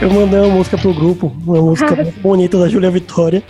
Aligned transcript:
eu 0.00 0.10
mandei 0.10 0.40
uma 0.40 0.54
música 0.54 0.78
pro 0.78 0.94
grupo, 0.94 1.32
uma 1.46 1.60
música 1.60 1.94
muito 1.94 2.18
bonita 2.20 2.58
da 2.58 2.68
Júlia 2.68 2.90
Vitória. 2.90 3.42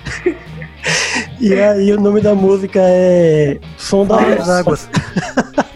E 1.40 1.54
aí 1.54 1.92
o 1.92 2.00
nome 2.00 2.20
da 2.20 2.34
música 2.34 2.80
é 2.82 3.58
Som 3.76 4.06
das 4.06 4.48
Águas. 4.48 4.88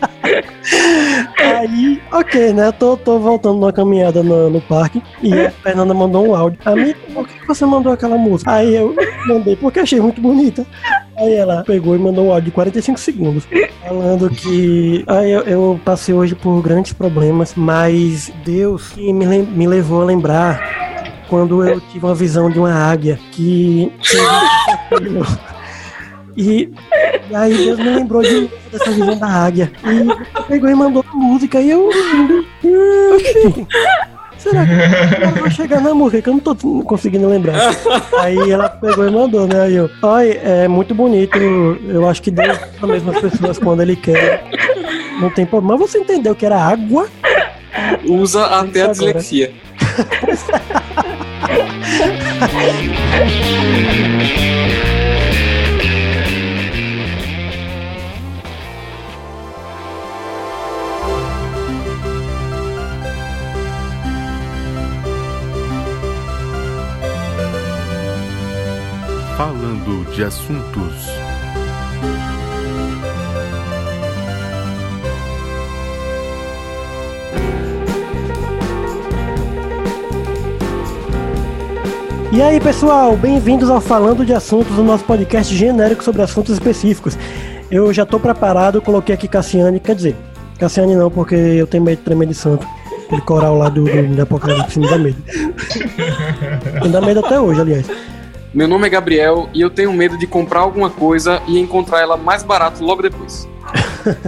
Aí, 1.38 2.02
ok, 2.12 2.52
né? 2.52 2.72
Tô, 2.72 2.96
tô 2.96 3.18
voltando 3.18 3.60
numa 3.60 3.72
caminhada 3.72 4.22
no, 4.22 4.50
no 4.50 4.60
parque 4.60 5.02
e 5.22 5.32
a 5.32 5.50
Fernanda 5.50 5.94
mandou 5.94 6.26
um 6.28 6.34
áudio. 6.34 6.58
Amiga, 6.64 6.98
por 7.12 7.28
que 7.28 7.46
você 7.46 7.64
mandou 7.64 7.92
aquela 7.92 8.16
música? 8.18 8.50
Aí 8.50 8.74
eu 8.74 8.94
mandei 9.26 9.56
porque 9.56 9.80
achei 9.80 10.00
muito 10.00 10.20
bonita. 10.20 10.66
Aí 11.16 11.34
ela 11.34 11.62
pegou 11.62 11.94
e 11.94 11.98
mandou 11.98 12.26
um 12.26 12.32
áudio 12.32 12.46
de 12.46 12.50
45 12.50 12.98
segundos, 12.98 13.46
falando 13.86 14.28
que 14.30 15.04
aí 15.06 15.30
eu, 15.30 15.42
eu 15.42 15.80
passei 15.84 16.14
hoje 16.14 16.34
por 16.34 16.60
grandes 16.60 16.92
problemas, 16.92 17.54
mas 17.54 18.32
Deus 18.44 18.88
que 18.88 19.12
me, 19.12 19.24
me 19.24 19.66
levou 19.66 20.02
a 20.02 20.04
lembrar 20.04 21.24
quando 21.28 21.64
eu 21.66 21.80
tive 21.80 22.04
uma 22.04 22.14
visão 22.14 22.50
de 22.50 22.58
uma 22.58 22.72
águia 22.72 23.18
que. 23.32 23.92
E, 26.36 26.68
e 27.30 27.34
aí 27.34 27.56
Deus 27.56 27.78
me 27.78 27.90
lembrou 27.90 28.20
de 28.20 28.50
dessa 28.72 28.90
visão 28.90 29.16
da 29.16 29.28
águia. 29.28 29.70
E 29.84 30.42
pegou 30.48 30.68
e 30.68 30.74
mandou 30.74 31.04
a 31.08 31.16
música. 31.16 31.60
E 31.60 31.70
eu. 31.70 31.88
Será 34.44 34.66
que 34.66 35.22
ela 35.22 35.32
vai 35.40 35.50
chegar 35.50 35.80
na 35.80 35.94
música? 35.94 36.20
Que 36.20 36.28
eu 36.28 36.34
não 36.34 36.40
tô 36.40 36.54
conseguindo 36.82 37.26
lembrar. 37.26 37.74
Aí 38.20 38.50
ela 38.50 38.68
pegou 38.68 39.08
e 39.08 39.10
mandou, 39.10 39.46
né? 39.46 39.62
Aí 39.62 39.74
eu. 39.74 39.88
Ai, 40.02 40.38
é 40.42 40.68
muito 40.68 40.94
bonito. 40.94 41.38
Eu 41.88 42.06
acho 42.06 42.20
que 42.20 42.30
Deus 42.30 42.58
as 43.08 43.20
pessoas 43.20 43.58
quando 43.58 43.80
ele 43.80 43.96
quer. 43.96 44.44
Não 45.18 45.30
tem 45.30 45.46
problema. 45.46 45.78
Mas 45.78 45.90
você 45.90 45.98
entendeu 45.98 46.34
que 46.34 46.44
era 46.44 46.60
água? 46.60 47.08
Usa 48.06 48.44
até 48.44 48.82
a 48.82 48.88
dislexia. 48.88 49.50
Falando 69.36 70.08
de 70.12 70.22
assuntos. 70.22 71.08
E 82.30 82.40
aí, 82.40 82.60
pessoal, 82.60 83.16
bem-vindos 83.16 83.68
ao 83.68 83.80
Falando 83.80 84.24
de 84.24 84.32
Assuntos, 84.32 84.78
o 84.78 84.84
nosso 84.84 85.02
podcast 85.02 85.52
genérico 85.52 86.04
sobre 86.04 86.22
assuntos 86.22 86.54
específicos. 86.54 87.18
Eu 87.68 87.92
já 87.92 88.06
tô 88.06 88.20
preparado, 88.20 88.80
coloquei 88.80 89.16
aqui 89.16 89.26
Cassiane, 89.26 89.80
quer 89.80 89.96
dizer, 89.96 90.16
Cassiane 90.60 90.94
não, 90.94 91.10
porque 91.10 91.34
eu 91.34 91.66
tenho 91.66 91.82
medo 91.82 91.98
de 91.98 92.04
tremer 92.04 92.28
de 92.28 92.34
santo. 92.34 92.64
Aquele 93.06 93.22
coral 93.22 93.58
lá 93.58 93.68
do, 93.68 93.82
do, 93.82 94.14
do 94.14 94.22
Apocalipse 94.22 94.78
me 94.78 94.88
dá 94.88 94.96
medo. 94.96 95.20
Me 96.84 96.88
dá 96.88 97.00
medo 97.00 97.18
até 97.18 97.40
hoje, 97.40 97.60
aliás. 97.60 98.13
Meu 98.54 98.68
nome 98.68 98.86
é 98.86 98.90
Gabriel 98.90 99.48
e 99.52 99.60
eu 99.60 99.68
tenho 99.68 99.92
medo 99.92 100.16
de 100.16 100.28
comprar 100.28 100.60
alguma 100.60 100.88
coisa 100.88 101.42
e 101.48 101.58
encontrar 101.58 102.00
ela 102.00 102.16
mais 102.16 102.44
barato 102.44 102.84
logo 102.84 103.02
depois. 103.02 103.48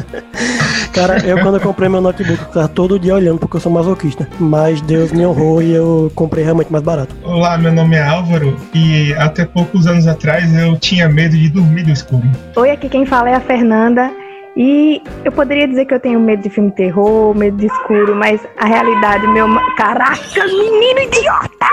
Cara, 0.92 1.24
eu 1.24 1.38
quando 1.38 1.56
eu 1.56 1.60
comprei 1.60 1.88
meu 1.88 2.00
notebook, 2.00 2.40
eu 2.40 2.48
tava 2.48 2.66
todo 2.66 2.98
dia 2.98 3.14
olhando 3.14 3.38
porque 3.38 3.56
eu 3.56 3.60
sou 3.60 3.70
masoquista. 3.70 4.28
Mas 4.40 4.80
Deus 4.80 5.12
me 5.12 5.24
honrou 5.24 5.62
e 5.62 5.72
eu 5.72 6.10
comprei 6.16 6.42
realmente 6.42 6.72
mais 6.72 6.82
barato. 6.82 7.14
Olá, 7.22 7.56
meu 7.56 7.72
nome 7.72 7.94
é 7.94 8.02
Álvaro 8.02 8.56
e 8.74 9.14
até 9.14 9.44
poucos 9.44 9.86
anos 9.86 10.08
atrás 10.08 10.52
eu 10.56 10.76
tinha 10.76 11.08
medo 11.08 11.36
de 11.36 11.48
dormir 11.48 11.84
no 11.84 11.92
escuro. 11.92 12.28
Oi, 12.56 12.70
aqui 12.70 12.88
quem 12.88 13.06
fala 13.06 13.30
é 13.30 13.34
a 13.34 13.40
Fernanda. 13.40 14.10
E 14.56 15.02
eu 15.22 15.30
poderia 15.30 15.68
dizer 15.68 15.84
que 15.84 15.92
eu 15.92 16.00
tenho 16.00 16.18
medo 16.18 16.42
de 16.42 16.48
filme 16.48 16.70
terror, 16.70 17.36
medo 17.36 17.58
de 17.58 17.66
escuro, 17.66 18.16
mas 18.16 18.40
a 18.56 18.64
realidade, 18.64 19.26
meu. 19.28 19.46
Caraca, 19.76 20.16
menino 20.46 21.00
idiota! 21.00 21.66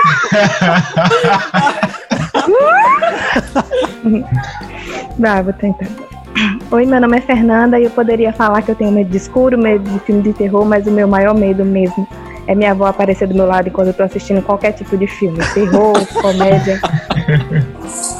Vai, 5.18 5.42
vou 5.42 5.54
tentar. 5.54 5.86
Oi, 6.70 6.84
meu 6.84 7.00
nome 7.00 7.16
é 7.16 7.20
Fernanda 7.22 7.80
e 7.80 7.84
eu 7.84 7.90
poderia 7.90 8.34
falar 8.34 8.60
que 8.60 8.70
eu 8.70 8.74
tenho 8.74 8.92
medo 8.92 9.08
de 9.08 9.16
escuro, 9.16 9.56
medo 9.56 9.88
de 9.88 9.98
filme 10.00 10.20
de 10.20 10.34
terror, 10.34 10.66
mas 10.66 10.86
o 10.86 10.90
meu 10.90 11.08
maior 11.08 11.34
medo 11.34 11.64
mesmo 11.64 12.06
é 12.46 12.54
minha 12.54 12.72
avó 12.72 12.86
aparecer 12.86 13.26
do 13.26 13.34
meu 13.34 13.46
lado 13.46 13.68
enquanto 13.68 13.88
eu 13.88 13.94
tô 13.94 14.02
assistindo 14.02 14.42
qualquer 14.42 14.72
tipo 14.72 14.96
de 14.96 15.06
filme, 15.06 15.38
terror, 15.52 15.94
comédia. 16.20 16.80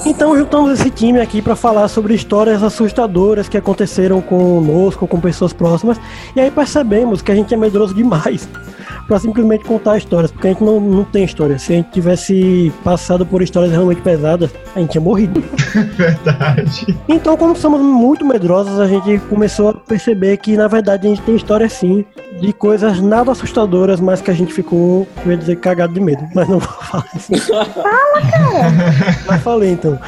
Então 0.06 0.36
juntamos 0.36 0.80
esse 0.80 0.90
time 0.90 1.20
aqui 1.20 1.42
para 1.42 1.56
falar 1.56 1.88
sobre 1.88 2.14
histórias 2.14 2.62
assustadoras 2.62 3.48
que 3.48 3.56
aconteceram 3.56 4.20
conosco, 4.20 5.06
com 5.06 5.20
pessoas 5.20 5.52
próximas. 5.52 6.00
E 6.34 6.40
aí 6.40 6.50
percebemos 6.50 7.22
que 7.22 7.32
a 7.32 7.34
gente 7.34 7.52
é 7.52 7.56
medroso 7.56 7.94
demais 7.94 8.48
para 9.06 9.18
simplesmente 9.18 9.64
contar 9.64 9.98
histórias, 9.98 10.30
porque 10.30 10.48
a 10.48 10.50
gente 10.52 10.64
não, 10.64 10.80
não 10.80 11.04
tem 11.04 11.24
história. 11.24 11.58
Se 11.58 11.72
a 11.72 11.76
gente 11.76 11.90
tivesse 11.90 12.72
passado 12.82 13.26
por 13.26 13.42
histórias 13.42 13.72
realmente 13.72 14.00
pesadas, 14.00 14.50
a 14.74 14.80
gente 14.80 14.92
tinha 14.92 15.02
morrido. 15.02 15.42
Verdade. 15.96 16.96
Então, 17.08 17.36
como 17.36 17.54
somos 17.56 17.80
muito 17.80 18.24
medrosos, 18.24 18.80
a 18.80 18.86
gente 18.86 19.18
começou 19.28 19.70
a 19.70 19.74
perceber 19.74 20.36
que 20.38 20.56
na 20.56 20.68
verdade 20.68 21.06
a 21.06 21.10
gente 21.10 21.22
tem 21.22 21.36
história 21.36 21.68
sim 21.68 22.04
de 22.46 22.52
coisas 22.52 23.00
nada 23.00 23.32
assustadoras, 23.32 24.00
mas 24.00 24.20
que 24.20 24.30
a 24.30 24.34
gente 24.34 24.52
ficou, 24.52 25.06
eu 25.24 25.30
ia 25.32 25.36
dizer, 25.36 25.56
cagado 25.56 25.92
de 25.94 26.00
medo, 26.00 26.22
mas 26.34 26.48
não 26.48 26.58
vou 26.58 26.68
falar 26.68 27.06
isso. 27.14 27.32
Fala, 27.54 28.20
cara! 28.30 28.70
Mas 29.26 29.42
falei 29.42 29.72
então. 29.72 29.98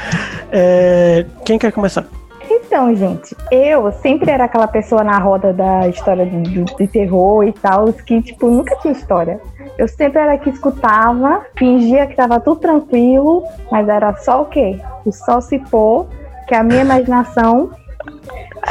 É, 0.52 1.24
quem 1.44 1.58
quer 1.58 1.72
começar? 1.72 2.04
Então, 2.48 2.94
gente, 2.94 3.34
eu 3.50 3.90
sempre 4.02 4.30
era 4.30 4.44
aquela 4.44 4.68
pessoa 4.68 5.02
na 5.02 5.18
roda 5.18 5.52
da 5.52 5.88
história 5.88 6.24
de, 6.26 6.42
de- 6.42 6.64
de 6.76 6.86
terror 6.86 7.42
e 7.44 7.52
tal, 7.52 7.92
que, 7.92 8.22
tipo, 8.22 8.48
nunca 8.48 8.76
tinha 8.76 8.92
história. 8.92 9.40
Eu 9.76 9.88
sempre 9.88 10.20
era 10.20 10.38
que 10.38 10.50
escutava, 10.50 11.42
fingia 11.56 12.06
que 12.06 12.14
tava 12.14 12.38
tudo 12.40 12.60
tranquilo, 12.60 13.42
mas 13.70 13.88
era 13.88 14.14
só 14.16 14.42
o 14.42 14.46
quê? 14.46 14.78
O 15.04 15.12
sol 15.12 15.40
se 15.40 15.58
pôr, 15.58 16.06
que 16.48 16.54
a 16.54 16.62
minha 16.62 16.82
imaginação. 16.82 17.70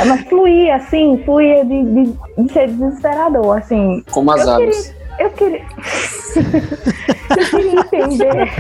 Mas 0.05 0.21
fluía, 0.27 0.75
assim, 0.75 1.21
fluía 1.23 1.63
de, 1.63 1.83
de, 1.83 2.17
de 2.37 2.53
ser 2.53 2.69
desesperador, 2.69 3.57
assim. 3.57 4.03
Como 4.11 4.31
as 4.31 4.45
Eu 4.45 4.49
aves. 4.53 4.95
Eu 5.19 5.29
queria. 5.31 5.61
eu 7.37 7.45
queria 7.49 7.79
entender. 7.79 8.51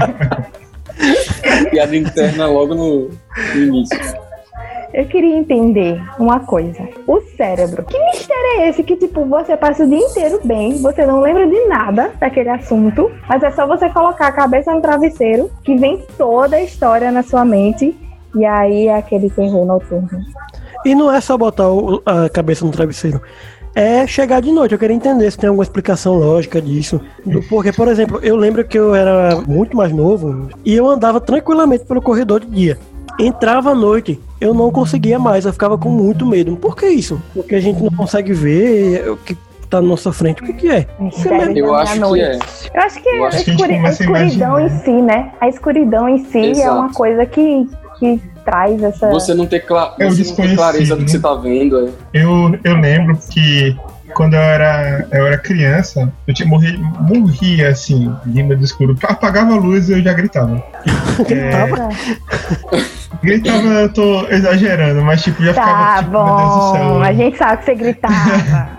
Piada 1.69 1.95
interna 1.95 2.47
logo 2.47 2.73
no, 2.73 3.09
no 3.53 3.61
início. 3.61 3.99
Eu 4.93 5.05
queria 5.07 5.35
entender 5.35 6.01
uma 6.17 6.39
coisa. 6.39 6.87
O 7.05 7.19
cérebro. 7.35 7.83
Que 7.83 7.99
mistério 8.05 8.61
é 8.61 8.69
esse 8.69 8.81
que, 8.81 8.95
tipo, 8.95 9.25
você 9.25 9.57
passa 9.57 9.83
o 9.83 9.89
dia 9.89 9.99
inteiro 9.99 10.39
bem, 10.41 10.81
você 10.81 11.05
não 11.05 11.19
lembra 11.19 11.45
de 11.45 11.65
nada 11.65 12.13
daquele 12.17 12.47
assunto, 12.47 13.11
mas 13.27 13.43
é 13.43 13.51
só 13.51 13.67
você 13.67 13.89
colocar 13.89 14.27
a 14.27 14.31
cabeça 14.31 14.73
no 14.73 14.81
travesseiro 14.81 15.51
que 15.65 15.75
vem 15.75 16.01
toda 16.17 16.55
a 16.55 16.63
história 16.63 17.11
na 17.11 17.23
sua 17.23 17.43
mente 17.43 17.93
e 18.33 18.45
aí 18.45 18.87
é 18.87 18.95
aquele 18.95 19.29
terror 19.29 19.65
noturno. 19.65 20.21
E 20.85 20.93
não 20.95 21.11
é 21.11 21.19
só 21.19 21.35
botar 21.37 21.67
o- 21.69 22.01
a 22.05 22.29
cabeça 22.29 22.63
no 22.63 22.71
travesseiro. 22.71 23.21
É 23.73 24.07
chegar 24.07 24.41
de 24.41 24.51
noite. 24.51 24.71
Eu 24.71 24.79
queria 24.79 24.95
entender 24.95 25.29
se 25.29 25.37
tem 25.37 25.49
alguma 25.49 25.63
explicação 25.63 26.13
lógica 26.13 26.61
disso. 26.61 27.01
Porque, 27.49 27.73
por 27.73 27.89
exemplo, 27.89 28.19
eu 28.23 28.35
lembro 28.37 28.63
que 28.63 28.77
eu 28.79 28.95
era 28.95 29.41
muito 29.45 29.75
mais 29.75 29.91
novo 29.91 30.47
e 30.63 30.73
eu 30.75 30.87
andava 30.87 31.19
tranquilamente 31.19 31.83
pelo 31.83 32.01
corredor 32.01 32.39
de 32.39 32.47
dia. 32.47 32.77
Entrava 33.19 33.71
à 33.71 33.75
noite, 33.75 34.19
eu 34.39 34.53
não 34.53 34.71
conseguia 34.71 35.17
mais, 35.19 35.45
eu 35.45 35.51
ficava 35.51 35.77
com 35.77 35.89
muito 35.89 36.25
medo. 36.25 36.55
Por 36.55 36.75
que 36.75 36.85
isso? 36.87 37.21
Porque 37.33 37.55
a 37.55 37.59
gente 37.59 37.81
não 37.83 37.91
consegue 37.91 38.31
ver 38.33 39.09
o 39.09 39.17
que 39.17 39.35
tá 39.69 39.81
na 39.81 39.87
nossa 39.87 40.11
frente. 40.13 40.41
O 40.41 40.45
que, 40.45 40.53
que 40.53 40.69
é? 40.69 40.85
Eu 41.55 41.75
acho 41.75 41.93
que 42.13 42.21
é. 42.21 42.35
Eu 42.73 42.81
acho 42.81 43.01
que, 43.01 43.09
Eu 43.09 43.23
a, 43.23 43.27
acho 43.27 43.37
a 43.37 43.39
escuri- 43.53 43.75
a 43.75 43.89
escuridão 43.89 44.59
em 44.59 44.69
si, 44.69 45.01
né? 45.01 45.31
A 45.41 45.49
escuridão 45.49 46.07
em 46.09 46.19
si 46.25 46.37
é 46.39 46.49
Exato. 46.51 46.77
uma 46.77 46.93
coisa 46.93 47.25
que, 47.25 47.67
que 47.99 48.21
traz 48.43 48.81
essa. 48.81 49.09
Você 49.09 49.33
não 49.33 49.45
ter, 49.45 49.61
cla 49.61 49.95
É 49.99 50.05
o 50.05 50.11
você 50.11 50.23
não 50.23 50.35
ter 50.35 50.55
clareza 50.55 50.95
do 50.95 50.99
que 50.99 51.05
desconhecido, 51.05 51.09
você 51.09 51.19
tá 51.19 51.35
vendo. 51.35 51.87
É. 51.87 51.91
Eu, 52.13 52.59
eu 52.63 52.75
lembro 52.75 53.17
que 53.29 53.75
quando 54.13 54.35
eu 54.35 54.41
era, 54.41 55.05
eu 55.11 55.27
era 55.27 55.37
criança, 55.37 56.11
eu 56.25 56.33
tinha 56.33 56.47
morri, 56.47 56.77
morria 56.77 57.69
assim, 57.69 58.13
de 58.25 58.43
medo 58.43 58.59
do 58.59 58.65
escuro. 58.65 58.97
Apagava 59.03 59.53
a 59.53 59.57
luz 59.57 59.89
e 59.89 59.93
eu 59.93 60.01
já 60.01 60.13
gritava. 60.13 60.63
Gritava. 61.27 61.89
Gritava, 63.21 63.67
eu 63.67 63.93
tô 63.93 64.27
exagerando, 64.27 65.01
mas 65.03 65.21
tipo, 65.21 65.43
já 65.43 65.53
ficava 65.53 65.71
Tá 65.71 65.97
tipo, 65.99 66.11
bom, 66.11 67.01
a 67.01 67.13
gente 67.13 67.37
sabe 67.37 67.57
que 67.57 67.65
você 67.65 67.75
gritava. 67.75 68.69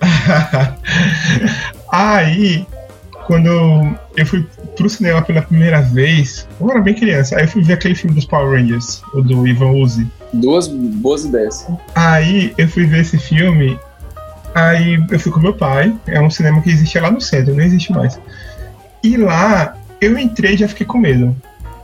Aí, 1.90 2.66
quando 3.26 3.48
eu 4.16 4.26
fui 4.26 4.46
pro 4.76 4.88
cinema 4.88 5.20
pela 5.20 5.42
primeira 5.42 5.82
vez, 5.82 6.46
eu 6.60 6.70
era 6.70 6.80
bem 6.80 6.94
criança, 6.94 7.36
aí 7.36 7.44
eu 7.44 7.48
fui 7.48 7.62
ver 7.62 7.74
aquele 7.74 7.94
filme 7.94 8.14
dos 8.14 8.24
Power 8.24 8.58
Rangers, 8.58 9.02
o 9.12 9.20
do 9.20 9.46
Ivan 9.46 9.72
Uzi. 9.72 10.06
Duas 10.32 10.68
boas 10.68 11.24
ideias. 11.24 11.66
Aí 11.94 12.54
eu 12.56 12.68
fui 12.68 12.86
ver 12.86 13.00
esse 13.00 13.18
filme, 13.18 13.78
aí 14.54 15.04
eu 15.10 15.18
fui 15.18 15.32
com 15.32 15.40
meu 15.40 15.54
pai, 15.54 15.94
é 16.06 16.20
um 16.20 16.30
cinema 16.30 16.62
que 16.62 16.70
existia 16.70 17.02
lá 17.02 17.10
no 17.10 17.20
centro, 17.20 17.54
não 17.54 17.62
existe 17.62 17.92
mais. 17.92 18.18
E 19.02 19.16
lá, 19.16 19.76
eu 20.00 20.16
entrei 20.18 20.54
e 20.54 20.58
já 20.58 20.68
fiquei 20.68 20.86
com 20.86 20.98
medo. 20.98 21.34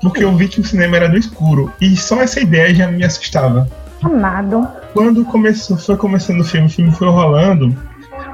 Porque 0.00 0.24
eu 0.24 0.34
vi 0.36 0.48
que 0.48 0.60
o 0.60 0.64
cinema 0.64 0.96
era 0.96 1.08
no 1.08 1.16
escuro. 1.16 1.72
E 1.80 1.96
só 1.96 2.20
essa 2.20 2.40
ideia 2.40 2.74
já 2.74 2.88
me 2.88 3.04
assustava. 3.04 3.68
Amado. 4.02 4.66
Quando 4.92 5.24
começou, 5.24 5.76
foi 5.76 5.96
começando 5.96 6.40
o 6.40 6.44
filme, 6.44 6.66
o 6.66 6.70
filme 6.70 6.90
foi 6.90 7.08
rolando. 7.08 7.76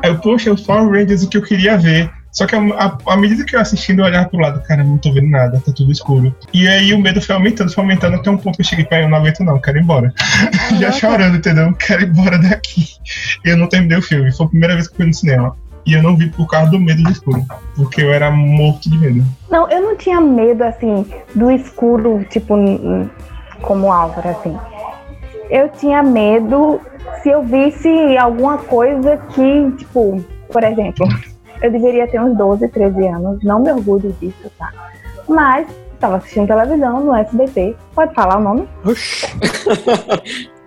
Aí 0.03 0.11
eu, 0.11 0.19
poxa, 0.19 0.51
os 0.51 0.63
Power 0.63 0.91
Rangers 0.91 1.23
o 1.23 1.29
que 1.29 1.37
eu 1.37 1.43
queria 1.43 1.77
ver. 1.77 2.11
Só 2.39 2.47
que 2.47 2.55
à 2.55 3.17
medida 3.17 3.45
que 3.45 3.57
eu 3.57 3.61
assistindo, 3.61 3.99
eu 3.99 4.05
olhava 4.05 4.29
pro 4.29 4.39
lado, 4.39 4.63
cara, 4.63 4.85
não 4.85 4.97
tô 4.97 5.13
vendo 5.13 5.27
nada, 5.27 5.61
tá 5.61 5.73
tudo 5.73 5.91
escuro. 5.91 6.33
E 6.55 6.69
aí 6.69 6.95
o 6.95 6.99
medo 7.01 7.21
foi 7.21 7.35
aumentando, 7.35 7.75
foi 7.75 7.83
aumentando 7.83 8.15
até 8.15 8.31
um 8.31 8.39
ponto 8.39 8.55
que 8.55 8.63
eu 8.63 8.65
cheguei 8.65 8.85
pra 8.85 9.03
eu 9.03 9.09
não 9.09 9.19
aguento 9.19 9.41
não, 9.41 9.59
quero 9.59 9.79
ir 9.79 9.83
embora. 9.83 10.15
Já 10.79 10.93
chorando, 10.93 11.37
entendeu? 11.37 11.75
Quero 11.75 12.03
ir 12.03 12.09
embora 12.11 12.39
daqui. 12.39 12.85
E 13.45 13.49
eu 13.49 13.57
não 13.57 13.67
terminei 13.69 13.99
o 13.99 14.03
filme, 14.03 14.31
foi 14.31 14.47
a 14.47 14.49
primeira 14.51 14.75
vez 14.77 14.87
que 14.87 14.93
eu 14.93 14.97
fui 14.99 15.07
no 15.07 15.15
cinema. 15.15 15.57
E 15.85 15.95
eu 15.95 16.01
não 16.01 16.17
vi 16.17 16.31
por 16.31 16.47
causa 16.47 16.71
do 16.71 16.79
medo 16.79 17.03
do 17.03 17.11
escuro, 17.11 17.45
porque 17.75 18.03
eu 18.03 18.13
era 18.13 18.31
morto 18.31 18.89
de 18.89 18.97
medo. 18.97 19.25
Não, 19.51 19.69
eu 19.69 19.83
não 19.83 19.97
tinha 19.97 20.21
medo, 20.21 20.63
assim, 20.63 21.05
do 21.35 21.51
escuro, 21.51 22.25
tipo, 22.31 22.55
como 23.63 23.91
Álvaro, 23.91 24.29
assim. 24.29 24.57
Eu 25.51 25.71
tinha 25.71 26.05
medo 26.05 26.81
se 27.21 27.31
eu 27.31 27.43
visse 27.43 28.17
alguma 28.17 28.59
coisa 28.59 29.17
que, 29.35 29.73
tipo, 29.77 30.25
por 30.53 30.63
exemplo, 30.63 31.09
eu 31.63 31.71
deveria 31.71 32.07
ter 32.09 32.21
uns 32.21 32.37
12, 32.37 32.69
13 32.69 33.07
anos, 33.09 33.43
não 33.43 33.61
me 33.61 33.73
orgulho 33.73 34.15
disso, 34.21 34.51
tá? 34.59 34.73
Mas 35.29 35.67
estava 35.95 36.17
assistindo 36.17 36.47
televisão 36.47 37.01
no 37.01 37.15
SBT. 37.15 37.77
Pode 37.95 38.15
falar 38.15 38.39
o 38.39 38.41
nome? 38.41 38.69
Oxi. 38.85 39.27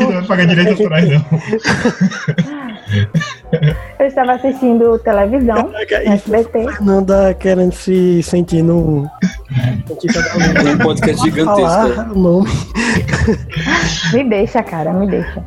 não 0.00 0.12
vai 0.12 0.26
pagar 0.26 0.46
direito 0.46 0.70
autorais, 0.70 1.08
não. 1.08 1.24
Eu 3.98 4.06
estava 4.06 4.32
assistindo 4.32 4.98
televisão 4.98 5.70
no 5.70 5.76
SBT. 5.76 6.64
Fernanda 6.64 7.34
querendo 7.34 7.72
se 7.72 8.22
sentir 8.22 8.62
no. 8.62 9.04
Um 9.04 10.78
podcast 10.82 11.22
gigantesco. 11.22 11.68
Falar 11.68 12.12
o 12.12 12.18
nome. 12.18 12.48
Me 14.12 14.24
deixa, 14.24 14.62
cara, 14.62 14.92
me 14.92 15.06
deixa. 15.06 15.44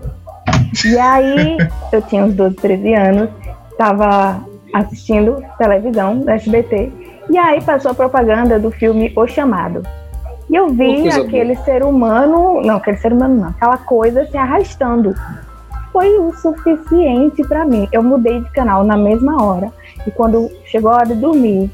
E 0.86 0.98
aí, 0.98 1.58
eu 1.92 2.02
tinha 2.02 2.26
uns 2.26 2.34
12, 2.34 2.56
13 2.56 2.94
anos, 2.96 3.30
estava 3.74 4.42
assistindo 4.74 5.44
televisão 5.58 6.16
no 6.16 6.30
SBT, 6.32 6.92
e 7.30 7.38
aí 7.38 7.62
passou 7.62 7.92
a 7.92 7.94
propaganda 7.94 8.58
do 8.58 8.72
filme 8.72 9.14
O 9.16 9.28
Chamado. 9.28 9.84
E 10.50 10.56
eu 10.56 10.70
vi 10.70 11.08
Oh, 11.08 11.22
aquele 11.22 11.56
ser 11.58 11.84
humano, 11.84 12.62
não, 12.62 12.78
aquele 12.78 12.98
ser 12.98 13.14
humano 13.14 13.42
não, 13.42 13.50
aquela 13.50 13.78
coisa 13.78 14.26
se 14.26 14.38
arrastando. 14.38 15.16
Foi 15.92 16.18
o 16.18 16.34
suficiente 16.34 17.44
pra 17.48 17.66
mim. 17.66 17.88
Eu 17.92 18.02
mudei 18.02 18.42
de 18.42 18.50
canal 18.52 18.84
na 18.84 18.98
mesma 18.98 19.44
hora. 19.44 19.72
E 20.06 20.12
quando 20.12 20.50
chegou 20.66 20.92
a 20.92 20.96
hora 20.96 21.06
de 21.06 21.16
dormir, 21.16 21.70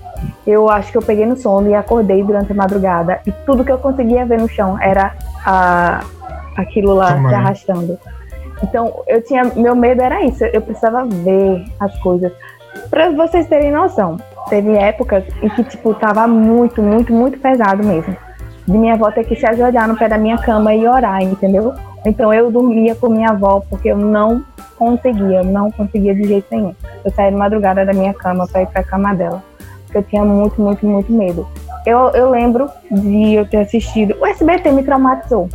eu 0.46 0.70
acho 0.70 0.92
que 0.92 0.98
eu 0.98 1.02
peguei 1.02 1.26
no 1.26 1.38
sono 1.38 1.70
e 1.70 1.74
acordei 1.74 2.22
durante 2.22 2.52
a 2.52 2.56
madrugada. 2.56 3.22
E 3.26 3.32
tudo 3.46 3.64
que 3.64 3.72
eu 3.72 3.78
conseguia 3.78 4.26
ver 4.26 4.40
no 4.40 4.50
chão 4.50 4.78
era 4.80 5.14
a, 5.46 6.04
aquilo 6.58 6.94
lá 6.94 7.18
se 7.18 7.34
arrastando. 7.34 7.98
Então, 8.64 9.04
eu 9.08 9.22
tinha, 9.24 9.44
meu 9.56 9.76
medo 9.76 10.02
era 10.02 10.24
isso. 10.24 10.44
Eu 10.46 10.62
precisava 10.62 11.06
ver 11.06 11.66
as 11.80 11.98
coisas. 12.00 12.32
Pra 12.90 13.10
vocês 13.10 13.48
terem 13.48 13.72
noção, 13.72 14.18
teve 14.50 14.76
épocas 14.76 15.24
em 15.42 15.50
que, 15.50 15.64
tipo, 15.64 15.94
tava 15.94 16.28
muito, 16.28 16.82
muito, 16.82 17.14
muito 17.14 17.40
pesado 17.40 17.84
mesmo. 17.84 18.16
De 18.68 18.78
minha 18.78 18.94
avó 18.94 19.12
ter 19.12 19.24
que 19.24 19.36
se 19.36 19.46
ajoelhar 19.46 19.88
no 19.88 19.98
pé 19.98 20.08
da 20.08 20.18
minha 20.18 20.38
cama 20.38 20.74
e 20.74 20.88
orar, 20.88 21.22
entendeu? 21.24 21.74
Então 22.06 22.34
eu 22.34 22.52
dormia 22.52 22.96
com 22.96 23.10
minha 23.10 23.30
avó 23.30 23.62
porque 23.70 23.90
eu 23.90 23.98
não 23.98 24.44
conseguia, 24.78 25.44
não 25.44 25.72
conseguia 25.72 26.14
de 26.16 26.24
jeito 26.24 26.48
nenhum. 26.52 26.74
Eu 27.04 27.12
saía 27.12 27.32
de 27.32 27.38
madrugada 27.38 27.86
da 27.86 27.94
minha 27.94 28.14
cama 28.14 28.48
para 28.48 28.62
ir 28.62 28.68
pra 28.68 28.84
cama 28.84 29.14
dela. 29.14 29.44
Porque 29.86 29.98
eu 29.98 30.04
tinha 30.04 30.24
muito, 30.24 30.62
muito, 30.62 30.86
muito 30.86 31.12
medo. 31.12 31.48
Eu, 31.86 32.10
eu 32.10 32.30
lembro 32.30 32.70
de 32.92 33.34
eu 33.34 33.46
ter 33.48 33.58
assistido. 33.58 34.16
O 34.20 34.26
SBT 34.26 34.72
me 34.72 34.84
traumatizou. 34.84 35.50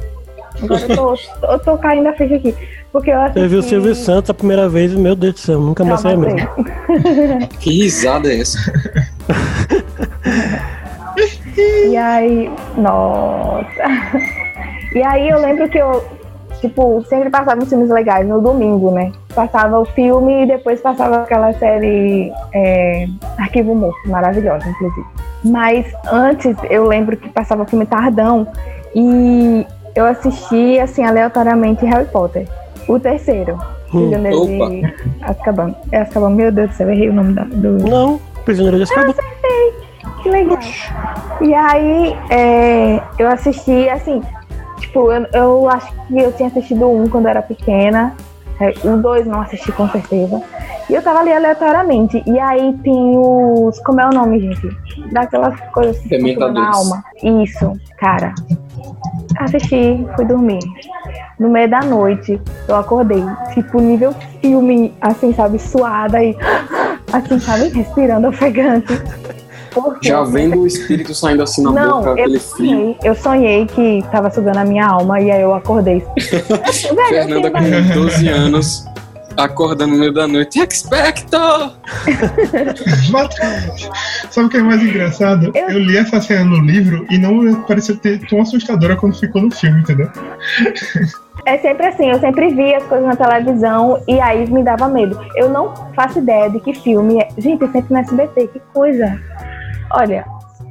Agora 0.63 0.81
eu 0.81 0.97
tô, 0.97 1.59
tô 1.61 1.79
caindo 1.79 2.09
a 2.09 2.13
ficha 2.13 2.37
aqui. 2.37 2.55
Porque 2.95 3.11
eu 3.11 3.21
assisti. 3.21 3.41
Teve 3.41 3.57
o 3.57 3.63
Silvio 3.63 3.93
Santos 3.93 4.31
a 4.31 4.35
primeira 4.35 4.69
vez 4.69 4.93
e, 4.93 4.97
meu 4.97 5.17
Deus 5.17 5.35
do 5.35 5.41
céu, 5.41 5.59
nunca 5.59 5.85
mais 5.85 6.01
saiu 6.01 6.21
mesmo. 6.21 6.49
Que 7.59 7.83
risada 7.83 8.33
é 8.33 8.41
essa? 8.41 8.59
E 11.57 11.97
aí, 11.97 12.51
nossa. 12.77 13.85
E 14.93 15.03
aí 15.03 15.29
eu 15.29 15.41
lembro 15.41 15.69
que 15.69 15.79
eu, 15.79 16.05
tipo, 16.61 17.05
sempre 17.09 17.31
passava 17.31 17.63
uns 17.63 17.69
filmes 17.69 17.89
legais 17.89 18.27
no 18.27 18.41
domingo, 18.41 18.91
né? 18.91 19.13
Passava 19.33 19.79
o 19.79 19.85
filme 19.85 20.43
e 20.43 20.47
depois 20.47 20.81
passava 20.81 21.23
aquela 21.23 21.53
série 21.53 22.33
é, 22.53 23.07
Arquivo 23.39 23.75
Morto, 23.75 24.09
maravilhosa, 24.09 24.69
inclusive. 24.69 25.07
Mas 25.45 25.87
antes 26.11 26.57
eu 26.69 26.89
lembro 26.89 27.17
que 27.17 27.29
passava 27.29 27.63
o 27.63 27.67
filme 27.67 27.87
Tardão 27.87 28.49
e 28.93 29.65
eu 29.95 30.07
assisti, 30.07 30.81
assim, 30.81 31.05
aleatoriamente 31.05 31.87
Harry 31.87 32.07
Potter. 32.07 32.49
O 32.89 32.99
terceiro. 32.99 33.59
Hum. 33.93 34.09
Prisioneiro 34.11 34.47
de 34.47 34.95
Azkaban. 35.23 35.75
É 35.93 36.01
Azkaban, 36.01 36.31
meu 36.31 36.51
Deus 36.53 36.71
do 36.71 36.77
céu, 36.77 36.91
errei 36.91 37.09
o 37.09 37.13
nome 37.13 37.33
da- 37.33 37.45
do, 37.45 37.79
Não, 37.89 38.21
prisioneiro 38.45 38.77
de 38.79 38.83
Azkaban. 38.85 39.15
que 40.23 40.31
legal. 40.31 40.59
E 41.41 41.55
aí, 41.55 42.17
é, 42.31 43.01
eu 43.19 43.29
assisti, 43.29 43.89
assim, 43.89 44.21
tipo, 44.79 45.13
eu, 45.13 45.27
eu 45.33 45.69
acho 45.69 45.93
que 46.09 46.19
eu 46.19 46.33
tinha 46.33 46.49
assistido 46.49 46.89
um 46.91 47.09
quando 47.09 47.27
eu 47.27 47.31
era 47.31 47.43
pequena. 47.43 48.15
é, 48.61 48.73
O 48.89 48.97
dois 48.99 49.27
não 49.27 49.41
assisti 49.41 49.71
com 49.73 49.89
certeza. 49.89 50.41
E 50.89 50.95
eu 50.95 51.03
tava 51.03 51.21
ali 51.21 51.33
aleatoriamente. 51.33 52.23
E 52.27 52.39
aí 52.39 52.73
tem 52.83 53.15
os. 53.17 53.79
Como 53.81 54.01
é 54.01 54.07
o 54.07 54.11
nome, 54.11 54.39
gente? 54.41 54.69
Daquelas 55.13 55.59
coisas 55.73 55.99
que 55.99 56.19
na 56.37 56.71
alma. 56.75 57.03
Isso, 57.43 57.73
cara. 57.97 58.35
Assisti, 59.39 60.07
fui 60.17 60.25
dormir. 60.25 60.61
No 61.39 61.49
meio 61.49 61.69
da 61.69 61.81
noite, 61.81 62.41
eu 62.69 62.77
acordei. 62.77 63.23
Tipo, 63.53 63.81
nível 63.81 64.15
filme, 64.41 64.93
assim, 65.01 65.33
sabe, 65.35 65.59
suada 65.59 66.23
e. 66.23 66.37
Assim, 67.13 67.39
sabe, 67.39 67.69
respirando 67.69 68.27
ofegante. 68.27 69.01
Porque 69.73 70.09
Já 70.09 70.23
vendo 70.25 70.61
o 70.61 70.67
espírito 70.67 71.15
saindo 71.15 71.43
assim 71.43 71.63
na 71.63 71.71
não, 71.73 71.99
boca, 71.99 72.09
eu 72.11 72.13
aquele 72.13 72.39
frio. 72.39 72.69
sonhei, 72.69 72.97
eu 73.03 73.15
sonhei 73.15 73.67
que 73.67 74.05
tava 74.11 74.31
sugando 74.31 74.59
a 74.59 74.65
minha 74.65 74.87
alma 74.87 75.21
e 75.21 75.31
aí 75.31 75.41
eu 75.41 75.53
acordei. 75.53 76.01
Velho, 76.17 77.09
Fernanda 77.09 77.51
com 77.51 78.01
12 78.01 78.29
anos, 78.29 78.85
acordando 79.37 79.93
no 79.95 79.99
meio 79.99 80.13
da 80.13 80.27
noite. 80.27 80.59
Expecto! 80.61 81.37
Sabe 84.31 84.47
o 84.47 84.49
que 84.49 84.57
é 84.57 84.63
mais 84.63 84.83
engraçado? 84.83 85.51
Eu- 85.55 85.71
Eu... 85.71 85.79
li 85.79 85.97
essa 85.97 86.21
cena 86.21 86.45
no 86.45 86.57
livro 86.65 87.07
e 87.11 87.19
não 87.19 87.63
pareceu 87.63 87.97
ter 87.97 88.27
tão 88.29 88.41
assustadora 88.41 88.97
quando 88.97 89.19
ficou 89.19 89.43
no 89.43 89.51
filme, 89.51 89.81
entendeu? 89.81 90.09
É 91.47 91.59
sempre 91.59 91.87
assim, 91.87 92.11
eu 92.11 92.19
sempre 92.21 92.55
vi 92.55 92.75
as 92.75 92.83
coisas 92.85 93.07
na 93.07 93.17
televisão 93.17 94.03
e 94.09 94.21
aí 94.21 94.51
me 94.51 94.63
dava 94.63 94.89
medo. 94.89 95.19
Eu 95.37 95.49
não 95.49 95.75
faço 95.95 96.19
ideia 96.19 96.49
de 96.51 96.61
que 96.61 96.75
filme 96.75 97.19
é. 97.21 97.29
Gente, 97.39 97.65
é 97.65 97.69
sempre 97.69 97.93
no 97.93 97.99
SBT, 98.01 98.49
que 98.49 98.61
coisa. 98.73 99.21
Olha, 99.93 100.25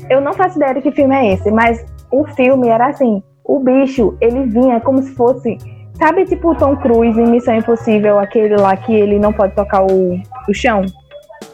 eu 0.09 0.19
não 0.19 0.33
faço 0.33 0.57
ideia 0.57 0.73
de 0.73 0.81
que 0.81 0.91
filme 0.91 1.15
é 1.15 1.33
esse, 1.33 1.51
mas 1.51 1.85
o 2.11 2.25
filme 2.35 2.67
era 2.69 2.87
assim: 2.87 3.21
o 3.43 3.59
bicho, 3.59 4.17
ele 4.19 4.45
vinha 4.45 4.79
como 4.79 5.01
se 5.03 5.13
fosse. 5.13 5.57
Sabe, 5.95 6.25
tipo 6.25 6.51
o 6.51 6.55
Tom 6.55 6.75
Cruise 6.77 7.19
em 7.19 7.27
Missão 7.29 7.55
Impossível, 7.55 8.19
aquele 8.19 8.55
lá 8.55 8.75
que 8.75 8.93
ele 8.93 9.19
não 9.19 9.31
pode 9.31 9.53
tocar 9.55 9.83
o, 9.83 10.19
o 10.49 10.53
chão 10.53 10.81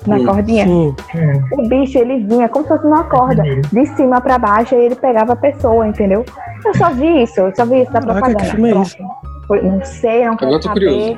na 0.07 0.15
Hum, 0.17 0.25
cordinha? 0.25 0.65
Sim. 0.65 0.95
É, 1.13 1.55
O 1.61 1.67
bicho, 1.67 1.97
ele 1.97 2.19
vinha 2.25 2.47
como 2.47 2.63
se 2.65 2.69
fosse 2.69 2.83
numa 2.85 3.03
corda, 3.03 3.43
de 3.43 3.85
cima 3.95 4.21
pra 4.21 4.37
baixo, 4.39 4.73
e 4.75 4.77
ele 4.85 4.95
pegava 4.95 5.33
a 5.33 5.35
pessoa, 5.35 5.85
entendeu? 5.87 6.25
Eu 6.65 6.73
só 6.75 6.89
vi 6.89 7.23
isso, 7.23 7.39
eu 7.41 7.53
só 7.55 7.65
vi 7.65 7.81
isso 7.81 7.91
da 7.91 7.99
Caraca, 7.99 8.19
propaganda. 8.21 8.43
que 8.45 8.51
filme 8.51 8.71
é. 8.71 9.45
Foi- 9.47 9.61
não 9.61 9.83
sei, 9.83 10.25
não 10.25 10.37
quero 10.37 10.61
saber. 10.63 10.73
curioso. 10.73 11.17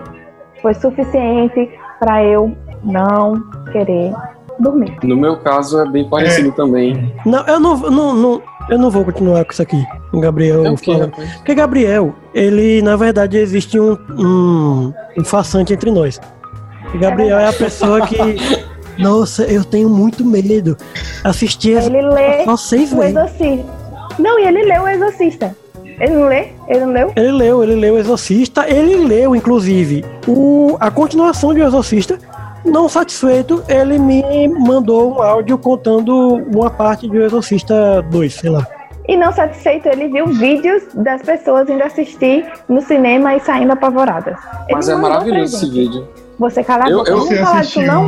Foi 0.61 0.73
suficiente 0.73 1.69
pra 1.99 2.23
eu 2.23 2.55
não 2.83 3.33
querer 3.71 4.13
dormir. 4.59 4.97
No 5.03 5.15
meu 5.15 5.37
caso 5.37 5.79
é 5.79 5.89
bem 5.89 6.07
parecido 6.07 6.51
também. 6.51 7.13
Não, 7.25 7.45
eu 7.45 7.59
não, 7.59 7.77
não, 7.77 8.13
não, 8.15 8.41
eu 8.69 8.77
não 8.77 8.89
vou 8.89 9.03
continuar 9.03 9.43
com 9.45 9.51
isso 9.51 9.61
aqui. 9.61 9.83
O 10.11 10.19
Gabriel 10.19 10.65
É 10.65 10.71
o? 10.71 10.77
Porque 11.37 11.55
Gabriel, 11.55 12.13
ele, 12.33 12.81
na 12.81 12.95
verdade, 12.95 13.37
existe 13.37 13.79
um, 13.79 13.97
um, 14.17 14.93
um 15.17 15.23
façante 15.23 15.73
entre 15.73 15.91
nós. 15.91 16.19
E 16.93 16.97
Gabriel 16.97 17.39
é 17.39 17.47
a 17.47 17.53
pessoa 17.53 18.05
que. 18.05 18.17
Nossa, 18.99 19.43
eu 19.43 19.63
tenho 19.63 19.89
muito 19.89 20.23
medo. 20.23 20.77
Assisti 21.23 21.73
essa 21.73 21.89
Ele 21.89 22.01
lê 22.01 22.43
só 22.43 22.57
seis 22.57 22.91
o 22.91 22.97
vezes. 22.97 23.15
Exorcista. 23.15 23.65
Não, 24.19 24.37
e 24.37 24.45
ele 24.45 24.63
leu 24.63 24.83
o 24.83 24.87
Exorcista. 24.87 25.55
Ele 25.99 26.13
não 26.13 26.27
lê? 26.27 26.47
Ele 26.67 26.79
não 26.85 26.93
leu? 26.93 27.13
Ele 27.15 27.31
leu, 27.31 27.63
ele 27.63 27.75
leu 27.75 27.93
o 27.93 27.97
Exorcista, 27.97 28.67
ele 28.67 28.95
leu, 28.95 29.35
inclusive, 29.35 30.03
o, 30.27 30.75
a 30.79 30.89
continuação 30.89 31.53
de 31.53 31.61
O 31.61 31.65
Exorcista. 31.65 32.19
Não 32.63 32.87
satisfeito, 32.87 33.63
ele 33.67 33.97
me 33.97 34.47
mandou 34.47 35.15
um 35.15 35.21
áudio 35.21 35.57
contando 35.57 36.35
uma 36.53 36.69
parte 36.69 37.07
de 37.09 37.17
O 37.17 37.23
Exorcista 37.25 38.01
2, 38.11 38.33
sei 38.33 38.49
lá. 38.49 38.67
E 39.07 39.17
não 39.17 39.31
satisfeito, 39.33 39.87
ele 39.87 40.07
viu 40.09 40.27
vídeos 40.27 40.83
das 40.93 41.21
pessoas 41.23 41.67
indo 41.69 41.83
assistir 41.83 42.45
no 42.69 42.79
cinema 42.81 43.35
e 43.35 43.39
saindo 43.39 43.71
apavoradas. 43.73 44.37
Ele 44.67 44.75
Mas 44.75 44.87
é 44.89 44.95
maravilhoso 44.95 45.55
esse 45.57 45.69
vídeo. 45.69 46.07
Você 46.37 46.63
cala 46.63 46.85
a 46.85 46.89
Eu- 46.89 46.97
boca, 46.99 47.11
eu- 47.11 47.17
não 47.17 47.25
falar 47.27 47.61
disso 47.61 47.81
não? 47.81 48.03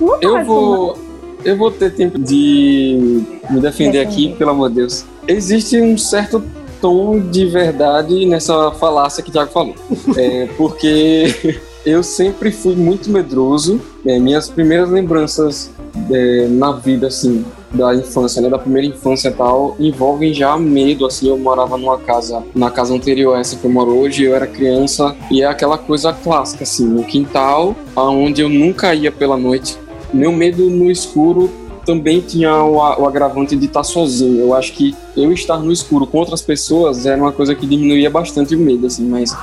Não 0.00 0.08
fala 0.08 0.18
Eu 0.20 0.36
disso 0.36 0.36
não. 0.36 0.44
vou. 0.44 0.98
eu 1.44 1.56
vou 1.56 1.70
ter 1.70 1.94
tempo 1.94 2.18
de 2.18 3.24
me 3.48 3.60
defender 3.60 4.00
aqui, 4.00 4.34
pelo 4.38 4.50
amor 4.50 4.68
de 4.68 4.76
Deus. 4.76 5.04
Existe 5.26 5.80
um 5.80 5.96
certo 5.96 6.42
tom 6.80 7.18
de 7.20 7.46
verdade 7.46 8.24
nessa 8.26 8.70
falácia 8.72 9.22
que 9.22 9.30
o 9.30 9.32
Thiago 9.32 9.50
falou. 9.50 9.74
É, 10.16 10.46
porque 10.56 11.58
eu 11.84 12.02
sempre 12.02 12.50
fui 12.50 12.74
muito 12.74 13.10
medroso. 13.10 13.80
É, 14.06 14.18
minhas 14.18 14.48
primeiras 14.48 14.90
lembranças 14.90 15.70
é, 16.10 16.46
na 16.48 16.72
vida, 16.72 17.06
assim, 17.06 17.44
da 17.72 17.94
infância, 17.94 18.40
né, 18.40 18.48
da 18.48 18.58
primeira 18.58 18.86
infância 18.86 19.28
e 19.28 19.32
tal, 19.32 19.76
envolvem 19.78 20.32
já 20.32 20.56
medo, 20.56 21.06
assim, 21.06 21.28
eu 21.28 21.36
morava 21.36 21.76
numa 21.76 21.98
casa, 21.98 22.42
na 22.54 22.70
casa 22.70 22.94
anterior 22.94 23.36
a 23.36 23.40
essa 23.40 23.56
que 23.56 23.64
eu 23.64 23.70
moro 23.70 23.94
hoje, 23.94 24.24
eu 24.24 24.34
era 24.34 24.46
criança, 24.46 25.14
e 25.30 25.42
é 25.42 25.46
aquela 25.46 25.76
coisa 25.76 26.12
clássica, 26.12 26.64
assim, 26.64 26.86
no 26.86 27.04
quintal, 27.04 27.74
aonde 27.94 28.40
eu 28.40 28.48
nunca 28.48 28.94
ia 28.94 29.12
pela 29.12 29.36
noite. 29.36 29.76
Meu 30.12 30.32
medo 30.32 30.70
no 30.70 30.90
escuro 30.90 31.50
também 31.84 32.20
tinha 32.20 32.54
o, 32.62 32.76
o 32.76 33.06
agravante 33.06 33.56
de 33.56 33.64
estar 33.64 33.82
sozinho. 33.82 34.40
Eu 34.40 34.54
acho 34.54 34.74
que 34.74 34.94
eu 35.16 35.32
estar 35.32 35.58
no 35.58 35.72
escuro 35.72 36.06
com 36.06 36.18
outras 36.18 36.42
pessoas 36.42 37.06
era 37.06 37.20
uma 37.20 37.32
coisa 37.32 37.54
que 37.54 37.66
diminuía 37.66 38.10
bastante 38.10 38.54
o 38.54 38.58
medo, 38.58 38.86
assim, 38.86 39.06
mas... 39.08 39.34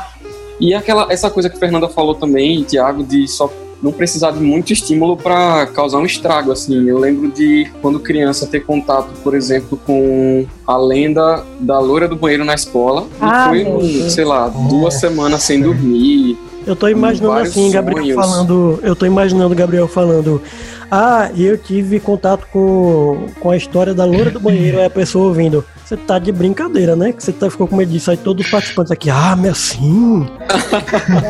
E 0.60 0.74
aquela, 0.74 1.12
essa 1.12 1.30
coisa 1.30 1.50
que 1.50 1.58
a 1.58 1.60
Fernanda 1.60 1.88
falou 1.90 2.16
também, 2.16 2.64
Tiago, 2.64 3.04
de 3.04 3.28
só 3.28 3.52
não 3.82 3.92
precisar 3.92 4.32
de 4.32 4.40
muito 4.40 4.72
estímulo 4.74 5.18
para 5.18 5.68
causar 5.68 6.00
um 6.00 6.06
estrago, 6.06 6.52
assim. 6.52 6.88
Eu 6.88 6.98
lembro 6.98 7.30
de 7.30 7.68
quando 7.82 8.00
criança 8.00 8.48
ter 8.48 8.62
contato, 8.62 9.10
por 9.24 9.36
exemplo, 9.36 9.80
com 9.86 10.46
a 10.66 10.78
lenda 10.78 11.44
da 11.60 11.78
loira 11.80 12.08
do 12.08 12.16
banheiro 12.16 12.46
na 12.46 12.56
escola. 12.56 13.06
Ah, 13.20 13.56
e 13.56 13.64
foi, 13.64 13.82
Deus. 13.82 14.14
sei 14.14 14.26
lá, 14.26 14.48
duas 14.48 14.96
semanas 14.96 15.44
sem 15.44 15.62
dormir. 15.62 16.38
Eu 16.66 16.76
tô 16.76 16.88
imaginando 16.88 17.34
assim, 17.34 17.70
Gabriel 17.70 18.02
sonhos. 18.02 18.16
falando. 18.16 18.80
Eu 18.82 18.96
tô 18.96 19.06
imaginando 19.06 19.54
Gabriel 19.54 19.88
falando. 19.88 20.42
Ah, 20.90 21.30
e 21.36 21.46
eu 21.46 21.58
tive 21.58 22.00
contato 22.00 22.48
com, 22.52 23.28
com 23.40 23.52
a 23.52 23.58
história 23.58 23.94
da 23.94 24.06
loura 24.06 24.32
do 24.32 24.40
banheiro, 24.40 24.80
aí 24.80 24.86
a 24.86 24.90
pessoa 24.90 25.28
ouvindo. 25.28 25.64
Você 25.86 25.96
tá 25.96 26.18
de 26.18 26.32
brincadeira, 26.32 26.96
né? 26.96 27.14
Que 27.14 27.24
você 27.24 27.32
tá, 27.32 27.48
ficou 27.48 27.68
com 27.68 27.76
medo 27.76 27.92
disso. 27.92 28.10
Aí 28.10 28.18
todos 28.18 28.44
os 28.44 28.52
participantes 28.52 28.92
aqui, 28.92 29.08
ah, 29.12 29.36
mas 29.38 29.52
assim. 29.52 30.26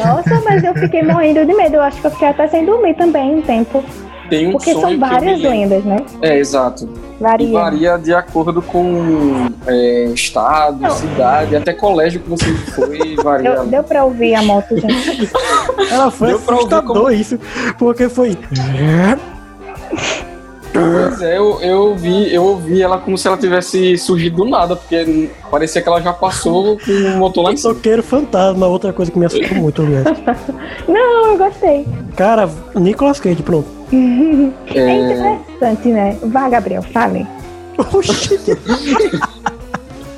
Nossa, 0.05 0.41
mas 0.45 0.63
eu 0.63 0.73
fiquei 0.73 1.03
morrendo 1.03 1.45
de 1.45 1.53
medo. 1.53 1.75
Eu 1.75 1.81
acho 1.81 1.99
que 1.99 2.07
eu 2.07 2.11
fiquei 2.11 2.29
até 2.29 2.47
sem 2.47 2.65
dormir 2.65 2.93
também 2.95 3.35
um 3.35 3.41
tempo. 3.41 3.83
Tem 4.29 4.47
um 4.47 4.53
Porque 4.53 4.71
sonho 4.71 4.81
são 4.81 4.91
eu 4.93 4.99
várias 4.99 5.41
lendas, 5.41 5.83
né? 5.83 5.97
É, 6.21 6.37
exato. 6.37 6.89
E 7.19 7.21
Varia. 7.21 7.51
varia 7.51 7.97
de 7.97 8.13
acordo 8.13 8.61
com 8.61 9.49
é, 9.67 10.05
estado, 10.05 10.89
cidade, 10.93 11.55
até 11.55 11.73
colégio 11.73 12.21
que 12.21 12.29
você 12.29 12.53
foi, 12.73 13.15
varia. 13.21 13.51
Deu, 13.51 13.65
deu 13.67 13.83
pra 13.83 14.05
ouvir 14.05 14.35
a 14.35 14.41
moto, 14.41 14.79
gente. 14.79 15.29
Ela 15.91 16.09
foi 16.09 16.29
Deu 16.29 16.37
assustador 16.37 17.11
isso. 17.11 17.37
Porque 17.77 18.07
foi. 18.07 18.37
Pois 20.79 21.21
é, 21.21 21.37
eu, 21.37 21.59
eu, 21.61 21.95
vi, 21.95 22.33
eu 22.33 22.43
ouvi 22.43 22.81
ela 22.81 22.97
como 22.97 23.17
se 23.17 23.27
ela 23.27 23.37
tivesse 23.37 23.97
surgido 23.97 24.37
do 24.37 24.45
nada, 24.49 24.75
porque 24.75 25.29
parecia 25.49 25.81
que 25.81 25.87
ela 25.87 26.01
já 26.01 26.11
passou 26.13 26.77
com 26.79 26.91
o 26.91 27.17
motor 27.17 27.43
lá 27.45 27.53
em 27.53 27.57
cima. 27.57 27.73
Toqueiro 27.73 28.03
fantasma, 28.03 28.67
outra 28.67 28.91
coisa 28.91 29.11
que 29.11 29.17
me 29.17 29.25
assustou 29.25 29.55
muito, 29.57 29.81
aliás. 29.81 30.05
Não, 30.87 31.31
eu 31.31 31.37
gostei. 31.37 31.85
Cara, 32.15 32.49
Nicolas 32.75 33.19
Cage, 33.19 33.41
pronto. 33.41 33.67
É 34.73 34.79
É, 34.79 34.95
interessante, 34.99 35.87
né? 35.89 36.17
Vá, 36.23 36.49
Gabriel, 36.49 36.81
fale. 36.83 37.25
Oxi. 37.93 38.39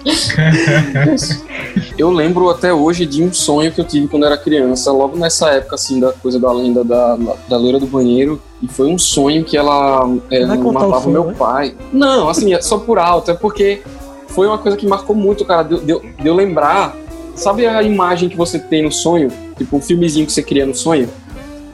eu 1.98 2.10
lembro 2.10 2.50
até 2.50 2.74
hoje 2.74 3.06
de 3.06 3.24
um 3.24 3.34
sonho 3.34 3.72
que 3.72 3.82
eu 3.82 3.86
tive 3.86 4.08
quando 4.08 4.26
era 4.26 4.38
criança, 4.38 4.92
logo 4.92 5.18
nessa 5.18 5.50
época, 5.50 5.76
assim, 5.76 6.00
da 6.00 6.12
coisa 6.14 6.40
da 6.40 6.52
lenda 6.52 6.84
da, 6.84 7.18
da 7.48 7.58
loira 7.58 7.80
do 7.80 7.88
banheiro. 7.88 8.42
E 8.62 8.68
foi 8.68 8.88
um 8.88 8.98
sonho 8.98 9.44
que 9.44 9.56
ela, 9.56 10.10
é, 10.32 10.40
contar 10.58 10.58
o 10.58 10.74
matava 10.74 11.02
sonho, 11.02 11.14
meu 11.14 11.26
né? 11.26 11.36
pai. 11.38 11.76
Não, 11.92 12.30
assim, 12.30 12.54
é 12.54 12.62
só 12.62 12.78
por 12.78 12.98
alto, 12.98 13.32
é 13.32 13.34
porque 13.34 13.82
foi 14.30 14.48
uma 14.48 14.58
coisa 14.58 14.78
que 14.78 14.88
marcou 14.88 15.16
muito, 15.16 15.46
cara. 15.46 15.64
Deu, 15.64 15.80
deu, 15.80 16.02
deu 16.22 16.34
lembrar. 16.34 16.96
Sabe 17.36 17.68
a 17.68 17.84
imagem 17.84 18.30
que 18.30 18.36
você 18.36 18.58
tem 18.58 18.84
no 18.84 18.92
sonho? 18.92 19.32
Tipo, 19.58 19.78
um 19.78 19.82
filmezinho 19.82 20.26
que 20.26 20.32
você 20.32 20.42
cria 20.42 20.66
no 20.66 20.74
sonho? 20.74 21.08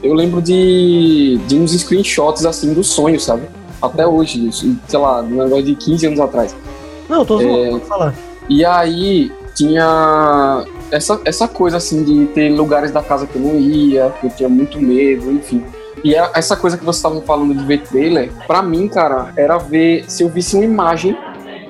Eu 0.02 0.12
lembro 0.12 0.42
de, 0.42 1.40
de 1.46 1.56
uns 1.56 1.72
screenshots, 1.72 2.44
assim, 2.44 2.74
do 2.74 2.84
sonho, 2.84 3.18
sabe? 3.18 3.48
Até 3.80 4.06
hoje, 4.06 4.50
sei 4.52 4.98
lá, 4.98 5.22
um 5.22 5.42
negócio 5.42 5.64
de 5.64 5.74
15 5.74 6.06
anos 6.06 6.20
atrás. 6.20 6.54
Não, 7.08 7.24
tô 7.24 7.40
É. 7.40 7.42
zoando, 7.42 7.70
pode 7.72 7.84
falar. 7.86 8.14
E 8.48 8.64
aí 8.64 9.32
tinha 9.54 10.64
essa, 10.90 11.20
essa 11.24 11.46
coisa 11.48 11.76
assim 11.76 12.02
de 12.02 12.26
ter 12.26 12.50
lugares 12.50 12.90
da 12.90 13.02
casa 13.02 13.26
que 13.26 13.36
eu 13.36 13.42
não 13.42 13.56
ia, 13.58 14.12
que 14.20 14.26
eu 14.26 14.30
tinha 14.30 14.48
muito 14.48 14.80
medo, 14.80 15.30
enfim. 15.30 15.64
E 16.02 16.14
a- 16.16 16.30
essa 16.34 16.56
coisa 16.56 16.76
que 16.76 16.84
você 16.84 16.98
estava 16.98 17.20
falando 17.22 17.54
de 17.54 17.64
ver 17.64 17.82
trailer, 17.82 18.30
pra 18.46 18.62
mim, 18.62 18.88
cara, 18.88 19.32
era 19.36 19.56
ver 19.58 20.04
se 20.08 20.22
eu 20.22 20.28
visse 20.28 20.54
uma 20.56 20.64
imagem 20.64 21.16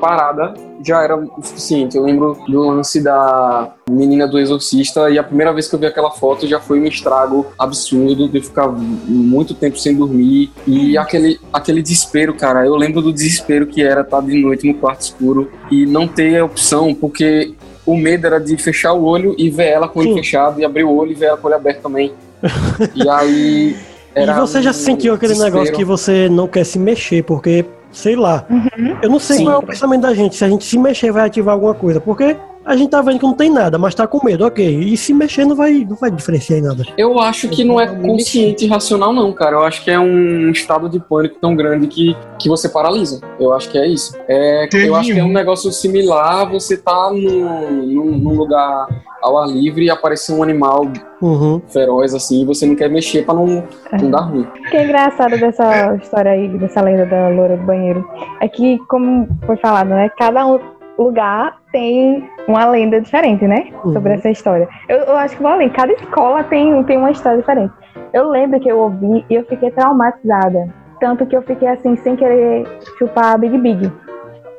parada 0.04 0.52
já 0.82 1.02
era 1.02 1.16
o 1.16 1.42
suficiente. 1.42 1.96
Eu 1.96 2.02
lembro 2.02 2.36
do 2.46 2.60
lance 2.60 3.02
da 3.02 3.72
menina 3.88 4.28
do 4.28 4.38
exorcista 4.38 5.08
e 5.08 5.18
a 5.18 5.22
primeira 5.22 5.50
vez 5.50 5.66
que 5.66 5.74
eu 5.74 5.78
vi 5.78 5.86
aquela 5.86 6.10
foto 6.10 6.46
já 6.46 6.60
foi 6.60 6.78
um 6.78 6.84
estrago 6.84 7.46
absurdo 7.58 8.28
de 8.28 8.42
ficar 8.42 8.68
muito 8.68 9.54
tempo 9.54 9.78
sem 9.78 9.96
dormir 9.96 10.52
e 10.66 10.98
aquele, 10.98 11.40
aquele 11.50 11.80
desespero, 11.80 12.34
cara. 12.34 12.66
Eu 12.66 12.76
lembro 12.76 13.00
do 13.00 13.10
desespero 13.10 13.66
que 13.66 13.82
era 13.82 14.02
estar 14.02 14.20
de 14.20 14.38
noite 14.42 14.66
no 14.66 14.74
quarto 14.74 15.00
escuro 15.00 15.50
e 15.70 15.86
não 15.86 16.06
ter 16.06 16.38
a 16.38 16.44
opção, 16.44 16.94
porque 16.94 17.54
o 17.86 17.96
medo 17.96 18.26
era 18.26 18.38
de 18.38 18.54
fechar 18.58 18.92
o 18.92 19.04
olho 19.04 19.34
e 19.38 19.48
ver 19.48 19.68
ela 19.68 19.88
com 19.88 20.00
o 20.00 20.02
olho 20.02 20.10
Sim. 20.10 20.18
fechado 20.18 20.60
e 20.60 20.66
abrir 20.66 20.84
o 20.84 20.94
olho 20.94 21.12
e 21.12 21.14
ver 21.14 21.26
ela 21.26 21.38
com 21.38 21.46
o 21.46 21.50
olho 21.50 21.56
aberto 21.56 21.80
também. 21.80 22.12
e 22.94 23.08
aí. 23.08 23.76
E 24.14 24.20
Era 24.20 24.38
você 24.38 24.60
já 24.60 24.70
um 24.70 24.74
sentiu 24.74 25.14
aquele 25.14 25.32
desespero. 25.32 25.54
negócio 25.54 25.74
que 25.74 25.84
você 25.84 26.28
não 26.28 26.46
quer 26.46 26.64
se 26.64 26.78
mexer, 26.78 27.24
porque, 27.24 27.64
sei 27.96 28.16
lá. 28.16 28.46
Eu 29.02 29.08
não 29.08 29.18
sei 29.18 29.38
Sim. 29.38 29.44
qual 29.44 29.56
é 29.56 29.58
o 29.58 29.62
pensamento 29.62 30.02
da 30.02 30.14
gente, 30.14 30.36
se 30.36 30.44
a 30.44 30.48
gente 30.48 30.64
se 30.64 30.78
mexer 30.78 31.12
vai 31.12 31.26
ativar 31.26 31.54
alguma 31.54 31.74
coisa, 31.74 32.00
porque 32.00 32.36
a 32.64 32.76
gente 32.76 32.90
tá 32.90 33.00
vendo 33.02 33.18
que 33.18 33.24
não 33.24 33.34
tem 33.34 33.50
nada, 33.50 33.78
mas 33.78 33.94
tá 33.94 34.06
com 34.06 34.24
medo, 34.24 34.46
ok. 34.46 34.66
E 34.66 34.96
se 34.96 35.12
mexer 35.12 35.44
não 35.44 35.54
vai, 35.54 35.84
não 35.88 35.96
vai 35.96 36.10
diferenciar 36.10 36.58
em 36.58 36.62
nada. 36.62 36.84
Eu 36.96 37.18
acho 37.18 37.48
que 37.48 37.64
não 37.64 37.80
é 37.80 37.86
consciente 37.86 38.64
e 38.64 38.68
racional, 38.68 39.12
não, 39.12 39.32
cara. 39.32 39.56
Eu 39.56 39.62
acho 39.62 39.84
que 39.84 39.90
é 39.90 39.98
um 39.98 40.50
estado 40.50 40.88
de 40.88 40.98
pânico 40.98 41.36
tão 41.40 41.54
grande 41.54 41.86
que, 41.86 42.16
que 42.38 42.48
você 42.48 42.68
paralisa. 42.68 43.20
Eu 43.38 43.52
acho 43.52 43.70
que 43.70 43.78
é 43.78 43.86
isso. 43.86 44.16
É, 44.28 44.68
eu 44.72 44.94
acho 44.94 45.12
que 45.12 45.18
é 45.18 45.24
um 45.24 45.32
negócio 45.32 45.70
similar. 45.72 46.50
Você 46.50 46.76
tá 46.76 47.10
num, 47.12 47.82
num, 47.82 48.18
num 48.18 48.34
lugar 48.34 48.86
ao 49.22 49.38
ar 49.38 49.48
livre 49.48 49.84
e 49.86 49.90
aparecer 49.90 50.32
um 50.32 50.42
animal 50.42 50.86
Uhum. 51.22 51.62
feroz 51.68 52.12
assim 52.12 52.42
e 52.42 52.44
você 52.44 52.66
não 52.66 52.76
quer 52.76 52.90
mexer 52.90 53.24
pra 53.24 53.32
não, 53.32 53.64
não 53.98 54.10
dar 54.10 54.20
ruim. 54.20 54.42
O 54.42 54.70
que 54.70 54.76
é 54.76 54.84
engraçado 54.84 55.38
dessa 55.38 55.94
história 55.96 56.32
aí, 56.32 56.48
dessa 56.58 56.82
lenda 56.82 57.06
da 57.06 57.28
loura 57.28 57.56
do 57.56 57.64
banheiro, 57.64 58.06
é 58.42 58.48
que, 58.48 58.78
como 58.88 59.26
foi 59.46 59.56
falado, 59.56 59.88
né? 59.88 60.10
Cada 60.18 60.46
um 60.46 60.60
lugar 60.98 61.56
tem 61.72 62.28
uma 62.46 62.66
lenda 62.66 63.00
diferente, 63.00 63.46
né? 63.46 63.66
Sobre 63.92 64.10
Uhum. 64.12 64.18
essa 64.18 64.30
história. 64.30 64.68
Eu, 64.88 64.98
eu 64.98 65.16
acho 65.16 65.36
que 65.36 65.42
vou 65.42 65.50
além, 65.50 65.68
cada 65.70 65.92
escola 65.92 66.44
tem, 66.44 66.82
tem 66.84 66.96
uma 66.98 67.10
história 67.10 67.38
diferente. 67.38 67.72
Eu 68.12 68.28
lembro 68.28 68.60
que 68.60 68.68
eu 68.70 68.78
ouvi 68.78 69.24
e 69.28 69.34
eu 69.34 69.44
fiquei 69.44 69.70
traumatizada. 69.70 70.68
Tanto 71.00 71.26
que 71.26 71.36
eu 71.36 71.42
fiquei 71.42 71.68
assim, 71.68 71.96
sem 71.96 72.14
querer 72.16 72.64
chupar 72.98 73.32
a 73.34 73.38
Big 73.38 73.58
Big. 73.58 73.90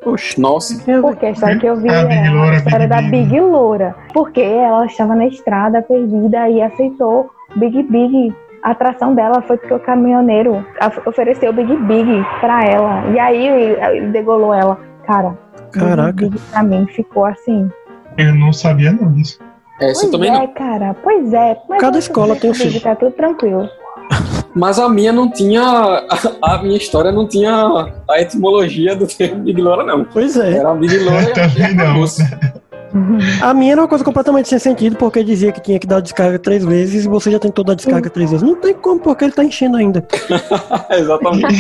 Oxi. 0.06 0.40
Nossa, 0.40 0.76
Porque 1.02 1.26
a 1.26 1.32
história 1.32 1.58
que 1.58 1.66
eu 1.66 1.76
vi 1.78 1.84
Big 1.90 1.94
era 1.94 2.32
Loura, 2.32 2.52
a 2.52 2.56
história 2.58 2.80
Big 2.88 2.90
da 2.90 3.02
Big. 3.02 3.24
Big 3.26 3.40
Loura. 3.40 3.96
Porque 4.14 4.42
ela 4.42 4.86
estava 4.86 5.16
na 5.16 5.26
estrada 5.28 5.82
perdida 5.82 6.48
e 6.50 6.62
aceitou 6.62 7.30
Big 7.56 7.82
Big. 7.84 8.36
A 8.62 8.72
atração 8.72 9.16
dela 9.16 9.42
foi 9.42 9.58
porque 9.58 9.74
o 9.74 9.80
caminhoneiro 9.80 10.64
ofereceu 11.06 11.52
Big 11.54 11.76
Big 11.76 12.26
pra 12.40 12.64
ela. 12.66 13.04
E 13.14 13.20
aí 13.20 13.48
ele 13.48 14.08
degolou 14.08 14.54
ela. 14.54 14.78
Cara, 15.08 15.36
Caraca. 15.72 16.30
Big 16.30 16.40
pra 16.52 16.64
mim 16.64 16.86
ficou 16.88 17.26
assim. 17.26 17.70
Eu 18.18 18.34
não 18.36 18.54
sabia 18.54 18.92
não 18.92 19.12
disso. 19.14 19.40
essa 19.80 20.02
pois 20.02 20.12
também 20.12 20.30
é, 20.30 20.40
não. 20.40 20.48
cara, 20.54 20.94
pois 21.04 21.34
é. 21.34 21.58
Mas 21.68 21.82
Cada 21.82 21.98
escola 22.00 22.36
tem 22.36 22.52
o 22.52 22.56
seu. 22.56 22.80
Tá 22.82 22.96
tudo 22.96 23.12
tranquilo. 23.12 23.70
Mas 24.56 24.80
a 24.80 24.88
minha 24.88 25.12
não 25.12 25.30
tinha. 25.30 25.62
A, 25.62 26.56
a 26.56 26.64
minha 26.64 26.78
história 26.78 27.12
não 27.12 27.28
tinha 27.28 27.92
a 28.10 28.22
etimologia 28.22 28.96
do 28.96 29.06
termo 29.06 29.44
Big 29.44 29.62
Loura, 29.62 29.84
não. 29.84 30.06
Pois 30.06 30.38
é. 30.38 30.58
Era 30.58 30.74
Big 30.74 30.98
Loura 31.04 31.24
e 31.24 31.34
Também 31.34 31.72
e 31.72 31.74
não. 31.74 32.06
A 33.42 33.54
minha 33.54 33.74
era 33.74 33.82
uma 33.82 33.88
coisa 33.88 34.04
completamente 34.04 34.48
sem 34.48 34.58
sentido, 34.60 34.96
porque 34.96 35.24
dizia 35.24 35.52
que 35.52 35.62
tinha 35.62 35.78
que 35.78 35.86
dar 35.88 36.00
descarga 36.00 36.40
três 36.40 36.64
vezes 36.64 37.06
e 37.06 37.08
você 37.08 37.30
já 37.30 37.40
tentou 37.40 37.64
dar 37.64 37.76
descarga 37.76 38.10
três 38.10 38.32
vezes. 38.32 38.46
Não 38.48 38.56
tem 38.56 38.74
como, 38.74 39.00
porque 39.00 39.26
ele 39.26 39.34
tá 39.34 39.44
enchendo 39.44 39.76
ainda. 39.78 40.06
Exatamente. 40.92 41.56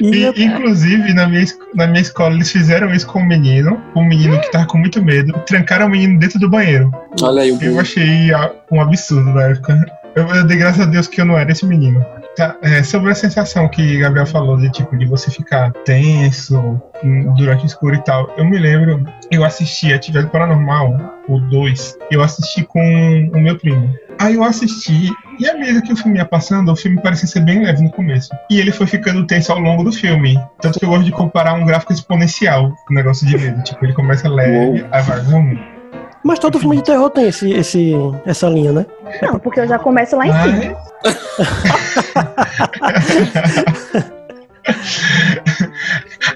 E 0.00 0.08
E, 0.08 0.22
eu- 0.22 0.32
inclusive, 0.36 1.12
na 1.14 1.26
minha, 1.28 1.44
na 1.74 1.86
minha 1.86 2.00
escola, 2.00 2.34
eles 2.34 2.50
fizeram 2.50 2.92
isso 2.94 3.06
com 3.06 3.18
um 3.20 3.26
menino, 3.26 3.80
um 3.94 4.04
menino 4.04 4.40
que 4.40 4.50
tava 4.50 4.66
com 4.66 4.78
muito 4.78 5.02
medo, 5.02 5.32
trancaram 5.46 5.86
o 5.86 5.90
menino 5.90 6.18
dentro 6.18 6.38
do 6.38 6.48
banheiro. 6.48 6.90
Olha 7.22 7.42
aí 7.42 7.52
o 7.52 7.60
Eu 7.62 7.80
achei 7.80 8.32
ah, 8.32 8.52
um 8.70 8.80
absurdo 8.80 9.30
na 9.30 9.42
época. 9.42 9.84
Eu, 10.14 10.26
eu 10.28 10.46
dei 10.46 10.56
graças 10.56 10.80
a 10.80 10.84
Deus 10.86 11.08
que 11.08 11.20
eu 11.20 11.24
não 11.24 11.36
era 11.36 11.50
esse 11.50 11.66
menino. 11.66 12.04
Tá, 12.36 12.56
é, 12.62 12.82
sobre 12.82 13.12
a 13.12 13.14
sensação 13.14 13.68
que 13.68 13.98
Gabriel 13.98 14.26
falou 14.26 14.56
de 14.56 14.68
tipo 14.70 14.96
de 14.96 15.06
você 15.06 15.30
ficar 15.30 15.72
tenso 15.84 16.82
durante 17.36 17.64
o 17.64 17.66
escuro 17.66 17.94
e 17.94 18.02
tal, 18.02 18.32
eu 18.36 18.44
me 18.44 18.58
lembro, 18.58 19.04
eu 19.30 19.44
assisti 19.44 19.92
Atividade 19.92 20.30
Paranormal, 20.30 20.96
o 21.28 21.38
2, 21.38 21.96
eu 22.10 22.22
assisti 22.22 22.64
com 22.64 22.80
o 23.32 23.40
meu 23.40 23.56
primo. 23.56 23.94
Aí 24.18 24.34
eu 24.34 24.44
assisti, 24.44 25.10
e 25.38 25.48
à 25.48 25.54
medida 25.54 25.82
que 25.82 25.92
o 25.92 25.96
filme 25.96 26.18
ia 26.18 26.24
passando, 26.24 26.72
o 26.72 26.76
filme 26.76 27.00
parecia 27.00 27.26
ser 27.26 27.40
bem 27.40 27.64
leve 27.64 27.82
no 27.82 27.90
começo. 27.90 28.30
E 28.50 28.58
ele 28.58 28.72
foi 28.72 28.86
ficando 28.86 29.26
tenso 29.26 29.52
ao 29.52 29.58
longo 29.58 29.84
do 29.84 29.92
filme. 29.92 30.38
Tanto 30.60 30.78
que 30.78 30.84
eu 30.84 30.88
gosto 30.88 31.04
de 31.04 31.12
comparar 31.12 31.54
um 31.54 31.64
gráfico 31.64 31.92
exponencial 31.92 32.70
com 32.86 32.94
o 32.94 32.96
negócio 32.96 33.26
de 33.26 33.36
medo. 33.36 33.62
Tipo, 33.62 33.84
ele 33.84 33.92
começa 33.92 34.28
leve, 34.28 34.86
aí 34.90 35.02
vai 35.02 35.20
zoom. 35.20 35.73
Mas 36.24 36.38
todo 36.38 36.58
filme 36.58 36.76
de 36.76 36.84
terror 36.84 37.10
tem 37.10 37.28
esse, 37.28 37.52
esse, 37.52 37.92
essa 38.24 38.48
linha, 38.48 38.72
né? 38.72 38.86
Não, 39.20 39.38
porque 39.38 39.60
eu 39.60 39.68
já 39.68 39.78
começo 39.78 40.16
lá 40.16 40.26
em 40.26 40.32
cima. 40.32 40.76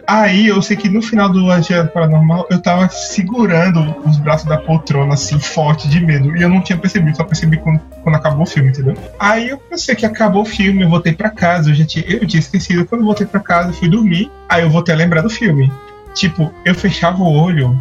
Aí 0.07 0.49
eu 0.49 0.61
sei 0.61 0.77
que 0.77 0.89
no 0.89 1.01
final 1.01 1.31
do 1.31 1.51
Agenda 1.51 1.87
Paranormal 1.87 2.47
eu 2.51 2.61
tava 2.61 2.89
segurando 2.91 3.97
os 4.05 4.19
braços 4.19 4.47
da 4.47 4.59
poltrona 4.59 5.15
assim, 5.15 5.39
forte 5.39 5.89
de 5.89 6.01
medo. 6.01 6.37
E 6.37 6.43
eu 6.43 6.49
não 6.49 6.61
tinha 6.61 6.77
percebido, 6.79 7.17
só 7.17 7.25
percebi 7.25 7.57
quando, 7.57 7.81
quando 8.03 8.17
acabou 8.17 8.43
o 8.43 8.47
filme, 8.47 8.69
entendeu? 8.69 8.95
Aí 9.19 9.49
eu 9.49 9.59
pensei 9.59 9.95
que 9.95 10.05
acabou 10.05 10.43
o 10.43 10.47
filme, 10.47 10.83
eu 10.83 10.91
voltei 10.91 11.15
pra 11.15 11.31
casa. 11.31 11.71
Eu, 11.71 11.75
já 11.75 11.87
tinha, 11.87 12.05
eu 12.07 12.27
tinha 12.27 12.41
esquecido. 12.41 12.85
Quando 12.85 13.01
eu 13.03 13.07
voltei 13.07 13.27
pra 13.27 13.41
casa, 13.41 13.71
eu 13.71 13.75
fui 13.75 13.89
dormir. 13.89 14.31
Aí 14.49 14.63
eu 14.63 14.71
voltei 14.71 14.95
a 14.95 14.99
lembrar 14.99 15.23
do 15.23 15.31
filme. 15.31 15.73
Tipo, 16.15 16.53
eu 16.65 16.75
fechava 16.75 17.23
o 17.23 17.33
olho 17.33 17.79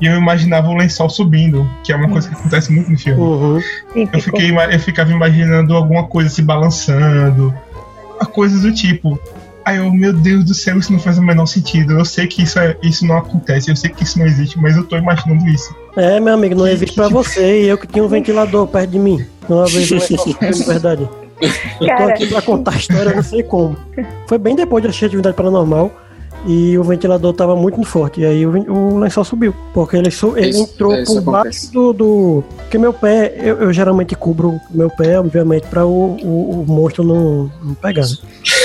e 0.00 0.06
eu 0.06 0.16
imaginava 0.16 0.68
o 0.68 0.74
lençol 0.74 1.08
subindo, 1.08 1.68
que 1.84 1.92
é 1.92 1.96
uma 1.96 2.08
coisa 2.08 2.28
que 2.28 2.34
acontece 2.34 2.72
muito 2.72 2.90
no 2.90 2.98
filme. 2.98 3.20
Uhum. 3.20 3.60
Eu, 3.94 4.20
fiquei, 4.20 4.50
eu 4.50 4.80
ficava 4.80 5.10
imaginando 5.10 5.74
alguma 5.74 6.06
coisa 6.06 6.28
se 6.28 6.42
balançando, 6.42 7.54
coisas 8.32 8.62
do 8.62 8.72
tipo. 8.72 9.18
Aí 9.64 9.76
eu, 9.76 9.92
meu 9.92 10.12
Deus 10.12 10.44
do 10.44 10.54
céu, 10.54 10.78
isso 10.78 10.92
não 10.92 10.98
faz 10.98 11.18
o 11.18 11.22
menor 11.22 11.46
sentido. 11.46 11.92
Eu 11.92 12.04
sei 12.04 12.26
que 12.26 12.42
isso, 12.42 12.58
é, 12.58 12.76
isso 12.82 13.06
não 13.06 13.16
acontece, 13.16 13.70
eu 13.70 13.76
sei 13.76 13.90
que 13.90 14.02
isso 14.02 14.18
não 14.18 14.26
existe, 14.26 14.58
mas 14.58 14.76
eu 14.76 14.84
tô 14.84 14.96
imaginando 14.96 15.48
isso. 15.48 15.72
É, 15.96 16.18
meu 16.18 16.34
amigo, 16.34 16.56
não 16.56 16.66
existe 16.66 16.96
pra 16.96 17.08
você 17.08 17.62
e 17.62 17.68
eu 17.68 17.78
que 17.78 17.86
tinha 17.86 18.02
um 18.02 18.08
ventilador 18.08 18.66
perto 18.66 18.90
de 18.90 18.98
mim. 18.98 19.24
Uma 19.48 19.66
vez 19.66 19.90
eu 19.90 19.98
de 19.98 20.64
verdade. 20.64 21.08
Eu 21.80 21.96
tô 21.96 22.02
aqui 22.04 22.26
pra 22.26 22.42
contar 22.42 22.72
a 22.72 22.76
história, 22.76 23.14
não 23.14 23.22
sei 23.22 23.42
como. 23.42 23.76
Foi 24.26 24.38
bem 24.38 24.54
depois 24.54 24.82
de 24.82 24.88
assistir 24.88 25.06
Atividade 25.06 25.36
Paranormal 25.36 25.92
e 26.46 26.76
o 26.78 26.82
ventilador 26.82 27.32
tava 27.32 27.54
muito 27.56 27.82
forte. 27.84 28.20
E 28.20 28.26
aí 28.26 28.46
o, 28.46 28.50
o 28.72 28.98
lençol 28.98 29.24
subiu. 29.24 29.54
Porque 29.72 29.96
ele, 29.96 30.10
su- 30.10 30.36
ele 30.36 30.50
Isso, 30.50 30.62
entrou 30.62 30.92
é, 30.92 31.04
por 31.04 31.18
acontece. 31.18 31.24
baixo 31.30 31.72
do, 31.72 31.92
do. 31.92 32.44
Porque 32.56 32.78
meu 32.78 32.92
pé, 32.92 33.34
eu, 33.38 33.58
eu 33.58 33.72
geralmente 33.72 34.14
cubro 34.16 34.58
meu 34.70 34.90
pé, 34.90 35.18
obviamente, 35.18 35.66
pra 35.66 35.86
o, 35.86 36.16
o, 36.22 36.62
o 36.62 36.64
monstro 36.66 37.04
não, 37.04 37.50
não 37.62 37.74
pegar. 37.74 38.02
Né? 38.02 38.16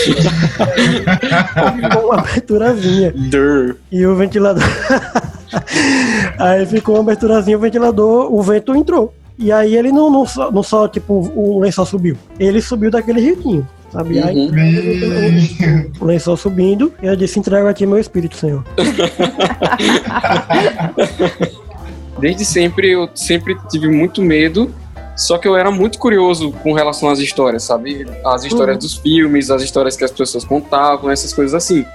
Ficou 1.89 2.05
uma 2.05 2.19
aberturazinha. 2.19 3.13
Durr. 3.15 3.75
E 3.91 4.05
o 4.05 4.15
ventilador. 4.15 4.63
aí 6.39 6.65
ficou 6.65 6.95
uma 6.95 7.01
aberturazinha, 7.01 7.57
o 7.57 7.61
ventilador, 7.61 8.33
o 8.33 8.41
vento 8.41 8.75
entrou. 8.75 9.13
E 9.39 9.51
aí 9.51 9.75
ele 9.75 9.91
não, 9.91 10.09
não, 10.09 10.25
só, 10.25 10.51
não 10.51 10.63
só, 10.63 10.87
tipo, 10.87 11.31
o 11.35 11.59
lençol 11.59 11.85
subiu. 11.85 12.17
Ele 12.39 12.59
subiu 12.59 12.89
daquele 12.89 13.21
jeitinho, 13.21 13.67
sabe? 13.91 14.19
Aí 14.19 14.35
Uhum. 14.47 15.91
o 15.99 16.05
lençol 16.05 16.37
subindo, 16.37 16.93
e 17.01 17.07
eu 17.07 17.15
disse: 17.15 17.39
entrego 17.39 17.67
a 17.67 17.73
ti 17.73 17.85
meu 17.85 17.97
espírito, 17.99 18.35
Senhor. 18.37 18.63
Desde 22.19 22.43
sempre 22.45 22.91
eu 22.91 23.07
sempre 23.13 23.55
tive 23.69 23.87
muito 23.87 24.21
medo, 24.23 24.73
só 25.15 25.37
que 25.37 25.47
eu 25.47 25.55
era 25.55 25.69
muito 25.69 25.99
curioso 25.99 26.51
com 26.63 26.73
relação 26.73 27.09
às 27.09 27.19
histórias, 27.19 27.63
sabe? 27.63 28.05
As 28.25 28.43
histórias 28.43 28.75
Uhum. 28.77 28.81
dos 28.81 28.95
filmes, 28.95 29.51
as 29.51 29.61
histórias 29.61 29.95
que 29.95 30.03
as 30.03 30.11
pessoas 30.11 30.43
contavam, 30.43 31.11
essas 31.11 31.31
coisas 31.33 31.53
assim. 31.53 31.85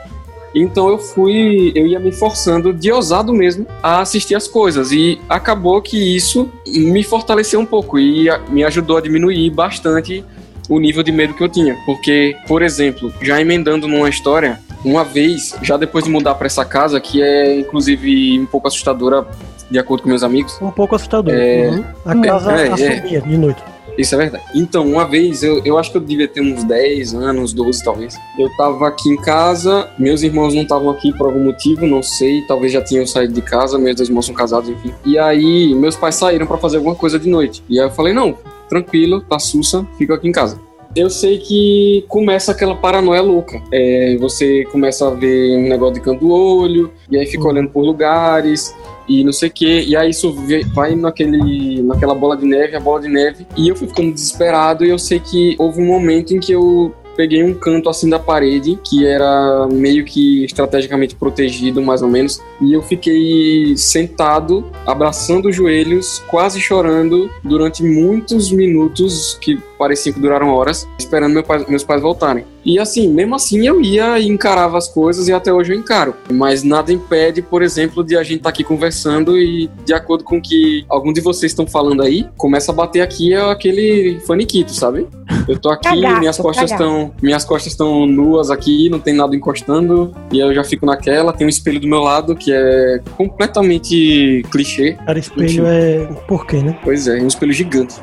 Então 0.54 0.88
eu 0.90 0.99
fui, 0.99 1.72
eu 1.75 1.87
ia 1.87 1.99
me 1.99 2.12
forçando 2.12 2.72
de 2.75 2.92
ousado 2.92 3.32
mesmo 3.32 3.66
a 3.82 4.00
assistir 4.02 4.34
as 4.34 4.46
coisas 4.46 4.92
e 4.92 5.18
acabou 5.28 5.80
que 5.80 6.14
isso 6.14 6.50
me 6.66 7.02
fortaleceu 7.02 7.58
um 7.58 7.64
pouco 7.66 7.99
e 7.99 8.28
me 8.50 8.62
ajudou 8.62 8.99
a 8.99 9.00
diminuir 9.00 9.49
bastante 9.50 10.22
o 10.69 10.78
nível 10.78 11.02
de 11.02 11.12
medo 11.12 11.35
que 11.35 11.42
eu 11.42 11.49
tinha, 11.49 11.76
porque, 11.85 12.37
por 12.47 12.62
exemplo, 12.62 13.12
já 13.21 13.40
emendando 13.40 13.87
numa 13.88 14.09
história, 14.09 14.59
uma 14.85 15.04
vez, 15.04 15.54
já 15.63 15.76
depois 15.76 16.04
de 16.04 16.10
mudar 16.10 16.34
para 16.34 16.47
essa 16.47 16.65
casa, 16.65 17.00
que 17.00 17.23
é 17.23 17.58
inclusive 17.58 18.39
um 18.41 18.47
pouco 18.47 18.69
assustadora 18.69 19.26
de 19.71 19.78
acordo 19.78 20.02
com 20.02 20.08
meus 20.08 20.23
amigos, 20.23 20.58
Um 20.60 20.71
pouco 20.71 20.95
assustador. 20.95 21.32
É. 21.34 21.71
Uhum. 21.71 21.84
A 22.04 22.17
casa 22.21 22.52
É, 22.52 22.67
é. 22.67 22.73
assumia 22.73 23.21
de 23.23 23.36
noite. 23.39 23.63
Isso 23.97 24.15
é 24.15 24.19
verdade. 24.19 24.45
Então, 24.54 24.86
uma 24.86 25.06
vez, 25.06 25.43
eu, 25.43 25.60
eu 25.67 25.76
acho 25.78 25.91
que 25.91 25.99
eu 25.99 26.00
devia 26.00 26.26
ter 26.26 26.41
uns 26.41 26.65
10 26.65 27.15
anos, 27.15 27.52
12 27.52 27.84
talvez. 27.84 28.19
Eu 28.39 28.49
tava 28.56 28.89
aqui 28.89 29.10
em 29.10 29.17
casa, 29.17 29.89
meus 29.99 30.23
irmãos 30.23 30.54
não 30.54 30.63
estavam 30.63 30.89
aqui 30.91 31.13
por 31.13 31.26
algum 31.26 31.45
motivo, 31.45 31.86
não 31.86 32.02
sei, 32.02 32.41
talvez 32.49 32.73
já 32.73 32.80
tinham 32.82 33.06
saído 33.06 33.34
de 33.34 33.43
casa, 33.43 33.78
meus 33.78 33.97
dois 33.97 34.08
irmãos 34.08 34.25
são 34.25 34.34
casados, 34.34 34.71
enfim. 34.71 34.95
E 35.04 35.19
aí, 35.19 35.75
meus 35.75 35.95
pais 35.95 36.15
saíram 36.15 36.47
pra 36.47 36.56
fazer 36.56 36.78
alguma 36.78 36.95
coisa 36.95 37.19
de 37.19 37.28
noite. 37.28 37.63
E 37.69 37.78
aí 37.78 37.86
eu 37.86 37.91
falei: 37.91 38.15
não, 38.15 38.34
tranquilo, 38.73 39.21
tá 39.21 39.39
sussa, 39.39 39.87
fico 39.99 40.15
aqui 40.15 40.26
em 40.26 40.32
casa. 40.32 40.58
Eu 40.97 41.11
sei 41.11 41.39
que 41.39 42.04
começa 42.08 42.52
aquela 42.52 42.75
paranoia 42.75 43.21
louca. 43.23 43.61
É, 43.73 44.17
você 44.19 44.65
começa 44.73 45.06
a 45.06 45.11
ver 45.11 45.56
um 45.58 45.69
negócio 45.69 45.95
de 45.95 46.00
canto 46.00 46.21
do 46.21 46.30
olho, 46.30 46.91
e 47.11 47.19
aí 47.19 47.26
fica 47.26 47.45
Uhum. 47.45 47.50
olhando 47.50 47.71
por 47.71 47.82
lugares, 47.82 48.75
e 49.08 49.25
não 49.25 49.32
sei 49.32 49.49
o 49.49 49.52
que, 49.52 49.80
e 49.82 49.97
aí 49.97 50.11
isso 50.11 50.35
vai 50.75 50.95
naquele, 50.95 51.82
naquela 51.82 52.15
bola 52.15 52.37
de 52.37 52.47
neve, 52.47 52.76
a 52.76 52.80
bola 52.80 53.00
de 53.00 53.08
neve, 53.08 53.47
e 53.56 53.69
eu 53.69 53.76
fui 53.76 53.89
ficando 53.89 54.13
desesperado, 54.13 54.85
e 54.85 54.91
eu 54.91 54.99
sei 54.99 55.19
que 55.19 55.54
houve 55.58 55.80
um 55.82 55.87
momento 55.87 56.35
em 56.35 56.41
que 56.41 56.52
eu 56.52 56.95
peguei 57.16 57.42
um 57.42 57.54
canto 57.54 57.88
assim 57.88 58.08
da 58.08 58.18
parede, 58.18 58.78
que 58.84 59.06
era 59.06 59.66
meio 59.70 60.04
que 60.04 60.44
estrategicamente 60.44 61.14
protegido, 61.14 61.80
mais 61.82 62.02
ou 62.02 62.08
menos, 62.08 62.40
e 62.60 62.72
eu 62.72 62.82
fiquei 62.82 63.76
sentado, 63.76 64.64
abraçando 64.86 65.48
os 65.48 65.56
joelhos, 65.56 66.22
quase 66.28 66.60
chorando, 66.60 67.30
durante 67.42 67.82
muitos 67.82 68.50
minutos, 68.50 69.38
que 69.40 69.58
pareciam 69.82 70.14
que 70.14 70.21
duraram 70.21 70.49
horas, 70.49 70.86
esperando 70.97 71.32
meu 71.32 71.42
pai- 71.42 71.64
meus 71.68 71.82
pais 71.82 72.00
voltarem. 72.00 72.45
E 72.64 72.78
assim, 72.78 73.08
mesmo 73.08 73.34
assim 73.34 73.66
eu 73.66 73.80
ia 73.80 74.21
e 74.21 74.28
encarava 74.28 74.78
as 74.78 74.86
coisas 74.86 75.26
e 75.26 75.32
até 75.32 75.52
hoje 75.52 75.73
eu 75.73 75.76
encaro. 75.76 76.14
Mas 76.30 76.62
nada 76.62 76.92
impede, 76.92 77.42
por 77.42 77.60
exemplo, 77.62 78.04
de 78.04 78.16
a 78.16 78.23
gente 78.23 78.36
estar 78.36 78.50
aqui 78.50 78.62
conversando 78.62 79.36
e 79.36 79.68
de 79.84 79.92
acordo 79.92 80.23
com 80.23 80.36
o 80.38 80.40
que 80.40 80.84
algum 80.88 81.12
de 81.12 81.21
vocês 81.21 81.50
estão 81.50 81.66
falando 81.66 82.00
aí, 82.02 82.25
começa 82.36 82.71
a 82.71 82.75
bater 82.75 83.00
aqui 83.00 83.34
é 83.34 83.40
aquele 83.50 84.21
faniquito, 84.25 84.73
sabe? 84.73 85.08
Eu 85.49 85.58
tô 85.58 85.71
aqui, 85.71 85.88
Cagaço, 85.88 86.21
minhas 86.21 86.36
costas 86.36 86.71
estão 86.71 87.12
minhas 87.21 87.45
costas 87.45 87.73
estão 87.73 88.06
nuas 88.06 88.49
aqui, 88.50 88.88
não 88.88 89.00
tem 89.00 89.12
nada 89.14 89.34
encostando, 89.34 90.14
e 90.32 90.38
eu 90.38 90.54
já 90.54 90.62
fico 90.62 90.86
naquela, 90.86 91.32
tem 91.32 91.45
um 91.47 91.50
espelho 91.50 91.80
do 91.80 91.88
meu 91.88 91.99
lado 92.00 92.36
que 92.36 92.52
é 92.52 93.00
completamente 93.16 94.45
clichê. 94.52 94.92
Cara, 95.04 95.18
espelho 95.18 95.66
é. 95.66 96.06
Por 96.28 96.47
quê, 96.47 96.58
né? 96.62 96.78
Pois 96.84 97.08
é, 97.08 97.21
um 97.21 97.26
espelho 97.26 97.52
gigante. 97.52 97.97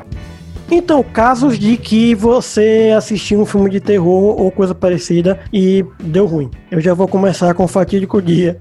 Então, 0.70 1.02
casos 1.02 1.58
de 1.58 1.76
que 1.76 2.14
você 2.14 2.92
assistiu 2.96 3.40
um 3.40 3.46
filme 3.46 3.68
de 3.68 3.80
terror 3.80 4.40
ou 4.40 4.50
coisa 4.50 4.74
parecida 4.74 5.40
e 5.52 5.84
deu 6.00 6.26
ruim. 6.26 6.50
Eu 6.70 6.80
já 6.80 6.94
vou 6.94 7.08
começar 7.08 7.52
com 7.54 7.64
o 7.64 7.68
fatídico 7.68 8.22
dia 8.22 8.60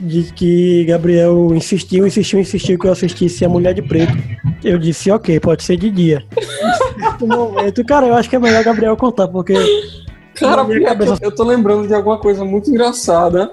de 0.00 0.32
que 0.32 0.84
Gabriel 0.84 1.54
insistiu, 1.54 2.06
insistiu, 2.06 2.40
insistiu 2.40 2.78
que 2.78 2.86
eu 2.86 2.92
assistisse 2.92 3.44
A 3.44 3.48
Mulher 3.48 3.74
de 3.74 3.82
Preto. 3.82 4.12
Eu 4.64 4.78
disse, 4.78 5.10
ok, 5.10 5.38
pode 5.40 5.62
ser 5.62 5.76
de 5.76 5.90
dia. 5.90 6.24
No 7.20 7.26
momento, 7.52 7.84
cara, 7.84 8.06
eu 8.06 8.14
acho 8.14 8.28
que 8.28 8.36
é 8.36 8.38
melhor 8.38 8.64
Gabriel 8.64 8.96
contar, 8.96 9.28
porque 9.28 9.54
Cara, 10.34 10.62
minha 10.64 10.82
cabeça- 10.84 11.18
eu 11.20 11.34
tô 11.34 11.42
lembrando 11.44 11.86
de 11.86 11.94
alguma 11.94 12.18
coisa 12.18 12.44
muito 12.44 12.70
engraçada 12.70 13.52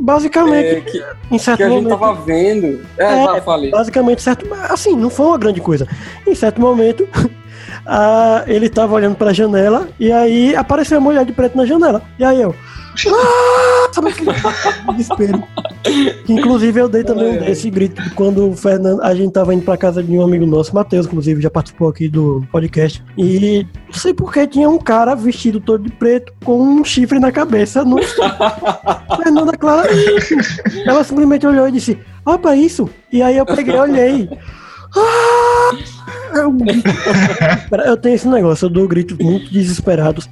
basicamente, 0.00 0.66
é, 0.76 0.80
que, 0.80 1.04
em 1.30 1.38
certo 1.38 1.58
que 1.58 1.62
a 1.64 1.68
gente 1.68 1.82
momento. 1.84 1.98
tava 1.98 2.14
vendo. 2.22 2.80
É, 2.96 3.24
É, 3.36 3.40
falei. 3.40 3.70
Basicamente, 3.70 4.22
certo. 4.22 4.46
Assim, 4.70 4.96
não 4.96 5.10
foi 5.10 5.26
uma 5.26 5.38
grande 5.38 5.60
coisa. 5.60 5.86
Em 6.26 6.34
certo 6.34 6.60
momento, 6.60 7.08
ah, 7.86 8.44
ele 8.46 8.68
tava 8.68 8.94
olhando 8.94 9.16
pra 9.16 9.32
janela 9.32 9.88
e 9.98 10.10
aí 10.12 10.54
apareceu 10.56 10.98
a 10.98 11.00
mulher 11.00 11.24
de 11.24 11.32
preto 11.32 11.56
na 11.56 11.66
janela. 11.66 12.02
E 12.18 12.24
aí 12.24 12.40
eu. 12.40 12.54
"Ah!" 13.08 13.88
Sabe 13.92 14.08
aquele 14.10 14.30
desespero? 14.96 15.42
Inclusive 16.28 16.80
eu 16.80 16.88
dei 16.88 17.04
também 17.04 17.38
desse 17.38 17.70
grito 17.70 18.02
quando 18.14 18.50
o 18.50 18.56
Fernando, 18.56 19.02
a 19.02 19.14
gente 19.14 19.32
tava 19.32 19.54
indo 19.54 19.64
pra 19.64 19.76
casa 19.76 20.02
de 20.02 20.12
um 20.12 20.22
amigo 20.22 20.46
nosso, 20.46 20.74
Matheus, 20.74 21.06
inclusive 21.06 21.40
já 21.40 21.50
participou 21.50 21.88
aqui 21.88 22.08
do 22.08 22.44
podcast. 22.52 23.02
E 23.16 23.66
não 23.86 23.92
sei 23.92 24.12
porque 24.12 24.46
tinha 24.46 24.68
um 24.68 24.78
cara 24.78 25.14
vestido 25.14 25.60
todo 25.60 25.84
de 25.84 25.90
preto 25.90 26.32
com 26.44 26.60
um 26.60 26.84
chifre 26.84 27.18
na 27.18 27.32
cabeça. 27.32 27.84
No... 27.84 27.98
Fernanda 29.22 29.52
Clara. 29.56 29.88
Ela 30.86 31.04
simplesmente 31.04 31.46
olhou 31.46 31.68
e 31.68 31.72
disse: 31.72 31.98
Opa, 32.24 32.54
isso? 32.54 32.88
E 33.12 33.22
aí 33.22 33.36
eu 33.36 33.46
peguei 33.46 33.74
e 33.74 33.78
olhei. 33.78 34.28
Ah! 34.96 35.70
Eu, 36.34 36.56
eu 37.84 37.96
tenho 37.96 38.14
esse 38.14 38.28
negócio, 38.28 38.66
eu 38.66 38.70
dou 38.70 38.88
gritos 38.88 39.18
muito 39.18 39.50
desesperados. 39.50 40.28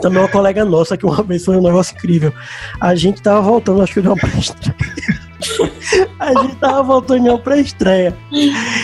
Também 0.00 0.20
uma 0.20 0.28
colega 0.28 0.64
nossa, 0.64 0.96
que 0.96 1.04
uma 1.04 1.22
vez 1.22 1.44
foi 1.44 1.56
um 1.56 1.62
negócio 1.62 1.94
incrível. 1.94 2.32
A 2.80 2.94
gente 2.94 3.20
tava 3.20 3.40
voltando, 3.42 3.82
acho 3.82 3.94
que 3.94 4.02
de 4.02 4.08
uma. 4.08 4.16
A 6.18 6.40
gente 6.40 6.54
tava 6.56 6.82
voltando 6.82 7.36
pra 7.40 7.58
estreia. 7.58 8.16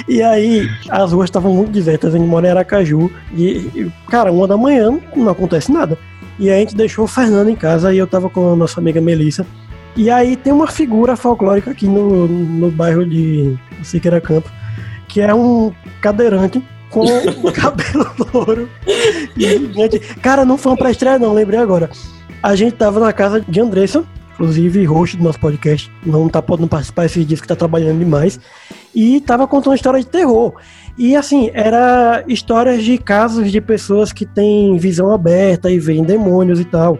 E 0.08 0.20
aí, 0.22 0.68
as 0.90 1.12
ruas 1.12 1.28
estavam 1.28 1.54
muito 1.54 1.70
desertas. 1.70 2.14
A 2.14 2.18
gente 2.18 2.28
mora 2.28 2.48
em 2.48 2.50
Aracaju. 2.50 3.10
E, 3.32 3.90
cara, 4.08 4.32
uma 4.32 4.46
da 4.46 4.56
manhã 4.56 4.98
não 5.14 5.30
acontece 5.30 5.70
nada. 5.70 5.96
E 6.38 6.50
aí 6.50 6.56
a 6.56 6.60
gente 6.60 6.76
deixou 6.76 7.04
o 7.04 7.08
Fernando 7.08 7.48
em 7.48 7.56
casa 7.56 7.92
e 7.92 7.98
eu 7.98 8.06
tava 8.06 8.28
com 8.28 8.52
a 8.52 8.56
nossa 8.56 8.80
amiga 8.80 9.00
Melissa. 9.00 9.46
E 9.96 10.10
aí 10.10 10.36
tem 10.36 10.52
uma 10.52 10.68
figura 10.68 11.16
folclórica 11.16 11.70
aqui 11.70 11.86
no, 11.86 12.28
no 12.28 12.70
bairro 12.70 13.04
de 13.04 13.56
Siqueira 13.82 14.20
Campo, 14.20 14.48
que 15.08 15.20
é 15.20 15.34
um 15.34 15.72
cadeirante 16.00 16.62
com 16.90 17.04
o 17.04 17.52
cabelo 17.52 18.06
louro. 18.32 18.68
E, 19.36 19.72
gente, 19.72 19.98
cara, 20.20 20.44
não 20.44 20.58
foi 20.58 20.72
uma 20.72 20.78
pré-estreia 20.78 21.18
não, 21.18 21.32
lembrei 21.32 21.58
agora. 21.58 21.90
A 22.42 22.54
gente 22.54 22.76
tava 22.76 23.00
na 23.00 23.12
casa 23.12 23.40
de 23.40 23.60
Andressa, 23.60 24.04
inclusive 24.34 24.84
host 24.84 25.16
do 25.16 25.24
nosso 25.24 25.40
podcast, 25.40 25.90
não 26.06 26.28
tá 26.28 26.40
podendo 26.40 26.68
participar 26.68 27.06
esse 27.06 27.24
dias 27.24 27.40
que 27.40 27.48
tá 27.48 27.56
trabalhando 27.56 27.98
demais, 27.98 28.38
e 28.94 29.20
tava 29.20 29.46
contando 29.46 29.70
uma 29.70 29.76
história 29.76 30.00
de 30.00 30.06
terror. 30.06 30.54
E 30.96 31.14
assim, 31.14 31.50
era 31.52 32.24
histórias 32.26 32.82
de 32.82 32.98
casos 32.98 33.50
de 33.50 33.60
pessoas 33.60 34.12
que 34.12 34.26
têm 34.26 34.76
visão 34.76 35.12
aberta 35.12 35.70
e 35.70 35.78
veem 35.78 36.04
demônios 36.04 36.60
e 36.60 36.64
tal. 36.64 36.98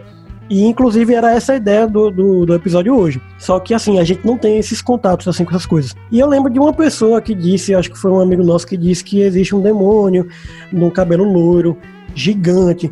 E 0.49 0.65
inclusive 0.65 1.13
era 1.13 1.31
essa 1.31 1.53
a 1.53 1.55
ideia 1.57 1.85
do, 1.85 2.09
do, 2.09 2.45
do, 2.45 2.53
episódio 2.55 2.95
hoje. 2.95 3.21
Só 3.37 3.59
que 3.59 3.73
assim, 3.73 3.99
a 3.99 4.03
gente 4.03 4.25
não 4.25 4.37
tem 4.37 4.57
esses 4.57 4.81
contatos 4.81 5.27
assim 5.27 5.45
com 5.45 5.51
essas 5.51 5.65
coisas. 5.65 5.95
E 6.11 6.19
eu 6.19 6.27
lembro 6.27 6.51
de 6.51 6.59
uma 6.59 6.73
pessoa 6.73 7.21
que 7.21 7.35
disse, 7.35 7.75
acho 7.75 7.91
que 7.91 7.97
foi 7.97 8.09
um 8.09 8.19
amigo 8.19 8.43
nosso 8.43 8.65
que 8.65 8.75
disse 8.75 9.03
que 9.03 9.21
existe 9.21 9.55
um 9.55 9.61
demônio 9.61 10.27
no 10.71 10.89
cabelo 10.89 11.23
loiro, 11.23 11.77
gigante. 12.15 12.91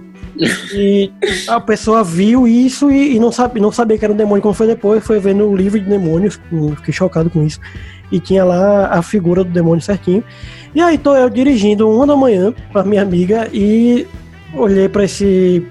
E 0.74 1.12
a 1.48 1.60
pessoa 1.60 2.04
viu 2.04 2.48
isso 2.48 2.92
e, 2.92 3.16
e 3.16 3.20
não, 3.20 3.32
sabe, 3.32 3.60
não 3.60 3.72
sabia 3.72 3.98
que 3.98 4.06
era 4.06 4.14
um 4.14 4.18
demônio 4.18 4.42
quando 4.42 4.54
foi 4.54 4.68
depois, 4.68 5.04
foi 5.04 5.20
vendo 5.20 5.44
o 5.46 5.56
livro 5.56 5.80
de 5.80 5.90
demônios, 5.90 6.40
fiquei 6.76 6.94
chocado 6.94 7.30
com 7.30 7.44
isso. 7.44 7.60
E 8.12 8.20
tinha 8.20 8.46
lá 8.46 8.88
a 8.88 9.02
figura 9.02 9.44
do 9.44 9.50
demônio 9.50 9.82
certinho. 9.82 10.24
E 10.76 10.82
aí 10.82 10.98
tô 10.98 11.16
eu 11.16 11.30
dirigindo 11.30 11.90
uma 11.90 12.06
da 12.06 12.16
manhã 12.16 12.54
pra 12.72 12.84
minha 12.84 13.02
amiga 13.02 13.50
e 13.52 14.06
olhei 14.54 14.88
para 14.88 15.06
esse 15.06 15.66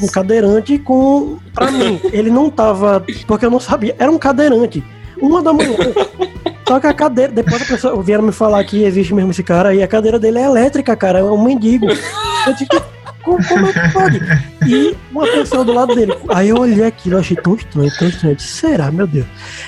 um 0.00 0.06
cadeirante 0.06 0.78
com. 0.78 1.38
Pra 1.54 1.70
mim, 1.72 2.00
ele 2.12 2.30
não 2.30 2.50
tava. 2.50 3.04
Porque 3.26 3.46
eu 3.46 3.50
não 3.50 3.60
sabia. 3.60 3.94
Era 3.98 4.10
um 4.10 4.18
cadeirante. 4.18 4.82
Uma 5.20 5.42
da 5.42 5.52
manhã. 5.52 5.76
Só 6.66 6.80
que 6.80 6.86
a 6.86 6.94
cadeira. 6.94 7.32
Depois 7.32 7.62
a 7.62 7.64
pessoa 7.64 8.02
vieram 8.02 8.22
me 8.24 8.32
falar 8.32 8.62
que 8.64 8.84
existe 8.84 9.12
mesmo 9.12 9.30
esse 9.30 9.42
cara. 9.42 9.74
E 9.74 9.82
a 9.82 9.88
cadeira 9.88 10.18
dele 10.18 10.38
é 10.38 10.44
elétrica, 10.44 10.96
cara. 10.96 11.18
É 11.18 11.24
um 11.24 11.42
mendigo. 11.42 11.86
Eu 11.88 12.52
disse, 12.54 12.66
como, 13.22 13.46
como 13.46 13.66
é 13.66 13.72
que 13.72 13.92
pode? 13.92 14.20
E 14.66 14.96
uma 15.10 15.26
pessoa 15.26 15.64
do 15.64 15.72
lado 15.72 15.94
dele. 15.94 16.16
Aí 16.28 16.48
eu 16.48 16.56
olhei 16.56 16.84
aquilo, 16.84 17.16
eu 17.16 17.20
achei 17.20 17.36
tão 17.36 17.54
estranho, 17.54 17.90
tão 17.98 18.08
estranho. 18.08 18.36
Disse, 18.36 18.48
Será, 18.48 18.90
meu 18.90 19.06
Deus? 19.06 19.26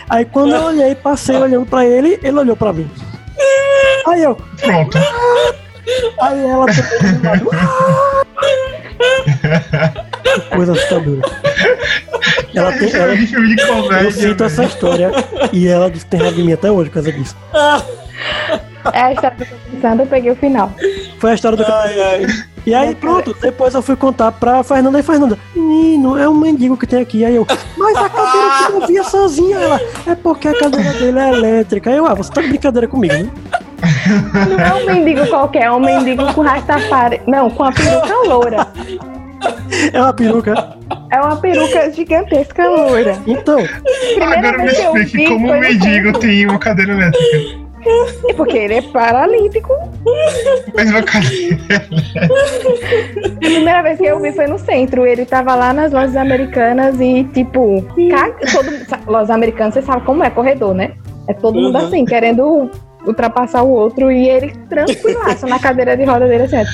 Aí 0.09 0.25
quando 0.25 0.55
eu 0.55 0.63
olhei, 0.63 0.95
passei 0.95 1.37
olhando 1.37 1.67
pra 1.67 1.85
ele, 1.85 2.19
ele 2.23 2.39
olhou 2.39 2.57
pra 2.57 2.73
mim. 2.73 2.91
Aí 4.07 4.23
eu. 4.23 4.37
Pronto. 4.61 4.99
Aí 6.21 6.45
ela 6.45 6.67
também. 6.67 7.43
Que 10.35 10.40
coisa 10.57 10.73
assustadora. 10.73 11.21
Ela 12.55 12.73
tem, 12.73 12.92
ela, 12.92 13.14
eu 14.03 14.12
sinto 14.12 14.45
essa 14.45 14.64
história 14.64 15.11
e 15.53 15.66
ela 15.66 15.90
diz 15.90 16.05
que 16.05 16.11
tem 16.11 16.21
raiva 16.21 16.37
de 16.37 16.42
mim 16.42 16.53
até 16.53 16.71
hoje 16.71 16.90
por 16.90 16.95
causa 16.95 17.12
disso. 17.12 17.37
É 18.92 19.01
a 19.01 19.12
história 19.12 19.37
que 19.37 19.42
eu 19.42 19.47
tô 19.47 19.55
pensando, 19.71 20.01
eu 20.01 20.07
peguei 20.07 20.31
o 20.31 20.37
final. 20.37 20.73
Foi 21.18 21.31
a 21.31 21.35
história 21.35 21.57
do 21.57 21.64
ai, 21.64 22.01
ai. 22.01 22.27
E 22.64 22.75
aí, 22.75 22.95
pronto, 22.95 23.37
depois 23.40 23.75
eu 23.75 23.83
fui 23.83 23.97
contar 23.97 24.31
pra 24.33 24.62
Fernanda 24.62 24.99
e 24.99 25.03
Fernanda, 25.03 25.37
menino, 25.55 26.16
é 26.16 26.29
um 26.29 26.35
mendigo 26.35 26.77
que 26.77 26.87
tem 26.87 27.01
aqui. 27.01 27.25
Aí 27.25 27.35
eu, 27.35 27.47
mas 27.77 27.97
a 27.97 28.09
cadeira 28.09 28.49
que 28.66 28.73
eu 28.73 28.87
via 28.87 29.05
sozinha, 29.05 29.57
ela, 29.57 29.81
é 30.07 30.14
porque 30.14 30.49
a 30.49 30.59
cadeira 30.59 30.92
dele 30.92 31.18
é 31.18 31.29
elétrica. 31.29 31.90
Aí 31.90 31.97
eu, 31.97 32.07
ah, 32.07 32.14
você 32.14 32.31
tá 32.31 32.40
de 32.40 32.49
brincadeira 32.49 32.87
comigo, 32.87 33.14
né? 33.14 33.31
Não 34.49 34.61
é 34.61 34.75
um 34.75 34.87
mendigo 34.87 35.27
qualquer, 35.27 35.64
é 35.64 35.73
um 35.73 35.81
mendigo 35.81 36.33
com 36.35 36.42
rastafari. 36.42 37.21
Não, 37.27 37.51
com 37.51 37.64
a 37.64 37.73
peruca 37.73 38.14
loura. 38.29 38.68
É 39.92 40.00
uma 40.00 40.12
peruca. 40.12 40.76
É 41.11 41.20
uma 41.20 41.37
peruca 41.37 41.90
gigantesca 41.92 42.68
loura. 42.68 43.16
Então. 43.26 43.59
Primeira 44.14 44.38
Agora 44.38 44.59
me 44.59 44.66
explique 44.70 45.16
vi 45.16 45.26
como 45.28 45.50
um 45.52 45.59
mendigo 45.59 46.18
tem 46.18 46.46
uma 46.46 46.59
cadeira 46.59 46.92
elétrica. 46.92 47.62
É 48.28 48.33
porque 48.35 48.57
ele 48.59 48.74
é 48.74 48.83
paralímpico. 48.83 49.72
Mas 50.74 50.88
uma 50.90 51.02
cadeira. 51.02 51.59
A 53.35 53.38
primeira 53.38 53.83
vez 53.83 53.98
que 53.98 54.05
eu 54.07 54.20
vi 54.20 54.33
foi 54.33 54.46
no 54.46 54.59
centro. 54.59 55.05
Ele 55.07 55.24
tava 55.24 55.55
lá 55.55 55.72
nas 55.72 55.92
lojas 55.92 56.14
americanas 56.16 57.00
e, 57.00 57.24
tipo, 57.35 57.83
ca- 58.11 58.31
todo, 58.52 58.70
lojas 59.11 59.31
americanas, 59.31 59.74
você 59.74 59.83
sabe 59.83 60.05
como 60.05 60.22
é, 60.22 60.31
corredor, 60.31 60.74
né? 60.74 60.92
É 61.28 61.35
todo 61.35 61.55
mundo 61.61 61.76
Uhum. 61.78 61.87
assim, 61.87 62.05
querendo 62.05 62.70
ultrapassar 63.07 63.62
o 63.62 63.71
outro 63.71 64.11
e 64.11 64.29
ele 64.29 64.53
tranquilaço 64.69 65.47
na 65.47 65.59
cadeira 65.59 65.97
de 65.97 66.05
roda 66.05 66.27
dele, 66.27 66.49
certo? 66.49 66.71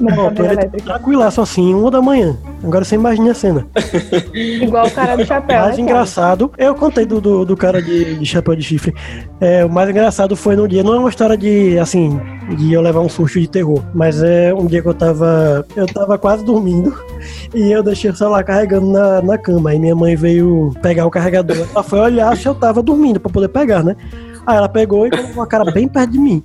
Na 0.00 0.14
Pronto, 0.14 0.28
cadeira 0.28 0.52
ele 0.52 0.60
elétrica. 0.62 0.84
tranquilaço 0.84 1.40
assim, 1.40 1.74
uma 1.74 1.90
da 1.90 2.02
manhã. 2.02 2.36
Agora 2.64 2.84
você 2.84 2.94
imagina 2.94 3.30
a 3.30 3.34
cena. 3.34 3.66
Igual 4.34 4.86
o 4.86 4.90
cara 4.90 5.16
do 5.16 5.24
chapéu. 5.24 5.60
mais 5.60 5.76
né, 5.76 5.82
engraçado, 5.82 6.50
eu 6.58 6.74
contei 6.74 7.04
do, 7.04 7.20
do, 7.20 7.44
do 7.44 7.56
cara 7.56 7.80
de, 7.80 8.16
de 8.16 8.26
chapéu 8.26 8.56
de 8.56 8.62
chifre. 8.62 8.94
É, 9.40 9.64
o 9.64 9.70
mais 9.70 9.88
engraçado 9.88 10.34
foi 10.34 10.56
no 10.56 10.66
dia, 10.66 10.82
não 10.82 10.94
é 10.94 10.98
uma 10.98 11.08
história 11.08 11.36
de, 11.36 11.78
assim, 11.78 12.20
de 12.56 12.72
eu 12.72 12.80
levar 12.80 13.00
um 13.00 13.08
susto 13.08 13.38
de 13.38 13.48
terror, 13.48 13.82
mas 13.94 14.22
é 14.22 14.52
um 14.54 14.66
dia 14.66 14.82
que 14.82 14.88
eu 14.88 14.94
tava, 14.94 15.64
eu 15.76 15.86
tava 15.86 16.18
quase 16.18 16.44
dormindo 16.44 16.96
e 17.54 17.70
eu 17.70 17.82
deixei 17.82 18.10
o 18.10 18.16
celular 18.16 18.42
carregando 18.42 18.90
na, 18.90 19.22
na 19.22 19.38
cama. 19.38 19.70
Aí 19.70 19.78
minha 19.78 19.94
mãe 19.94 20.16
veio 20.16 20.72
pegar 20.82 21.06
o 21.06 21.10
carregador. 21.10 21.66
Ela 21.72 21.82
foi 21.82 22.00
olhar 22.00 22.36
se 22.36 22.46
eu 22.46 22.54
tava 22.54 22.82
dormindo 22.82 23.20
pra 23.20 23.30
poder 23.30 23.48
pegar, 23.48 23.84
né? 23.84 23.96
Aí 24.46 24.56
ela 24.56 24.68
pegou 24.68 25.06
e 25.06 25.10
colocou 25.10 25.42
a 25.42 25.46
cara 25.46 25.64
bem 25.70 25.86
perto 25.88 26.10
de 26.10 26.18
mim. 26.18 26.42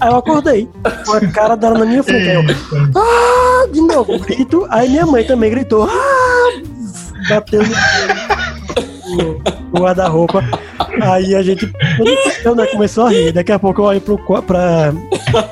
Aí 0.00 0.10
eu 0.10 0.16
acordei, 0.16 0.68
com 1.06 1.12
a 1.12 1.20
cara 1.28 1.56
dela 1.56 1.78
na 1.78 1.86
minha 1.86 2.02
frente. 2.02 2.28
Aí 2.28 2.34
eu, 2.34 2.42
ah, 2.96 3.66
de 3.72 3.80
novo, 3.80 4.18
grito. 4.18 4.66
Aí 4.70 4.88
minha 4.90 5.06
mãe 5.06 5.24
também 5.24 5.50
gritou, 5.50 5.88
ah, 5.88 6.60
bateu 7.28 7.62
no, 7.62 9.16
no- 9.16 9.40
guarda-roupa. 9.80 10.44
Aí 11.02 11.34
a 11.34 11.42
gente 11.42 11.64
entendeu, 12.00 12.54
né? 12.54 12.66
Começou 12.66 13.06
a 13.06 13.10
rir. 13.10 13.32
Daqui 13.32 13.52
a 13.52 13.58
pouco 13.58 13.80
eu 13.80 13.84
olho 13.86 14.00
pro, 14.00 14.18
pra, 14.42 14.92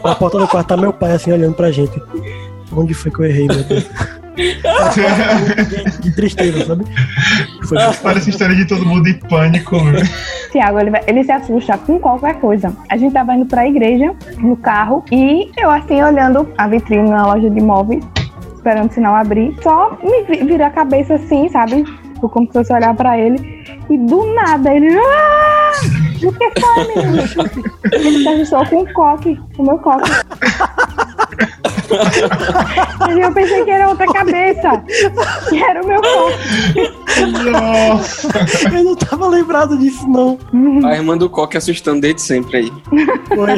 pra 0.02 0.14
porta 0.14 0.38
do 0.38 0.48
quarto, 0.48 0.68
tá 0.68 0.76
meu 0.76 0.92
pai 0.92 1.12
assim 1.12 1.32
olhando 1.32 1.54
pra 1.54 1.70
gente. 1.70 2.00
Onde 2.76 2.92
foi 2.92 3.10
que 3.10 3.20
eu 3.20 3.24
errei, 3.24 3.46
meu 3.46 3.62
Deus? 3.62 3.84
De, 4.36 6.00
de 6.00 6.10
tristeza, 6.16 6.66
sabe? 6.66 6.84
Foi 7.68 7.78
Parece 8.02 8.30
história 8.30 8.54
de 8.54 8.64
todo 8.66 8.84
mundo 8.84 9.08
em 9.08 9.14
pânico. 9.14 9.76
Tiago, 10.52 10.78
ele, 10.80 10.90
ele 11.06 11.24
se 11.24 11.32
assusta 11.32 11.78
com 11.78 11.98
qualquer 11.98 12.34
coisa. 12.40 12.72
A 12.90 12.96
gente 12.96 13.12
tava 13.12 13.34
indo 13.34 13.46
pra 13.46 13.66
igreja, 13.66 14.12
no 14.38 14.56
carro, 14.56 15.04
e 15.10 15.50
eu 15.56 15.70
assim, 15.70 16.02
olhando 16.02 16.48
a 16.58 16.66
vitrine 16.68 17.08
na 17.08 17.26
loja 17.26 17.48
de 17.50 17.58
imóveis, 17.58 18.04
esperando 18.54 18.90
o 18.90 18.92
sinal 18.94 19.14
abrir, 19.14 19.54
só 19.62 19.96
me 20.02 20.22
vi- 20.24 20.44
vira 20.44 20.66
a 20.66 20.70
cabeça 20.70 21.14
assim, 21.14 21.48
sabe? 21.48 21.84
Tipo, 22.14 22.28
Como 22.28 22.46
se 22.46 22.52
fosse 22.52 22.72
olhar 22.72 22.94
pra 22.94 23.18
ele, 23.18 23.64
e 23.90 23.98
do 23.98 24.34
nada 24.34 24.74
ele. 24.74 24.96
"Ah! 24.98 25.72
O 26.24 26.32
que 26.32 26.50
foi, 26.60 27.02
menino? 27.04 27.22
Ele 27.92 28.18
se 28.22 28.28
assustou 28.28 28.66
com 28.66 28.76
o 28.82 28.92
coque, 28.94 29.38
com 29.56 29.62
o 29.62 29.66
meu 29.66 29.78
coque. 29.78 30.10
E 33.14 33.20
eu 33.20 33.32
pensei 33.32 33.64
que 33.64 33.70
era 33.70 33.88
outra 33.88 34.06
cabeça, 34.06 34.82
que 35.48 35.62
era 35.62 35.82
o 35.82 35.86
meu 35.86 36.00
coque. 36.00 36.92
Nossa. 37.50 38.28
Eu 38.72 38.84
não 38.84 38.96
tava 38.96 39.28
lembrado 39.28 39.78
disso, 39.78 40.06
não. 40.08 40.38
A 40.84 40.96
irmã 40.96 41.16
do 41.16 41.28
Coque 41.28 41.56
assustando 41.56 42.00
desde 42.00 42.22
sempre 42.22 42.56
aí. 42.58 42.72
Foi. 43.28 43.52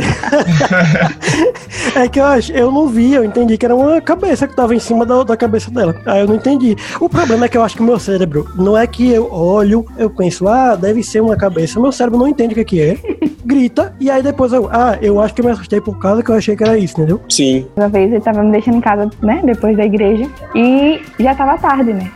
é 1.94 2.08
que 2.08 2.20
eu, 2.20 2.24
acho, 2.24 2.52
eu 2.52 2.70
não 2.70 2.88
vi, 2.88 3.14
eu 3.14 3.24
entendi 3.24 3.56
que 3.56 3.64
era 3.64 3.74
uma 3.74 4.00
cabeça 4.00 4.46
que 4.46 4.54
tava 4.54 4.74
em 4.74 4.78
cima 4.78 5.06
da, 5.06 5.22
da 5.22 5.36
cabeça 5.36 5.70
dela. 5.70 6.00
Aí 6.06 6.20
eu 6.20 6.26
não 6.26 6.34
entendi. 6.34 6.76
O 7.00 7.08
problema 7.08 7.46
é 7.46 7.48
que 7.48 7.56
eu 7.56 7.62
acho 7.62 7.76
que 7.76 7.82
o 7.82 7.86
meu 7.86 7.98
cérebro, 7.98 8.48
não 8.56 8.76
é 8.76 8.86
que 8.86 9.10
eu 9.10 9.32
olho, 9.32 9.86
eu 9.96 10.10
penso, 10.10 10.48
ah, 10.48 10.74
deve 10.74 11.02
ser 11.02 11.20
uma 11.20 11.36
cabeça. 11.36 11.80
Meu 11.80 11.92
cérebro 11.92 12.18
não 12.18 12.28
entende 12.28 12.52
o 12.52 12.56
que, 12.56 12.64
que 12.64 12.80
é, 12.80 12.98
grita, 13.44 13.94
e 14.00 14.10
aí 14.10 14.22
depois 14.22 14.52
eu, 14.52 14.68
ah, 14.70 14.98
eu 15.00 15.20
acho 15.20 15.34
que 15.34 15.40
eu 15.40 15.44
me 15.44 15.50
assustei 15.50 15.80
por 15.80 15.98
causa 15.98 16.22
que 16.22 16.30
eu 16.30 16.34
achei 16.34 16.56
que 16.56 16.64
era 16.64 16.76
isso, 16.78 16.94
entendeu? 16.94 17.20
Sim. 17.28 17.65
Uma 17.76 17.88
vez 17.88 18.12
ele 18.12 18.20
tava 18.20 18.42
me 18.42 18.52
deixando 18.52 18.76
em 18.78 18.80
casa, 18.80 19.10
né, 19.22 19.40
depois 19.44 19.76
da 19.76 19.84
igreja, 19.84 20.28
e 20.54 21.00
já 21.18 21.34
tava 21.34 21.56
tarde, 21.58 21.92
né? 21.92 22.10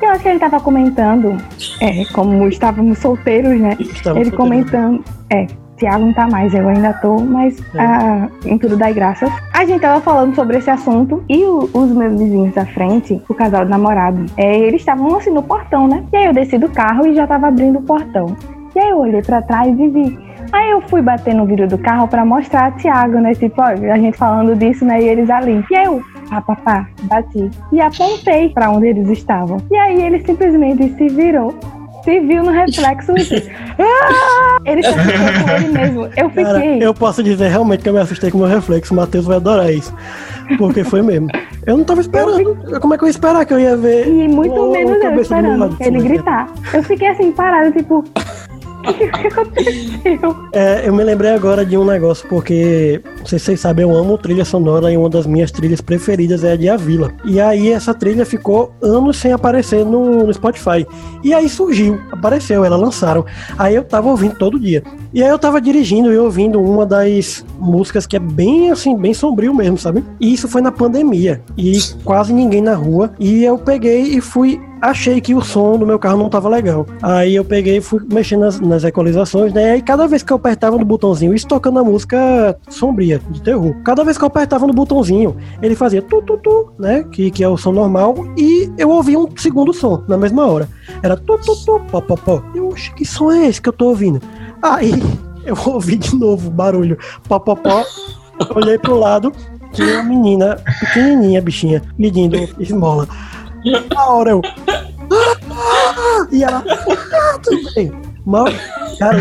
Eu 0.00 0.10
acho 0.10 0.22
que 0.22 0.28
ele 0.28 0.38
tava 0.38 0.60
comentando, 0.60 1.36
é, 1.80 2.04
como 2.12 2.46
estávamos 2.48 2.98
solteiros, 2.98 3.60
né? 3.60 3.76
Estava 3.80 4.18
ele 4.20 4.30
solteiro. 4.30 4.36
comentando, 4.36 5.04
é, 5.30 5.46
Tiago 5.76 6.04
não 6.06 6.12
tá 6.12 6.26
mais, 6.28 6.54
eu 6.54 6.68
ainda 6.68 6.92
tô, 6.94 7.18
mas 7.20 7.58
É. 7.74 7.80
ah, 7.80 8.28
em 8.46 8.56
tudo 8.58 8.76
dai 8.76 8.92
graças. 8.92 9.30
A 9.52 9.64
gente 9.64 9.80
tava 9.80 10.00
falando 10.00 10.34
sobre 10.34 10.58
esse 10.58 10.70
assunto 10.70 11.22
e 11.28 11.44
o- 11.44 11.68
os 11.72 11.90
meus 11.92 12.18
vizinhos 12.18 12.54
da 12.54 12.64
frente, 12.66 13.20
o 13.28 13.34
casal 13.34 13.64
de 13.64 13.70
namorado, 13.70 14.24
é, 14.36 14.56
eles 14.58 14.80
estavam 14.82 15.16
assim 15.16 15.30
no 15.30 15.42
portão, 15.42 15.86
né? 15.88 16.04
E 16.12 16.16
aí 16.16 16.26
eu 16.26 16.32
desci 16.32 16.58
do 16.58 16.68
carro 16.68 17.06
e 17.06 17.14
já 17.14 17.26
tava 17.26 17.48
abrindo 17.48 17.78
o 17.78 17.82
portão. 17.82 18.36
E 18.74 18.78
aí 18.78 18.90
eu 18.90 18.98
olhei 18.98 19.22
pra 19.22 19.42
trás 19.42 19.68
e 19.78 19.88
vi. 19.88 20.18
Aí 20.52 20.70
eu 20.70 20.80
fui 20.82 21.02
bater 21.02 21.34
no 21.34 21.46
vidro 21.46 21.68
do 21.68 21.78
carro 21.78 22.08
pra 22.08 22.24
mostrar 22.24 22.66
a 22.66 22.70
Tiago, 22.72 23.18
né? 23.18 23.34
Tipo, 23.34 23.60
ó, 23.60 23.66
a 23.66 23.98
gente 23.98 24.16
falando 24.16 24.56
disso, 24.56 24.84
né? 24.84 25.02
E 25.02 25.08
eles 25.08 25.28
ali. 25.30 25.64
E 25.70 25.86
eu, 25.86 26.02
pá, 26.30 26.40
pá, 26.40 26.56
pá, 26.56 26.86
bati. 27.02 27.50
E 27.72 27.80
apontei 27.80 28.48
pra 28.50 28.70
onde 28.70 28.86
eles 28.86 29.08
estavam. 29.10 29.58
E 29.70 29.76
aí 29.76 30.02
ele 30.02 30.24
simplesmente 30.24 30.94
se 30.96 31.08
virou 31.08 31.54
se 32.08 32.20
viu 32.20 32.42
no 32.42 32.50
reflexo. 32.50 33.12
ah! 33.78 34.58
Ele 34.64 34.82
se 34.82 34.88
assustou 34.88 35.44
com 35.44 35.50
ele 35.50 35.68
mesmo. 35.68 36.08
Eu 36.16 36.28
fiquei. 36.30 36.44
Cara, 36.44 36.78
eu 36.78 36.94
posso 36.94 37.22
dizer 37.22 37.48
realmente 37.48 37.82
que 37.82 37.88
eu 37.88 37.92
me 37.92 38.00
assustei 38.00 38.30
com 38.30 38.38
o 38.38 38.40
meu 38.40 38.48
reflexo. 38.48 38.94
O 38.94 38.96
Matheus 38.96 39.26
vai 39.26 39.36
adorar 39.36 39.72
isso. 39.72 39.94
Porque 40.56 40.82
foi 40.84 41.02
mesmo. 41.02 41.28
Eu 41.66 41.76
não 41.76 41.84
tava 41.84 42.00
esperando. 42.00 42.56
Como 42.80 42.94
é 42.94 42.98
que 42.98 43.04
eu 43.04 43.08
ia 43.08 43.10
esperar 43.10 43.44
que 43.44 43.52
eu 43.52 43.60
ia 43.60 43.76
ver. 43.76 44.08
E 44.08 44.28
muito 44.28 44.54
uma 44.54 44.72
menos 44.72 44.94
eu 44.94 45.02
cabeça 45.02 45.34
do 45.34 45.46
esperando 45.46 45.76
ele 45.80 46.02
gritar. 46.02 46.48
Eu 46.72 46.82
fiquei 46.82 47.08
assim, 47.08 47.30
parada, 47.32 47.70
tipo. 47.70 48.02
É, 50.52 50.86
eu 50.86 50.92
me 50.92 51.02
lembrei 51.04 51.30
agora 51.30 51.64
de 51.64 51.76
um 51.76 51.84
negócio, 51.84 52.26
porque, 52.28 53.00
não 53.18 53.26
sei 53.26 53.38
se 53.38 53.46
vocês 53.46 53.60
sabem, 53.60 53.82
eu 53.82 53.94
amo 53.94 54.16
trilha 54.18 54.44
sonora 54.44 54.90
e 54.92 54.96
uma 54.96 55.08
das 55.08 55.26
minhas 55.26 55.50
trilhas 55.50 55.80
preferidas 55.80 56.44
é 56.44 56.52
a 56.52 56.56
de 56.56 56.68
A 56.68 56.76
Vila. 56.76 57.12
E 57.24 57.40
aí 57.40 57.70
essa 57.72 57.92
trilha 57.92 58.24
ficou 58.24 58.72
anos 58.82 59.16
sem 59.18 59.32
aparecer 59.32 59.84
no, 59.84 60.24
no 60.24 60.32
Spotify. 60.32 60.86
E 61.22 61.34
aí 61.34 61.48
surgiu, 61.48 62.00
apareceu, 62.10 62.64
elas 62.64 62.80
lançaram. 62.80 63.24
Aí 63.58 63.74
eu 63.74 63.84
tava 63.84 64.08
ouvindo 64.08 64.36
todo 64.36 64.58
dia. 64.58 64.82
E 65.12 65.22
aí 65.22 65.28
eu 65.28 65.38
tava 65.38 65.60
dirigindo 65.60 66.12
e 66.12 66.18
ouvindo 66.18 66.60
uma 66.60 66.84
das 66.84 67.44
músicas 67.58 68.06
que 68.06 68.16
é 68.16 68.20
bem 68.20 68.70
assim, 68.70 68.96
bem 68.96 69.14
sombrio 69.14 69.54
mesmo, 69.54 69.78
sabe? 69.78 70.04
E 70.20 70.32
isso 70.32 70.48
foi 70.48 70.60
na 70.60 70.70
pandemia. 70.70 71.40
E 71.56 71.78
quase 72.04 72.32
ninguém 72.32 72.62
na 72.62 72.74
rua. 72.74 73.12
E 73.18 73.44
eu 73.44 73.58
peguei 73.58 74.02
e 74.02 74.20
fui 74.20 74.60
achei 74.80 75.20
que 75.20 75.34
o 75.34 75.40
som 75.40 75.78
do 75.78 75.86
meu 75.86 75.98
carro 75.98 76.18
não 76.18 76.28
tava 76.28 76.48
legal. 76.48 76.86
Aí 77.02 77.34
eu 77.34 77.44
peguei 77.44 77.78
e 77.78 77.80
fui 77.80 78.00
mexendo 78.12 78.40
nas, 78.40 78.60
nas 78.60 78.84
equalizações, 78.84 79.52
né? 79.52 79.76
E 79.76 79.82
cada 79.82 80.06
vez 80.06 80.22
que 80.22 80.32
eu 80.32 80.36
apertava 80.36 80.76
no 80.76 80.84
botãozinho, 80.84 81.34
isso 81.34 81.46
tocando 81.46 81.78
a 81.78 81.84
música 81.84 82.58
sombria, 82.68 83.20
de 83.30 83.42
terror. 83.42 83.74
Cada 83.84 84.04
vez 84.04 84.16
que 84.16 84.24
eu 84.24 84.28
apertava 84.28 84.66
no 84.66 84.72
botãozinho, 84.72 85.36
ele 85.62 85.74
fazia 85.74 86.02
tu 86.02 86.22
tu 86.22 86.36
tu, 86.38 86.72
né? 86.78 87.04
Que, 87.10 87.30
que 87.30 87.42
é 87.42 87.48
o 87.48 87.56
som 87.56 87.72
normal. 87.72 88.14
E 88.36 88.70
eu 88.78 88.90
ouvia 88.90 89.18
um 89.18 89.28
segundo 89.36 89.72
som 89.72 90.02
na 90.08 90.16
mesma 90.16 90.46
hora. 90.46 90.68
Era 91.02 91.16
tu 91.16 91.38
tu 91.38 91.54
tu, 91.64 91.80
pó 91.90 92.00
pó 92.00 92.16
pó. 92.16 92.42
Eu, 92.54 92.68
oxe, 92.68 92.92
que 92.94 93.04
som 93.04 93.30
é 93.30 93.46
esse 93.46 93.60
que 93.60 93.68
eu 93.68 93.72
tô 93.72 93.86
ouvindo? 93.86 94.20
Aí 94.62 94.92
eu 95.44 95.56
ouvi 95.66 95.96
de 95.96 96.14
novo 96.16 96.48
o 96.48 96.50
barulho, 96.50 96.98
pó 97.28 97.38
pó 97.38 97.54
pó. 97.54 97.84
Olhei 98.54 98.78
pro 98.78 98.96
lado, 98.96 99.32
tinha 99.72 99.94
uma 99.94 100.04
menina 100.04 100.60
pequenininha, 100.80 101.42
bichinha, 101.42 101.82
pedindo 101.96 102.36
esmola. 102.58 103.08
Na 103.94 104.06
hora 104.06 104.30
eu. 104.30 104.42
"Ah!" 105.50 106.26
E 106.30 106.44
ela. 106.44 106.64
"Ah, 106.68 107.38
tudo 107.42 107.74
bem. 107.74 107.92
Mal. 108.24 108.46
Cara, 108.98 109.18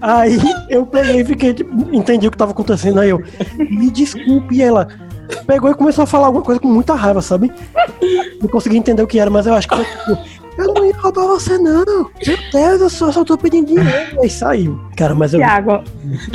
aí 0.00 0.38
eu 0.68 0.86
peguei 0.86 1.20
e 1.20 1.24
fiquei, 1.24 1.54
tipo, 1.54 1.72
entendi 1.94 2.26
o 2.26 2.30
que 2.30 2.36
tava 2.36 2.52
acontecendo. 2.52 3.00
Aí 3.00 3.10
eu, 3.10 3.22
me 3.70 3.90
desculpe. 3.90 4.54
E 4.56 4.62
ela 4.62 4.88
pegou 5.46 5.70
e 5.70 5.74
começou 5.74 6.04
a 6.04 6.06
falar 6.06 6.26
alguma 6.26 6.44
coisa 6.44 6.60
com 6.60 6.68
muita 6.68 6.94
raiva, 6.94 7.20
sabe? 7.20 7.52
Não 8.40 8.48
consegui 8.48 8.76
entender 8.76 9.02
o 9.02 9.06
que 9.06 9.18
era, 9.18 9.30
mas 9.30 9.46
eu 9.46 9.54
acho 9.54 9.68
que 9.68 9.76
foi 9.76 9.84
tipo. 9.84 10.41
Eu 10.58 10.74
não 10.74 10.84
ia 10.84 10.96
roubar 10.96 11.26
você, 11.26 11.56
não. 11.58 11.84
Meu 11.84 12.36
Deus, 12.52 12.80
eu 12.80 12.90
só, 12.90 13.12
só 13.12 13.24
tô 13.24 13.38
pedindo 13.38 13.66
dinheiro. 13.66 14.20
Aí 14.20 14.28
saiu. 14.28 14.78
Cara, 14.96 15.14
mas 15.14 15.32
eu. 15.32 15.40
Tiago, 15.40 15.82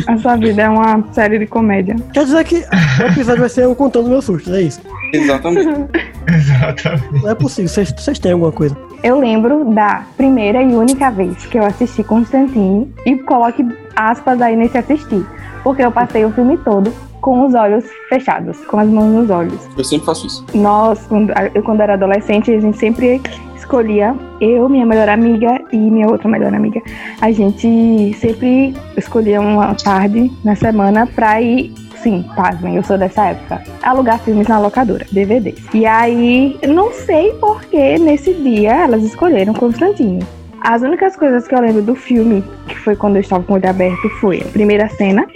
a 0.08 0.18
sua 0.18 0.36
vida 0.36 0.64
é 0.64 0.70
uma 0.70 1.04
série 1.14 1.40
de 1.40 1.46
comédia. 1.46 1.96
Quer 2.14 2.26
dizer 2.26 2.44
que 2.44 2.56
o 2.56 3.08
episódio 3.08 3.42
vai 3.42 3.50
ser 3.50 3.66
eu 3.66 3.76
contando 3.76 4.10
meus 4.10 4.26
sustos, 4.26 4.54
é 4.54 4.62
isso. 4.62 4.82
Exatamente. 5.14 5.70
Exatamente. 6.28 7.24
Não 7.24 7.30
é 7.30 7.36
possível. 7.36 7.70
Vocês, 7.70 8.20
têm 8.20 8.32
alguma 8.32 8.52
coisa? 8.52 8.76
Eu 9.04 9.20
lembro 9.20 9.66
da 9.74 10.04
primeira 10.18 10.62
e 10.62 10.76
única 10.76 11.12
vez 11.12 11.46
que 11.46 11.58
eu 11.58 11.64
assisti 11.64 12.04
Constantine 12.04 12.92
e 13.06 13.16
coloque 13.18 13.66
aspas 13.96 14.42
aí 14.42 14.56
nesse 14.56 14.78
assistir, 14.78 15.26
porque 15.64 15.84
eu 15.84 15.92
passei 15.92 16.26
o 16.26 16.32
filme 16.32 16.58
todo 16.58 16.92
com 17.22 17.46
os 17.46 17.54
olhos 17.54 17.86
fechados, 18.10 18.58
com 18.66 18.80
as 18.80 18.88
mãos 18.88 19.14
nos 19.14 19.30
olhos. 19.30 19.60
Eu 19.78 19.84
sempre 19.84 20.06
faço 20.06 20.28
isso. 20.28 20.46
Nós, 20.54 21.06
quando, 21.08 21.32
eu 21.54 21.64
quando 21.64 21.82
era 21.82 21.94
adolescente, 21.94 22.52
a 22.52 22.60
gente 22.60 22.78
sempre 22.78 23.22
escolhia, 23.68 24.16
eu, 24.40 24.70
minha 24.70 24.86
melhor 24.86 25.10
amiga 25.10 25.62
e 25.74 25.78
minha 25.78 26.08
outra 26.08 26.30
melhor 26.30 26.54
amiga, 26.54 26.82
a 27.20 27.30
gente 27.34 28.14
sempre 28.18 28.74
escolhia 28.96 29.42
uma 29.42 29.76
tarde 29.76 30.32
na 30.42 30.56
semana 30.56 31.06
pra 31.06 31.42
ir, 31.42 31.74
sim, 32.02 32.24
pasmem, 32.34 32.78
eu 32.78 32.84
sou 32.84 32.98
dessa 32.98 33.26
época, 33.26 33.62
alugar 33.84 34.20
filmes 34.20 34.48
na 34.48 34.58
locadora, 34.58 35.06
DVDs. 35.12 35.62
E 35.74 35.86
aí, 35.86 36.58
não 36.66 36.94
sei 36.94 37.34
por 37.34 37.62
que 37.66 38.00
nesse 38.00 38.34
dia 38.36 38.86
elas 38.86 39.04
escolheram 39.04 39.54
Constantine. 39.54 40.26
As 40.62 40.82
únicas 40.82 41.18
coisas 41.18 41.46
que 41.46 41.54
eu 41.54 41.60
lembro 41.60 41.82
do 41.82 41.94
filme, 41.94 42.44
que 42.70 42.76
foi 42.80 42.96
quando 42.96 43.18
eu 43.18 43.22
estava 43.22 43.44
com 43.44 43.52
o 43.52 43.56
olho 43.58 43.70
aberto, 43.70 44.10
foi 44.22 44.42
a 44.42 44.46
primeira 44.46 44.88
cena, 44.88 45.28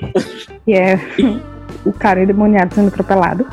que 0.65 0.73
é 0.73 0.97
o 1.85 1.91
cara 1.91 2.23
endemoniado 2.23 2.73
sendo 2.73 2.87
atropelado 2.87 3.45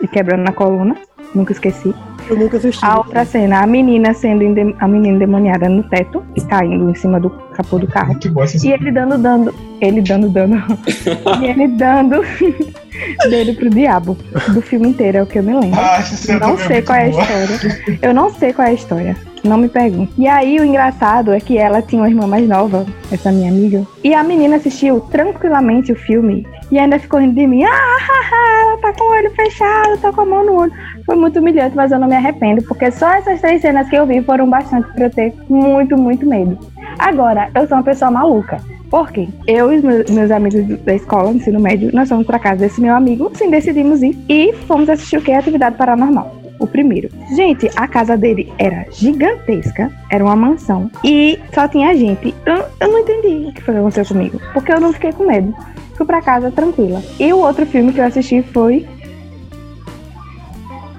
e 0.00 0.08
quebrando 0.08 0.42
na 0.42 0.52
coluna. 0.52 0.96
Nunca 1.34 1.52
esqueci. 1.52 1.94
Eu 2.32 2.38
nunca 2.38 2.56
assisti. 2.56 2.84
A 2.84 2.98
outra 2.98 3.24
cena, 3.24 3.60
a 3.62 3.66
menina 3.66 4.14
sendo 4.14 4.42
a 4.78 4.88
menina 4.88 5.16
endemoniada 5.16 5.68
no 5.68 5.82
teto 5.84 6.22
e 6.34 6.40
caindo 6.40 6.90
em 6.90 6.94
cima 6.94 7.20
do 7.20 7.28
capô 7.28 7.78
do 7.78 7.86
carro. 7.86 8.08
Muito 8.08 8.30
bom 8.30 8.42
essa 8.42 8.66
E 8.66 8.72
ele 8.72 8.90
dando, 8.90 9.18
dando, 9.18 9.54
ele 9.80 10.00
dando, 10.00 10.28
dando, 10.28 10.56
e 11.42 11.44
ele 11.44 11.68
dando 11.68 12.22
dele 13.28 13.52
pro 13.54 13.68
diabo. 13.70 14.16
Do 14.52 14.62
filme 14.62 14.88
inteiro, 14.88 15.18
é 15.18 15.22
o 15.22 15.26
que 15.26 15.38
eu 15.38 15.42
me 15.42 15.52
lembro. 15.52 15.78
Ah, 15.78 15.96
essa 15.98 16.16
cena 16.16 16.40
Não 16.40 16.54
é 16.54 16.66
sei 16.66 16.82
qual 16.82 16.98
é 16.98 17.06
a 17.06 17.10
boa. 17.10 17.22
história. 17.22 17.98
Eu 18.00 18.14
não 18.14 18.30
sei 18.30 18.52
qual 18.52 18.66
é 18.68 18.70
a 18.70 18.74
história. 18.74 19.16
Não 19.44 19.58
me 19.58 19.68
pergunte. 19.68 20.12
E 20.16 20.28
aí, 20.28 20.58
o 20.58 20.64
engraçado 20.64 21.32
é 21.32 21.40
que 21.40 21.58
ela 21.58 21.82
tinha 21.82 22.02
uma 22.02 22.08
irmã 22.08 22.26
mais 22.26 22.48
nova, 22.48 22.86
essa 23.10 23.32
minha 23.32 23.50
amiga. 23.50 23.84
E 24.04 24.14
a 24.14 24.22
menina 24.22 24.56
assistiu 24.56 25.00
tranquilamente 25.00 25.90
o 25.90 25.96
filme 25.96 26.46
e 26.70 26.78
ainda 26.78 26.98
ficou 26.98 27.20
rindo 27.20 27.34
de 27.34 27.46
mim. 27.46 27.64
Ah, 27.64 27.68
haha, 27.68 28.62
ela 28.62 28.78
tá 28.78 28.92
com 28.92 29.04
o 29.04 29.10
olho 29.12 29.30
fechado, 29.34 29.98
tá 29.98 30.12
com 30.12 30.20
a 30.20 30.26
mão 30.26 30.46
no 30.46 30.54
olho. 30.54 30.72
Foi 31.04 31.16
muito 31.16 31.40
humilhante, 31.40 31.74
mas 31.74 31.90
eu 31.90 31.98
não 31.98 32.08
me 32.08 32.14
arrependo, 32.14 32.62
porque 32.62 32.90
só 32.90 33.10
essas 33.14 33.40
três 33.40 33.60
cenas 33.60 33.88
que 33.88 33.96
eu 33.96 34.06
vi 34.06 34.22
foram 34.22 34.48
bastante 34.48 34.86
pra 34.92 35.06
eu 35.06 35.10
ter 35.10 35.34
muito, 35.48 35.96
muito 35.98 36.24
medo. 36.24 36.56
Agora, 36.98 37.50
eu 37.54 37.66
sou 37.66 37.76
uma 37.76 37.82
pessoa 37.82 38.10
maluca. 38.10 38.58
Por 38.88 39.10
quê? 39.10 39.26
Eu 39.46 39.72
e 39.72 39.80
meus, 39.82 40.30
amigos 40.30 40.78
da 40.84 40.94
escola, 40.94 41.30
ensino 41.30 41.58
médio, 41.58 41.90
nós 41.92 42.08
fomos 42.08 42.26
pra 42.26 42.38
casa 42.38 42.60
desse 42.60 42.80
meu 42.80 42.94
amigo, 42.94 43.32
sim, 43.34 43.50
decidimos 43.50 44.02
ir 44.02 44.16
e 44.28 44.52
fomos 44.68 44.88
assistir 44.88 45.16
o 45.16 45.22
que? 45.22 45.32
Atividade 45.32 45.76
Paranormal. 45.76 46.41
O 46.62 46.66
primeiro. 46.68 47.08
Gente, 47.34 47.68
a 47.74 47.88
casa 47.88 48.16
dele 48.16 48.52
era 48.56 48.86
gigantesca, 48.92 49.90
era 50.08 50.22
uma 50.22 50.36
mansão 50.36 50.88
e 51.02 51.36
só 51.52 51.66
tinha 51.66 51.92
gente. 51.96 52.32
Eu, 52.46 52.64
eu 52.78 52.92
não 52.92 53.00
entendi 53.00 53.48
o 53.48 53.52
que 53.52 53.60
foi 53.62 53.74
que 53.74 53.80
aconteceu 53.80 54.06
comigo, 54.06 54.40
porque 54.52 54.72
eu 54.72 54.80
não 54.80 54.92
fiquei 54.92 55.12
com 55.12 55.26
medo. 55.26 55.52
Fui 55.96 56.06
pra 56.06 56.22
casa 56.22 56.52
tranquila. 56.52 57.02
E 57.18 57.32
o 57.32 57.38
outro 57.38 57.66
filme 57.66 57.92
que 57.92 57.98
eu 57.98 58.04
assisti 58.04 58.42
foi. 58.42 58.86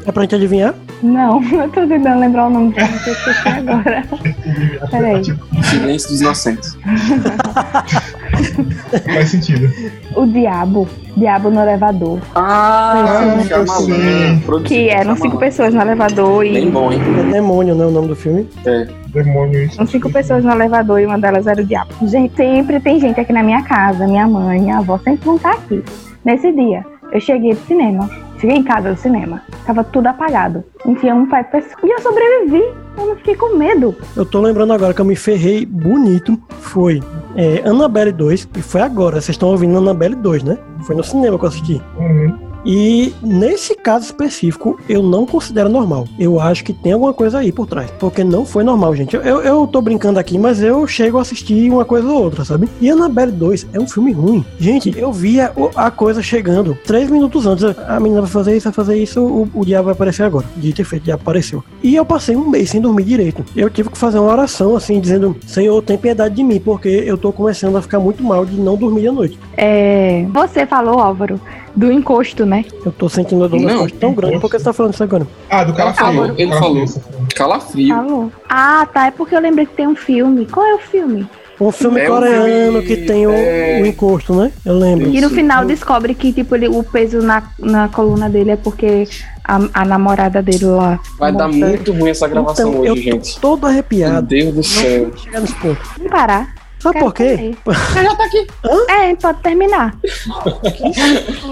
É 0.05 0.11
pra 0.11 0.23
gente 0.23 0.35
adivinhar? 0.35 0.75
Não, 1.01 1.41
eu 1.55 1.69
tô 1.69 1.87
tentando 1.87 2.19
lembrar 2.19 2.47
o 2.47 2.49
nome 2.49 2.73
do 2.73 2.75
filme 2.75 2.99
que 2.99 3.09
eu 3.09 3.13
esqueci 3.13 3.47
agora. 3.47 4.03
Peraí. 4.91 5.23
Silêncio 5.63 6.09
dos 6.09 6.19
Inocentes. 6.19 6.77
Faz 9.13 9.29
sentido. 9.29 9.69
O 10.15 10.25
Diabo. 10.25 10.87
Diabo 11.15 11.49
no 11.51 11.61
elevador. 11.61 12.19
Ah, 12.35 13.35
Ah, 13.51 13.65
sim. 13.67 14.39
produzido 14.45 14.63
Que 14.63 14.89
eram 14.89 15.15
cinco 15.15 15.37
pessoas 15.37 15.73
no 15.73 15.81
elevador 15.81 16.45
e. 16.45 16.65
bom, 16.69 16.91
hein? 16.91 16.99
É 17.19 17.31
Demônio, 17.31 17.75
né? 17.75 17.85
O 17.85 17.91
nome 17.91 18.07
do 18.07 18.15
filme. 18.15 18.47
É. 18.65 18.87
Demônio 19.09 19.63
isso. 19.63 19.75
São 19.75 19.85
cinco 19.85 20.09
pessoas 20.11 20.43
no 20.43 20.51
elevador 20.51 20.99
e 20.99 21.05
uma 21.05 21.19
delas 21.19 21.45
era 21.45 21.61
o 21.61 21.65
diabo. 21.65 21.91
Gente, 22.07 22.35
sempre 22.35 22.79
tem 22.79 22.99
gente 22.99 23.19
aqui 23.19 23.31
na 23.31 23.43
minha 23.43 23.61
casa. 23.63 24.07
Minha 24.07 24.27
mãe, 24.27 24.59
minha 24.59 24.77
avó 24.79 24.97
sempre 24.97 25.23
vão 25.25 25.35
estar 25.35 25.51
aqui. 25.51 25.83
Nesse 26.25 26.51
dia, 26.51 26.83
eu 27.11 27.19
cheguei 27.19 27.53
do 27.53 27.59
cinema. 27.67 28.09
Cheguei 28.43 28.57
em 28.57 28.63
casa 28.63 28.93
do 28.93 28.99
cinema. 28.99 29.41
Tava 29.65 29.85
tudo 29.85 30.07
apagado. 30.07 30.65
Enfia 30.85 31.15
um 31.15 31.25
pai 31.29 31.45
pessoa. 31.45 31.77
E 31.81 31.89
eu 31.89 32.01
sobrevivi. 32.01 32.61
Eu 32.97 33.07
não 33.07 33.15
fiquei 33.15 33.37
com 33.37 33.55
medo. 33.55 33.95
Eu 34.17 34.25
tô 34.25 34.41
lembrando 34.41 34.73
agora 34.73 34.93
que 34.93 34.99
eu 34.99 35.05
me 35.05 35.15
ferrei 35.15 35.65
bonito. 35.65 36.37
Foi 36.59 37.01
é, 37.37 37.65
Annabelle 37.65 38.11
2, 38.11 38.49
e 38.57 38.61
foi 38.61 38.81
agora. 38.81 39.21
Vocês 39.21 39.29
estão 39.29 39.47
ouvindo 39.47 39.77
Annabelle 39.77 40.15
2, 40.15 40.43
né? 40.43 40.57
Foi 40.81 40.93
no 40.93 41.05
cinema 41.05 41.39
que 41.39 41.45
eu 41.45 41.47
assisti. 41.47 41.81
Uhum. 41.97 42.52
E 42.65 43.13
nesse 43.21 43.75
caso 43.75 44.05
específico, 44.05 44.79
eu 44.87 45.03
não 45.03 45.25
considero 45.25 45.69
normal. 45.69 46.07
Eu 46.17 46.39
acho 46.39 46.63
que 46.63 46.73
tem 46.73 46.93
alguma 46.93 47.13
coisa 47.13 47.39
aí 47.39 47.51
por 47.51 47.67
trás. 47.67 47.91
Porque 47.99 48.23
não 48.23 48.45
foi 48.45 48.63
normal, 48.63 48.95
gente. 48.95 49.15
Eu, 49.15 49.41
eu, 49.41 49.67
tô 49.67 49.81
brincando 49.81 50.19
aqui, 50.19 50.37
mas 50.37 50.61
eu 50.61 50.85
chego 50.87 51.17
a 51.17 51.21
assistir 51.21 51.69
uma 51.69 51.85
coisa 51.85 52.07
ou 52.07 52.23
outra, 52.23 52.45
sabe? 52.45 52.69
E 52.79 52.89
Annabelle 52.89 53.31
2 53.31 53.67
é 53.73 53.79
um 53.79 53.87
filme 53.87 54.11
ruim. 54.11 54.45
Gente, 54.59 54.97
eu 54.97 55.11
via 55.11 55.51
a 55.75 55.91
coisa 55.91 56.21
chegando 56.21 56.77
três 56.85 57.09
minutos 57.09 57.45
antes. 57.45 57.63
A 57.87 57.99
menina 57.99 58.21
vai 58.21 58.29
fazer 58.29 58.55
isso, 58.55 58.65
vai 58.65 58.73
fazer 58.73 58.97
isso, 58.97 59.21
o, 59.21 59.49
o 59.53 59.65
diabo 59.65 59.85
vai 59.85 59.93
aparecer 59.93 60.23
agora. 60.23 60.45
Dito 60.55 60.81
e 60.81 60.85
feito, 60.85 61.03
o 61.03 61.05
diabo 61.05 61.21
apareceu. 61.21 61.63
E 61.81 61.95
eu 61.95 62.05
passei 62.05 62.35
um 62.35 62.49
mês 62.49 62.69
sem 62.69 62.81
dormir 62.81 63.03
direito. 63.03 63.43
Eu 63.55 63.69
tive 63.69 63.89
que 63.89 63.97
fazer 63.97 64.19
uma 64.19 64.31
oração, 64.31 64.75
assim, 64.75 64.99
dizendo: 64.99 65.35
Senhor, 65.45 65.81
tem 65.81 65.97
piedade 65.97 66.35
de 66.35 66.43
mim, 66.43 66.59
porque 66.59 66.87
eu 66.87 67.17
tô 67.17 67.31
começando 67.31 67.75
a 67.77 67.81
ficar 67.81 67.99
muito 67.99 68.23
mal 68.23 68.45
de 68.45 68.59
não 68.59 68.75
dormir 68.75 69.07
à 69.07 69.11
noite. 69.11 69.37
É. 69.57 70.25
Você 70.31 70.65
falou, 70.65 70.99
Álvaro, 70.99 71.39
do 71.75 71.91
encosto, 71.91 72.45
né? 72.45 72.65
Eu 72.85 72.91
tô 72.91 73.09
sentindo 73.09 73.43
a 73.43 73.47
dor 73.47 73.59
Não, 73.59 73.87
tão 73.87 74.13
grande, 74.13 74.39
porque 74.39 74.57
você 74.57 74.65
tá 74.65 74.73
falando 74.73 74.93
isso 74.93 75.03
agora? 75.03 75.27
Ah, 75.49 75.63
do 75.63 75.73
calafrio. 75.73 76.33
Ele 76.37 76.51
falou. 76.53 76.87
você 76.87 76.99
falou. 76.99 77.27
Calafrio. 77.35 77.87
Falou. 77.95 78.31
Ah, 78.49 78.87
tá. 78.93 79.07
É 79.07 79.11
porque 79.11 79.35
eu 79.35 79.39
lembrei 79.39 79.65
que 79.65 79.73
tem 79.73 79.87
um 79.87 79.95
filme. 79.95 80.45
Qual 80.45 80.65
é 80.65 80.75
o 80.75 80.79
filme? 80.79 81.27
Um 81.61 81.71
filme 81.71 81.99
É 82.01 82.09
um 82.09 82.13
coreano 82.15 82.81
filme- 82.81 82.87
que 82.87 82.97
tem 82.97 83.25
o, 83.27 83.31
é. 83.31 83.79
o 83.81 83.85
encosto, 83.85 84.33
né? 84.35 84.51
Eu 84.65 84.77
lembro. 84.77 85.09
E 85.09 85.21
no 85.21 85.29
final 85.29 85.63
descobre 85.63 86.13
que, 86.15 86.33
tipo, 86.33 86.55
ele, 86.55 86.67
o 86.67 86.83
peso 86.83 87.21
na, 87.21 87.43
na 87.59 87.87
coluna 87.87 88.27
dele 88.29 88.51
é 88.51 88.55
porque 88.55 89.07
a, 89.43 89.59
a 89.73 89.85
namorada 89.85 90.41
dele 90.41 90.65
lá. 90.65 90.99
Vai 91.17 91.31
dar 91.31 91.47
muito 91.47 91.93
ruim 91.93 92.09
essa 92.09 92.27
gravação 92.27 92.69
Então, 92.71 92.85
eu 92.85 92.93
hoje, 92.93 93.03
tô 93.03 93.11
gente. 93.11 93.39
todo 93.39 93.59
Meu 93.61 93.69
arrepiado. 93.69 94.27
Deus 94.27 94.53
do 94.55 94.63
céu. 94.63 95.11
Não. 95.31 95.45
Vamos 95.45 96.11
parar. 96.11 96.53
Sabe 96.83 96.99
por 96.99 97.13
quê? 97.13 97.55
saber. 97.63 98.03
Já 98.03 98.15
tá 98.15 98.25
aqui. 98.25 98.47
É, 98.89 99.15
pode 99.15 99.41
terminar. 99.41 99.97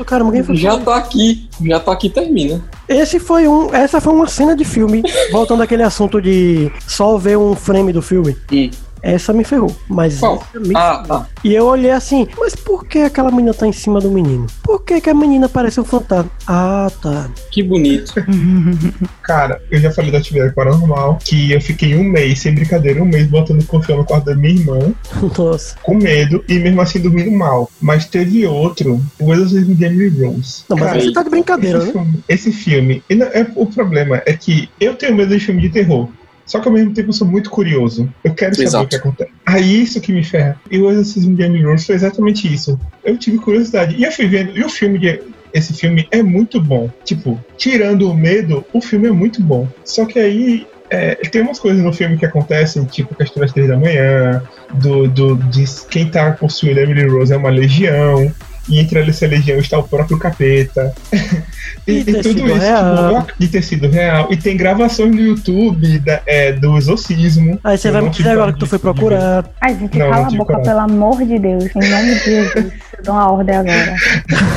Caramba, 0.06 0.32
quem 0.34 0.44
foi? 0.44 0.58
Já 0.58 0.78
tá 0.78 0.98
aqui. 0.98 1.50
Já 1.64 1.80
tá 1.80 1.92
aqui, 1.94 2.10
termina. 2.10 2.62
Esse 2.90 3.18
foi 3.18 3.48
um, 3.48 3.74
essa 3.74 4.02
foi 4.02 4.14
uma 4.14 4.28
cena 4.28 4.58
de 4.58 4.66
filme. 4.66 5.02
Voltando 5.32 5.64
àquele 5.64 5.84
assunto 5.84 6.22
de 6.22 6.70
só 6.86 7.18
ver 7.18 7.38
um 7.38 7.56
frame 7.56 7.94
do 7.94 8.02
filme. 8.02 8.36
Hum. 8.52 8.70
Essa 9.04 9.34
me 9.34 9.44
ferrou. 9.44 9.76
Mas 9.88 10.20
Qual? 10.20 10.36
essa 10.54 10.60
me 10.60 10.76
Ah, 10.76 11.04
ferrou. 11.04 11.20
tá. 11.22 11.28
E 11.44 11.54
eu 11.54 11.66
olhei 11.66 11.92
assim, 11.92 12.28
mas 12.40 12.56
por 12.56 12.86
que 12.86 13.00
aquela 13.00 13.32
menina 13.32 13.54
tá 13.54 13.66
em 13.68 13.72
cima 13.72 14.00
do 14.00 14.12
menino? 14.12 14.46
Por 14.64 14.84
que, 14.84 15.02
que 15.02 15.10
a 15.10 15.14
menina 15.14 15.50
parece 15.50 15.80
um 15.80 15.84
fantasma? 15.84 16.30
Ah, 16.48 16.90
tá. 17.02 17.30
Que 17.52 17.64
bonito. 17.64 18.14
Cara, 19.24 19.62
eu 19.72 19.80
já 19.80 19.92
falei 19.92 20.12
da 20.12 20.18
atividade 20.18 20.54
paranormal 20.54 21.18
que 21.24 21.52
eu 21.52 21.62
fiquei 21.62 21.96
um 21.96 22.04
mês, 22.04 22.40
sem 22.40 22.54
brincadeira, 22.54 23.02
um 23.02 23.06
mês 23.06 23.28
botando 23.28 23.66
colchão 23.66 23.98
no 23.98 24.06
quarto 24.06 24.26
da 24.26 24.36
minha 24.36 24.54
irmã, 24.54 24.94
Nossa. 25.38 25.76
com 25.82 25.96
medo 25.96 26.44
e 26.48 26.60
mesmo 26.60 26.82
assim 26.82 27.00
dormindo 27.00 27.32
mal. 27.32 27.70
Mas 27.82 28.06
teve 28.06 28.46
outro, 28.46 29.02
o 29.20 29.34
Exorcismo 29.34 29.76
de 29.76 29.86
Emily 29.86 30.10
Rose. 30.26 30.64
Não, 30.70 30.78
mas 30.78 30.88
Cara, 30.90 31.02
você 31.02 31.12
tá 31.14 31.24
de 31.24 31.30
brincadeira, 31.30 31.78
esse 31.80 31.88
né? 31.88 31.92
filme, 31.94 32.24
esse 32.28 32.52
filme 32.52 33.04
e 33.10 33.16
não- 33.16 33.28
é, 33.28 33.48
o 33.56 33.66
problema 33.66 34.22
é 34.26 34.34
que 34.34 34.70
eu 34.80 34.96
tenho 34.96 35.16
medo 35.16 35.34
de 35.38 35.44
filme 35.44 35.62
de 35.62 35.70
terror. 35.70 36.08
Só 36.52 36.60
que 36.60 36.68
ao 36.68 36.74
mesmo 36.74 36.94
tempo 36.94 37.08
eu 37.08 37.14
sou 37.14 37.26
muito 37.26 37.50
curioso. 37.50 38.14
Eu 38.26 38.34
quero 38.34 38.54
saber 38.54 38.68
Exato. 38.68 38.84
o 38.84 38.90
que 38.90 38.96
acontece. 38.98 39.32
Aí 39.46 39.84
isso 39.84 40.02
que 40.02 40.12
me 40.12 40.22
ferra. 40.22 40.60
E 40.70 40.78
o 40.80 40.92
Exorcismo 40.92 41.34
de 41.34 41.44
Emily 41.44 41.64
Rose 41.64 41.86
foi 41.86 41.96
exatamente 41.96 42.54
isso. 42.54 42.78
Eu 43.06 43.18
tive 43.18 43.38
curiosidade. 43.38 43.96
E 43.96 44.04
eu 44.04 44.12
fui 44.12 44.28
vendo. 44.28 44.58
E 44.58 44.62
o 44.62 44.68
filme 44.68 45.00
de. 45.00 45.22
Esse 45.54 45.72
filme 45.72 46.06
é 46.12 46.22
muito 46.22 46.60
bom. 46.60 46.90
Tipo, 47.06 47.40
tirando 47.58 48.12
o 48.12 48.14
medo, 48.14 48.66
o 48.74 48.82
filme 48.82 49.08
é 49.08 49.12
muito 49.14 49.42
bom. 49.42 49.66
Só 49.86 50.04
que 50.04 50.20
aí. 50.20 50.68
é, 50.90 51.16
tem 51.16 51.42
umas 51.42 51.58
coisas 51.58 51.82
no 51.82 51.94
filme 51.94 52.18
que 52.18 52.26
acontecem, 52.26 52.84
tipo 52.84 53.16
questão 53.16 53.40
das 53.40 53.54
três 53.54 53.70
da 53.70 53.78
manhã, 53.78 54.44
do, 54.74 55.08
do, 55.08 55.38
de 55.38 55.64
quem 55.90 56.10
tá 56.10 56.32
possuindo 56.34 56.82
Emily 56.82 57.08
Rose 57.08 57.32
é 57.32 57.38
uma 57.38 57.50
legião, 57.50 58.30
e 58.70 58.80
entre 58.80 59.00
essa 59.10 59.28
legião 59.28 59.58
está 59.60 59.78
o 59.80 59.84
próprio 59.84 60.18
capeta. 60.18 60.94
E 61.88 61.94
e, 61.94 62.00
e 62.02 62.22
tudo 62.22 62.46
isso, 62.46 62.56
real. 62.58 63.22
tipo, 63.24 63.34
de 63.40 63.48
ter 63.48 63.64
sido 63.64 63.90
real. 63.90 64.28
E 64.32 64.38
tem 64.38 64.56
gravações 64.56 65.16
no 65.16 65.20
YouTube 65.20 65.98
da- 66.00 66.22
é, 66.28 66.52
do 66.52 66.78
exorcismo. 66.78 67.60
Aí 67.64 67.76
você 67.76 67.88
Eu 67.88 67.94
vai 67.94 68.02
me 68.04 68.10
dizer 68.12 68.30
agora 68.30 68.54
que 68.54 68.60
tu 68.60 68.68
foi 68.68 68.78
procurar. 68.78 69.46
Ai, 69.60 69.76
gente, 69.80 69.98
Não, 69.98 70.12
cala 70.12 70.28
não 70.30 70.34
a 70.34 70.38
boca, 70.38 70.46
coragem. 70.54 70.64
pelo 70.66 70.80
amor 70.80 71.26
de 71.26 71.40
Deus. 71.40 71.64
Em 71.76 71.90
nome 71.90 72.14
de 72.16 72.20
Jesus. 72.24 72.74
Eu 73.02 73.06
dou 73.06 73.16
uma 73.16 73.32
ordem 73.32 73.56
agora. 73.56 73.96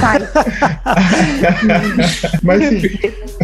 Sai. 0.00 0.18
Mas 2.42 2.62
assim, 2.62 2.88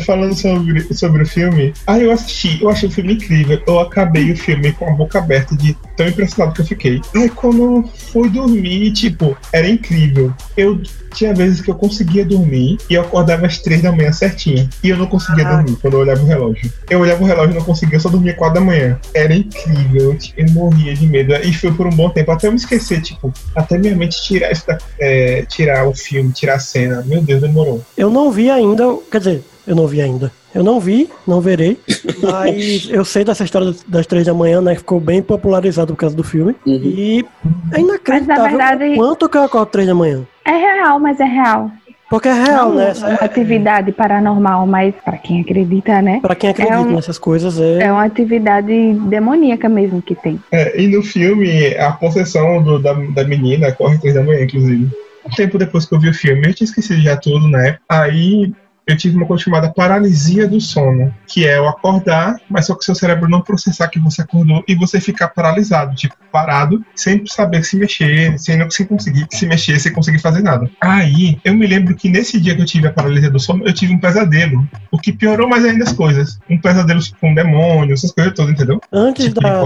falando 0.04 0.34
sobre, 0.34 0.94
sobre 0.94 1.22
o 1.22 1.26
filme, 1.26 1.72
aí 1.86 2.02
eu 2.02 2.12
assisti, 2.12 2.62
eu 2.62 2.68
achei 2.68 2.88
o 2.88 2.92
filme 2.92 3.14
incrível. 3.14 3.60
Eu 3.66 3.80
acabei 3.80 4.32
o 4.32 4.36
filme 4.36 4.72
com 4.72 4.88
a 4.88 4.92
boca 4.92 5.18
aberta 5.18 5.56
de 5.56 5.76
tão 6.00 6.08
impressionado 6.08 6.54
que 6.54 6.62
eu 6.62 6.64
fiquei. 6.64 7.02
Aí 7.14 7.28
quando 7.28 7.62
eu 7.62 7.90
fui 8.10 8.30
dormir, 8.30 8.90
tipo, 8.92 9.36
era 9.52 9.68
incrível. 9.68 10.32
Eu 10.56 10.80
tinha 11.12 11.34
vezes 11.34 11.60
que 11.60 11.70
eu 11.70 11.74
conseguia 11.74 12.24
dormir 12.24 12.78
e 12.88 12.94
eu 12.94 13.02
acordava 13.02 13.46
às 13.46 13.58
três 13.58 13.82
da 13.82 13.92
manhã 13.92 14.10
certinho. 14.10 14.66
E 14.82 14.88
eu 14.88 14.96
não 14.96 15.06
conseguia 15.06 15.46
Ah. 15.46 15.56
dormir 15.56 15.76
quando 15.76 15.94
eu 15.94 16.00
olhava 16.00 16.22
o 16.22 16.26
relógio. 16.26 16.72
Eu 16.88 17.00
olhava 17.00 17.22
o 17.22 17.26
relógio 17.26 17.52
e 17.52 17.58
não 17.58 17.64
conseguia, 17.64 17.96
eu 17.96 18.00
só 18.00 18.08
dormia 18.08 18.32
quatro 18.32 18.54
da 18.54 18.60
manhã. 18.62 18.98
Era 19.12 19.34
incrível, 19.34 20.16
eu, 20.38 20.50
morria 20.52 20.94
de 20.94 21.06
medo. 21.06 21.34
E 21.34 21.52
foi 21.52 21.70
por 21.72 21.86
um 21.86 21.90
bom 21.90 22.08
tempo, 22.08 22.30
até 22.30 22.46
eu 22.46 22.52
me 22.52 22.56
esquecer, 22.56 23.02
tipo, 23.02 23.30
até 23.54 23.76
minha 23.76 23.94
mente 23.94 24.22
tirar, 24.22 24.50
é, 24.98 25.42
tirar 25.42 25.86
o 25.86 25.94
filme, 25.94 26.32
tirar 26.32 26.54
a 26.54 26.60
cena. 26.60 27.04
Meu 27.06 27.20
Deus, 27.20 27.42
demorou. 27.42 27.84
Eu 27.94 28.08
não 28.08 28.32
vi 28.32 28.50
ainda, 28.50 28.84
quer 29.10 29.18
dizer, 29.18 29.42
eu 29.70 29.76
não 29.76 29.86
vi 29.86 30.00
ainda. 30.02 30.32
Eu 30.52 30.64
não 30.64 30.80
vi, 30.80 31.08
não 31.26 31.40
verei, 31.40 31.78
mas 32.22 32.88
eu 32.90 33.04
sei 33.04 33.24
dessa 33.24 33.44
história 33.44 33.72
das- 33.86 34.06
três 34.06 34.26
da 34.26 34.34
manhã, 34.34 34.60
né? 34.60 34.72
que 34.72 34.78
Ficou 34.80 34.98
bem 35.00 35.22
popularizado 35.22 35.94
por 35.94 36.00
causa 36.00 36.16
do 36.16 36.24
filme. 36.24 36.56
Uhum. 36.66 36.74
E 36.82 37.24
é 37.72 37.80
inacreditável 37.80 38.42
Mas, 38.44 38.52
na 38.52 38.68
verdade- 38.74 38.96
quanto 38.96 39.28
que 39.28 39.36
eu 39.38 39.42
acordo 39.44 39.66
três 39.70 39.86
da 39.86 39.94
manhã. 39.94 40.22
É 40.44 40.50
real, 40.50 40.98
mas 40.98 41.20
é 41.20 41.24
real. 41.24 41.70
Porque 42.10 42.26
é 42.26 42.32
real, 42.32 42.70
Não 42.70 42.74
né? 42.76 42.86
é 42.86 42.90
Essa 42.90 43.06
uma 43.06 43.14
é, 43.20 43.24
atividade 43.24 43.92
paranormal, 43.92 44.66
mas 44.66 44.92
pra 45.04 45.16
quem 45.16 45.40
acredita, 45.42 46.02
né? 46.02 46.18
pra 46.20 46.34
quem 46.34 46.50
acredita 46.50 46.74
é 46.76 46.80
um- 46.80 46.90
nessas 46.96 47.16
coisas, 47.18 47.60
é. 47.60 47.84
É 47.84 47.92
uma 47.92 48.02
atividade 48.04 48.94
demoníaca 49.08 49.68
mesmo 49.68 50.02
que 50.02 50.16
tem. 50.16 50.40
É, 50.50 50.80
e 50.80 50.88
no 50.88 51.00
filme, 51.04 51.76
a 51.76 51.92
possessão 51.92 52.60
do- 52.64 52.80
da, 52.80 52.92
da 52.94 53.22
menina 53.24 53.70
corre 53.70 53.96
três 53.98 54.16
da 54.16 54.24
manhã, 54.24 54.42
inclusive. 54.42 54.88
Um 55.24 55.30
tempo 55.36 55.56
depois 55.58 55.84
que 55.86 55.94
eu 55.94 56.00
vi 56.00 56.08
o 56.08 56.14
filme, 56.14 56.48
eu 56.48 56.54
tinha 56.54 56.64
esquecido 56.66 57.00
já 57.02 57.16
tudo, 57.16 57.46
né? 57.46 57.76
Aí 57.88 58.52
eu 58.90 58.96
tive 58.96 59.16
uma 59.16 59.26
coisa 59.26 59.42
chamada 59.44 59.70
paralisia 59.70 60.46
do 60.46 60.60
sono, 60.60 61.12
que 61.26 61.46
é 61.46 61.60
o 61.60 61.68
acordar, 61.68 62.36
mas 62.48 62.66
só 62.66 62.74
que 62.74 62.84
seu 62.84 62.94
cérebro 62.94 63.28
não 63.28 63.40
processar 63.40 63.88
que 63.88 63.98
você 63.98 64.22
acordou 64.22 64.62
e 64.66 64.74
você 64.74 65.00
ficar 65.00 65.28
paralisado, 65.28 65.94
tipo, 65.94 66.14
parado, 66.32 66.84
sem 66.94 67.24
saber 67.26 67.64
se 67.64 67.76
mexer, 67.76 68.38
sem, 68.38 68.56
não, 68.56 68.70
sem 68.70 68.86
conseguir 68.86 69.26
se 69.30 69.46
mexer, 69.46 69.78
sem 69.78 69.92
conseguir 69.92 70.18
fazer 70.18 70.42
nada. 70.42 70.70
Aí, 70.80 71.38
eu 71.44 71.54
me 71.54 71.66
lembro 71.66 71.94
que 71.94 72.08
nesse 72.08 72.40
dia 72.40 72.54
que 72.54 72.62
eu 72.62 72.66
tive 72.66 72.86
a 72.88 72.92
paralisia 72.92 73.30
do 73.30 73.38
sono, 73.38 73.64
eu 73.66 73.72
tive 73.72 73.92
um 73.92 73.98
pesadelo, 73.98 74.66
o 74.90 74.98
que 74.98 75.12
piorou 75.12 75.48
mais 75.48 75.64
ainda 75.64 75.84
as 75.84 75.92
coisas. 75.92 76.38
Um 76.48 76.58
pesadelo 76.58 77.00
com 77.20 77.34
demônio, 77.34 77.92
essas 77.94 78.12
coisas 78.12 78.32
todas, 78.34 78.52
entendeu? 78.52 78.80
Antes 78.92 79.26
Tipo, 79.26 79.40
da, 79.40 79.62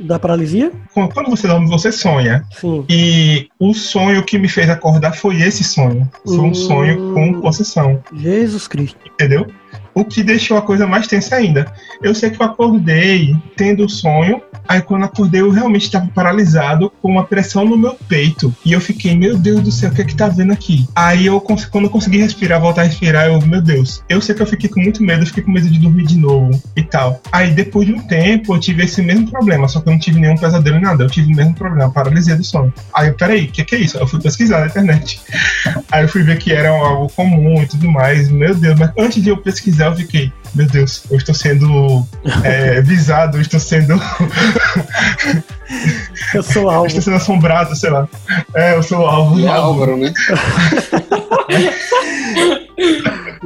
da 0.00 0.18
paralisia? 0.18 0.70
Quando 0.92 1.12
quando 1.14 1.30
você 1.30 1.46
dorme, 1.46 1.68
você 1.68 1.90
sonha. 1.92 2.44
Sim. 2.60 2.84
E 2.88 3.48
o 3.58 3.72
sonho 3.74 4.22
que 4.24 4.38
me 4.38 4.48
fez 4.48 4.68
acordar 4.68 5.12
foi 5.14 5.40
esse 5.40 5.64
sonho. 5.64 6.08
Foi 6.24 6.38
um 6.38 6.48
Hum. 6.48 6.54
sonho 6.54 7.14
com 7.14 7.40
possessão, 7.40 8.02
Jesus 8.14 8.43
Cristo. 8.68 8.98
entendeu? 9.12 9.46
O 9.94 10.04
que 10.04 10.22
deixou 10.22 10.56
a 10.56 10.62
coisa 10.62 10.86
mais 10.86 11.06
tensa 11.06 11.36
ainda. 11.36 11.72
Eu 12.02 12.14
sei 12.14 12.30
que 12.30 12.40
eu 12.40 12.46
acordei 12.46 13.36
tendo 13.56 13.84
o 13.84 13.88
sonho, 13.88 14.42
aí 14.68 14.82
quando 14.82 15.04
acordei 15.04 15.40
eu 15.40 15.50
realmente 15.50 15.84
estava 15.84 16.06
paralisado 16.08 16.92
com 17.00 17.10
uma 17.10 17.24
pressão 17.24 17.64
no 17.64 17.76
meu 17.76 17.94
peito. 18.08 18.54
E 18.64 18.72
eu 18.72 18.80
fiquei, 18.80 19.16
meu 19.16 19.38
Deus 19.38 19.62
do 19.62 19.72
céu, 19.72 19.90
o 19.90 19.94
que 19.94 20.02
é 20.02 20.04
que 20.04 20.16
tá 20.16 20.28
vendo 20.28 20.52
aqui? 20.52 20.86
Aí 20.94 21.26
eu, 21.26 21.40
quando 21.40 21.84
eu 21.84 21.90
consegui 21.90 22.18
respirar, 22.18 22.60
voltar 22.60 22.82
a 22.82 22.84
respirar, 22.84 23.26
eu, 23.26 23.40
meu 23.46 23.62
Deus. 23.62 24.02
Eu 24.08 24.20
sei 24.20 24.34
que 24.34 24.42
eu 24.42 24.46
fiquei 24.46 24.68
com 24.68 24.80
muito 24.80 25.02
medo, 25.02 25.22
eu 25.22 25.26
fiquei 25.26 25.42
com 25.42 25.50
medo 25.50 25.68
de 25.68 25.78
dormir 25.78 26.06
de 26.06 26.18
novo 26.18 26.60
e 26.76 26.82
tal. 26.82 27.20
Aí 27.30 27.52
depois 27.52 27.86
de 27.86 27.94
um 27.94 28.00
tempo 28.00 28.54
eu 28.54 28.60
tive 28.60 28.84
esse 28.84 29.00
mesmo 29.00 29.30
problema, 29.30 29.68
só 29.68 29.80
que 29.80 29.88
eu 29.88 29.92
não 29.92 30.00
tive 30.00 30.18
nenhum 30.18 30.36
pesadelo 30.36 30.74
nem 30.74 30.84
nada, 30.84 31.04
eu 31.04 31.10
tive 31.10 31.32
o 31.32 31.36
mesmo 31.36 31.54
problema, 31.54 31.90
paralisia 31.90 32.36
do 32.36 32.44
sono. 32.44 32.72
Aí 32.92 33.08
eu, 33.08 33.14
peraí, 33.14 33.44
o 33.44 33.52
que, 33.52 33.64
que 33.64 33.76
é 33.76 33.78
isso? 33.78 33.96
Eu 33.96 34.06
fui 34.06 34.20
pesquisar 34.20 34.60
na 34.60 34.66
internet. 34.66 35.20
Aí 35.90 36.02
eu 36.02 36.08
fui 36.08 36.22
ver 36.22 36.38
que 36.38 36.52
era 36.52 36.70
algo 36.70 37.10
comum 37.12 37.62
e 37.62 37.66
tudo 37.66 37.90
mais. 37.90 38.28
Meu 38.28 38.54
Deus, 38.54 38.78
mas 38.78 38.90
antes 38.98 39.22
de 39.22 39.28
eu 39.28 39.36
pesquisar, 39.36 39.83
eu 39.86 39.96
fiquei, 39.96 40.32
meu 40.54 40.66
Deus, 40.66 41.04
eu 41.10 41.16
estou 41.16 41.34
sendo 41.34 42.06
é, 42.42 42.80
visado, 42.82 43.36
eu 43.38 43.40
estou 43.42 43.58
sendo, 43.60 44.00
Eu 46.34 46.42
sou 46.42 46.62
eu 46.62 46.70
alvo. 46.70 46.86
estou 46.88 47.02
sendo 47.02 47.16
assombrado, 47.16 47.74
sei 47.76 47.90
lá. 47.90 48.08
É, 48.54 48.74
eu 48.76 48.82
sou 48.82 49.06
alvo. 49.06 49.34
Alvo. 49.46 49.48
Álvaro, 49.48 49.96
né? 49.96 50.12
É, 51.48 51.94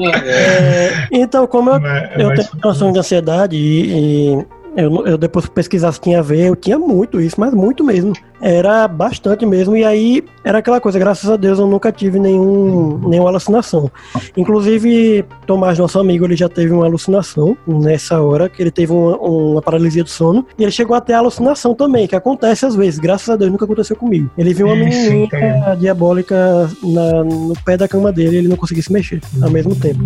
É, 0.01 1.09
então, 1.11 1.45
como 1.47 1.71
eu, 1.71 1.81
Mas- 1.81 2.11
eu 2.17 2.29
mas- 2.29 2.49
tenho 2.49 2.63
noção 2.63 2.93
de 2.93 2.99
ansiedade 3.01 3.57
e, 3.57 3.91
e 4.37 4.47
eu, 4.77 5.07
eu 5.07 5.19
depois 5.19 5.47
pesquisar 5.49 5.91
se 5.91 6.01
tinha 6.01 6.21
a 6.21 6.23
ver, 6.23 6.47
eu 6.47 6.55
tinha 6.55 6.79
muito 6.79 7.21
isso, 7.21 7.35
mas 7.39 7.53
muito 7.53 7.83
mesmo. 7.83 8.13
Era 8.41 8.87
bastante 8.87 9.45
mesmo, 9.45 9.77
e 9.77 9.85
aí 9.85 10.23
era 10.45 10.59
aquela 10.59 10.81
coisa, 10.81 10.99
graças 10.99 11.29
a 11.29 11.37
Deus 11.37 11.59
eu 11.59 11.67
nunca 11.67 11.91
tive 11.93 12.19
nenhum, 12.19 12.99
nenhuma 13.09 13.31
alucinação. 13.31 13.91
Inclusive, 14.37 15.25
Tomás, 15.47 15.79
nosso 15.79 15.99
amigo, 15.99 16.25
ele 16.25 16.37
já 16.37 16.49
teve 16.49 16.73
uma 16.73 16.85
alucinação 16.87 17.57
nessa 17.67 18.21
hora, 18.23 18.49
que 18.49 18.63
ele 18.63 18.71
teve 18.71 18.93
uma, 18.93 19.17
uma 19.19 19.61
paralisia 19.63 20.03
do 20.05 20.09
sono, 20.11 20.47
e 20.59 20.63
ele 20.63 20.71
chegou 20.73 20.97
a 20.97 21.01
ter 21.01 21.15
alucinação 21.15 21.75
também, 21.75 22.07
que 22.07 22.15
acontece 22.17 22.65
às 22.65 22.75
vezes, 22.75 22.99
graças 22.99 23.29
a 23.29 23.37
Deus 23.37 23.51
nunca 23.51 23.65
aconteceu 23.65 23.97
comigo. 23.97 24.31
Ele 24.39 24.55
viu 24.55 24.67
uma 24.67 24.77
Isso, 24.77 25.11
menininha 25.11 25.25
então. 25.27 25.77
diabólica 25.77 26.71
na- 26.83 27.25
no 27.25 27.55
pé 27.65 27.77
da 27.77 27.89
cama 27.89 28.13
dele 28.13 28.37
e 28.37 28.39
ele 28.39 28.49
não 28.49 28.57
conseguia 28.57 28.83
se 28.83 28.93
mexer 28.93 29.21
ao 29.43 29.51
mesmo 29.51 29.75
tempo. 29.75 30.01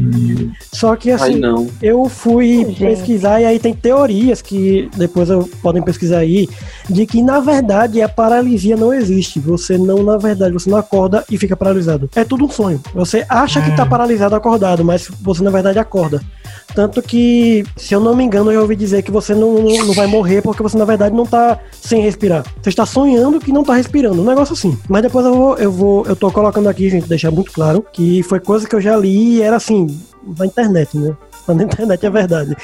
Só 0.72 0.96
que 0.96 1.10
Ai, 1.10 1.14
assim, 1.16 1.38
não. 1.38 1.68
eu 1.82 2.04
fui 2.08 2.58
Gente. 2.64 2.78
pesquisar 2.80 3.40
e 3.40 3.44
aí 3.44 3.58
tem 3.58 3.74
teorias 3.74 4.40
que 4.42 4.88
depois 4.96 5.28
eu, 5.30 5.48
podem 5.62 5.82
pesquisar 5.82 6.18
aí, 6.18 6.48
de 6.88 7.06
que 7.06 7.22
na 7.22 7.40
verdade 7.40 8.00
a 8.02 8.08
paralisia 8.22 8.76
não 8.76 8.94
existe. 8.94 9.40
Você 9.40 9.76
não, 9.76 10.00
na 10.04 10.16
verdade, 10.16 10.52
você 10.52 10.70
não 10.70 10.78
acorda 10.78 11.24
e 11.28 11.36
fica 11.36 11.56
paralisado. 11.56 12.08
É 12.14 12.22
tudo 12.22 12.44
um 12.44 12.48
sonho. 12.48 12.80
Você 12.94 13.26
acha 13.28 13.60
que 13.60 13.72
tá 13.74 13.82
Hum. 13.82 13.88
paralisado 13.88 14.36
acordado, 14.36 14.84
mas 14.84 15.10
você 15.20 15.42
na 15.42 15.50
verdade 15.50 15.80
acorda. 15.80 16.20
Tanto 16.72 17.02
que, 17.02 17.64
se 17.76 17.92
eu 17.92 18.00
não 18.00 18.14
me 18.14 18.22
engano, 18.22 18.50
eu 18.50 18.54
já 18.54 18.60
ouvi 18.60 18.76
dizer 18.76 19.02
que 19.02 19.10
você 19.10 19.34
não, 19.34 19.54
não, 19.54 19.86
não 19.86 19.92
vai 19.92 20.06
morrer 20.06 20.40
porque 20.40 20.62
você 20.62 20.78
na 20.78 20.84
verdade 20.84 21.16
não 21.16 21.26
tá 21.26 21.58
sem 21.72 22.00
respirar. 22.00 22.44
Você 22.62 22.68
está 22.68 22.86
sonhando 22.86 23.40
que 23.40 23.50
não 23.50 23.64
tá 23.64 23.74
respirando. 23.74 24.22
Um 24.22 24.24
negócio 24.24 24.52
assim. 24.54 24.78
Mas 24.88 25.02
depois 25.02 25.26
eu 25.26 25.34
vou, 25.34 25.56
eu 25.58 25.72
vou, 25.72 26.06
eu 26.06 26.14
tô 26.14 26.30
colocando 26.30 26.68
aqui, 26.68 26.88
gente, 26.88 27.08
deixar 27.08 27.32
muito 27.32 27.50
claro, 27.50 27.84
que 27.92 28.22
foi 28.22 28.38
coisa 28.38 28.68
que 28.68 28.74
eu 28.76 28.80
já 28.80 28.96
li 28.96 29.38
e 29.38 29.42
era 29.42 29.56
assim, 29.56 29.86
na 30.38 30.46
internet, 30.46 30.96
né? 30.96 31.16
Mas 31.46 31.56
na 31.56 31.62
internet 31.64 32.06
é 32.06 32.10
verdade. 32.10 32.56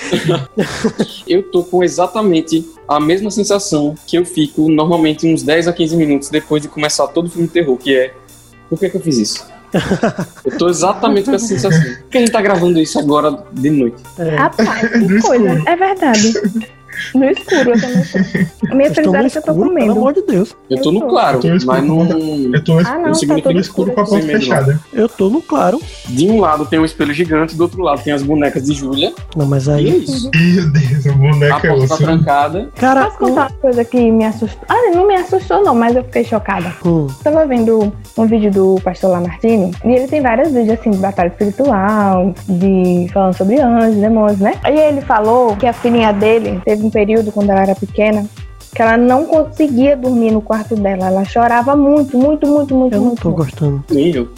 Eu 1.26 1.42
tô 1.42 1.64
com 1.64 1.82
exatamente 1.82 2.68
a 2.86 3.00
mesma 3.00 3.30
sensação 3.30 3.94
que 4.06 4.16
eu 4.16 4.24
fico 4.24 4.68
normalmente 4.68 5.26
uns 5.26 5.42
10 5.42 5.68
a 5.68 5.72
15 5.72 5.96
minutos 5.96 6.30
depois 6.30 6.62
de 6.62 6.68
começar 6.68 7.06
todo 7.08 7.28
filme 7.28 7.46
de 7.46 7.52
terror, 7.52 7.76
que 7.76 7.94
é 7.94 8.14
por 8.68 8.78
que, 8.78 8.88
que 8.88 8.96
eu 8.96 9.00
fiz 9.00 9.18
isso? 9.18 9.46
eu 10.44 10.56
tô 10.56 10.68
exatamente 10.68 11.26
com 11.26 11.34
essa 11.34 11.46
sensação. 11.46 11.80
Por 11.80 12.10
que 12.10 12.18
a 12.18 12.20
gente 12.20 12.32
tá 12.32 12.40
gravando 12.40 12.80
isso 12.80 12.98
agora 12.98 13.44
de 13.52 13.70
noite? 13.70 14.02
É. 14.18 14.36
Rapaz, 14.36 14.80
que 14.88 15.20
coisa. 15.20 15.62
É 15.66 15.76
verdade. 15.76 16.32
No 17.14 17.24
escuro, 17.24 17.70
eu 17.70 17.80
também 17.80 18.02
tô. 18.04 18.72
A 18.72 18.74
minha 18.76 18.88
no 18.88 18.94
felicidade 18.94 19.26
é 19.26 19.30
que 19.30 19.38
eu 19.38 19.42
tô 19.42 19.50
escuro, 19.52 19.54
pelo 19.54 19.68
comendo. 19.68 19.92
amor 19.92 20.12
de 20.12 20.22
Deus. 20.22 20.56
Eu 20.70 20.82
tô 20.82 20.92
no 20.92 21.00
tô. 21.00 21.06
claro, 21.08 21.36
Eu 21.38 21.40
tô 21.40 21.48
no 21.48 21.52
mas 21.54 21.60
escuro. 21.84 22.04
não. 22.04 22.54
Eu 22.54 22.64
tô 22.64 22.78
Ah, 22.78 22.82
não, 22.98 23.08
Eu 23.08 23.28
tá 23.28 23.34
todo 23.42 23.54
no 23.54 23.60
escuro 23.60 23.92
com 23.92 24.00
a 24.00 24.04
porta 24.06 24.26
fechada. 24.26 24.80
Eu 24.92 25.08
tô 25.08 25.28
no 25.30 25.40
claro. 25.42 25.80
De 26.08 26.28
um 26.30 26.40
lado 26.40 26.66
tem 26.66 26.78
um 26.78 26.84
espelho 26.84 27.12
gigante, 27.12 27.54
do 27.56 27.62
outro 27.62 27.82
lado 27.82 28.02
tem 28.02 28.12
as 28.12 28.22
bonecas 28.22 28.64
de 28.64 28.72
Júlia. 28.74 29.12
Não, 29.36 29.46
mas 29.46 29.66
E 29.66 29.70
é 29.70 29.74
aí. 29.74 30.04
isso. 30.04 30.30
Meu 30.36 30.70
Deus, 30.72 31.06
a 31.06 31.10
A 31.10 31.14
boneca 31.14 31.66
é 31.66 31.70
porta 31.70 31.86
tá 31.88 31.94
osso. 31.94 32.02
trancada. 32.02 32.68
Cara, 32.76 33.04
Posso 33.06 33.18
contar 33.18 33.40
uma 33.48 33.50
coisa 33.60 33.84
que 33.84 34.10
me 34.10 34.24
assustou? 34.24 34.64
Ah, 34.68 34.90
não 34.94 35.06
me 35.06 35.14
assustou, 35.14 35.62
não, 35.64 35.74
mas 35.74 35.94
eu 35.96 36.04
fiquei 36.04 36.24
chocada. 36.24 36.72
hum, 36.84 37.06
Tava 37.22 37.46
vendo 37.46 37.92
um 38.16 38.26
vídeo 38.26 38.50
do 38.50 38.80
pastor 38.82 39.10
Lamartine 39.10 39.70
e 39.84 39.88
ele 39.92 40.06
tem 40.08 40.20
vários 40.20 40.50
vídeos 40.52 40.78
assim 40.78 40.90
de 40.90 40.98
batalha 40.98 41.28
espiritual, 41.28 42.34
de 42.48 43.08
falando 43.12 43.34
sobre 43.36 43.60
anjos, 43.60 43.96
demônios, 44.00 44.38
né? 44.40 44.54
E 44.66 44.78
ele 44.78 45.00
falou 45.00 45.56
que 45.56 45.66
a 45.66 45.72
filhinha 45.72 46.12
dele 46.12 46.60
teve 46.64 46.87
um 46.88 46.90
período 46.90 47.30
quando 47.30 47.50
ela 47.50 47.62
era 47.62 47.74
pequena 47.74 48.26
que 48.74 48.82
ela 48.82 48.96
não 48.96 49.24
conseguia 49.24 49.96
dormir 49.96 50.30
no 50.30 50.40
quarto 50.40 50.76
dela. 50.76 51.06
Ela 51.06 51.24
chorava 51.24 51.74
muito, 51.74 52.16
muito, 52.16 52.46
muito, 52.46 52.74
muito, 52.74 52.94
eu 52.94 53.00
não 53.00 53.06
muito. 53.08 53.22
tô 53.22 53.30
muito. 53.30 53.44
gostando. 53.44 53.84
Nem 53.90 54.14
eu. 54.14 54.28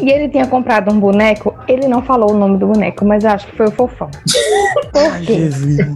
E 0.00 0.10
ele 0.10 0.28
tinha 0.28 0.46
comprado 0.46 0.92
um 0.92 1.00
boneco, 1.00 1.54
ele 1.66 1.88
não 1.88 2.02
falou 2.02 2.32
o 2.32 2.36
nome 2.36 2.58
do 2.58 2.66
boneco, 2.66 3.04
mas 3.04 3.24
eu 3.24 3.30
acho 3.30 3.46
que 3.46 3.56
foi 3.56 3.66
o 3.66 3.70
fofão. 3.70 4.10
Por 4.92 5.00
Ai, 5.00 5.24
quê? 5.24 5.34
Jesus. 5.34 5.94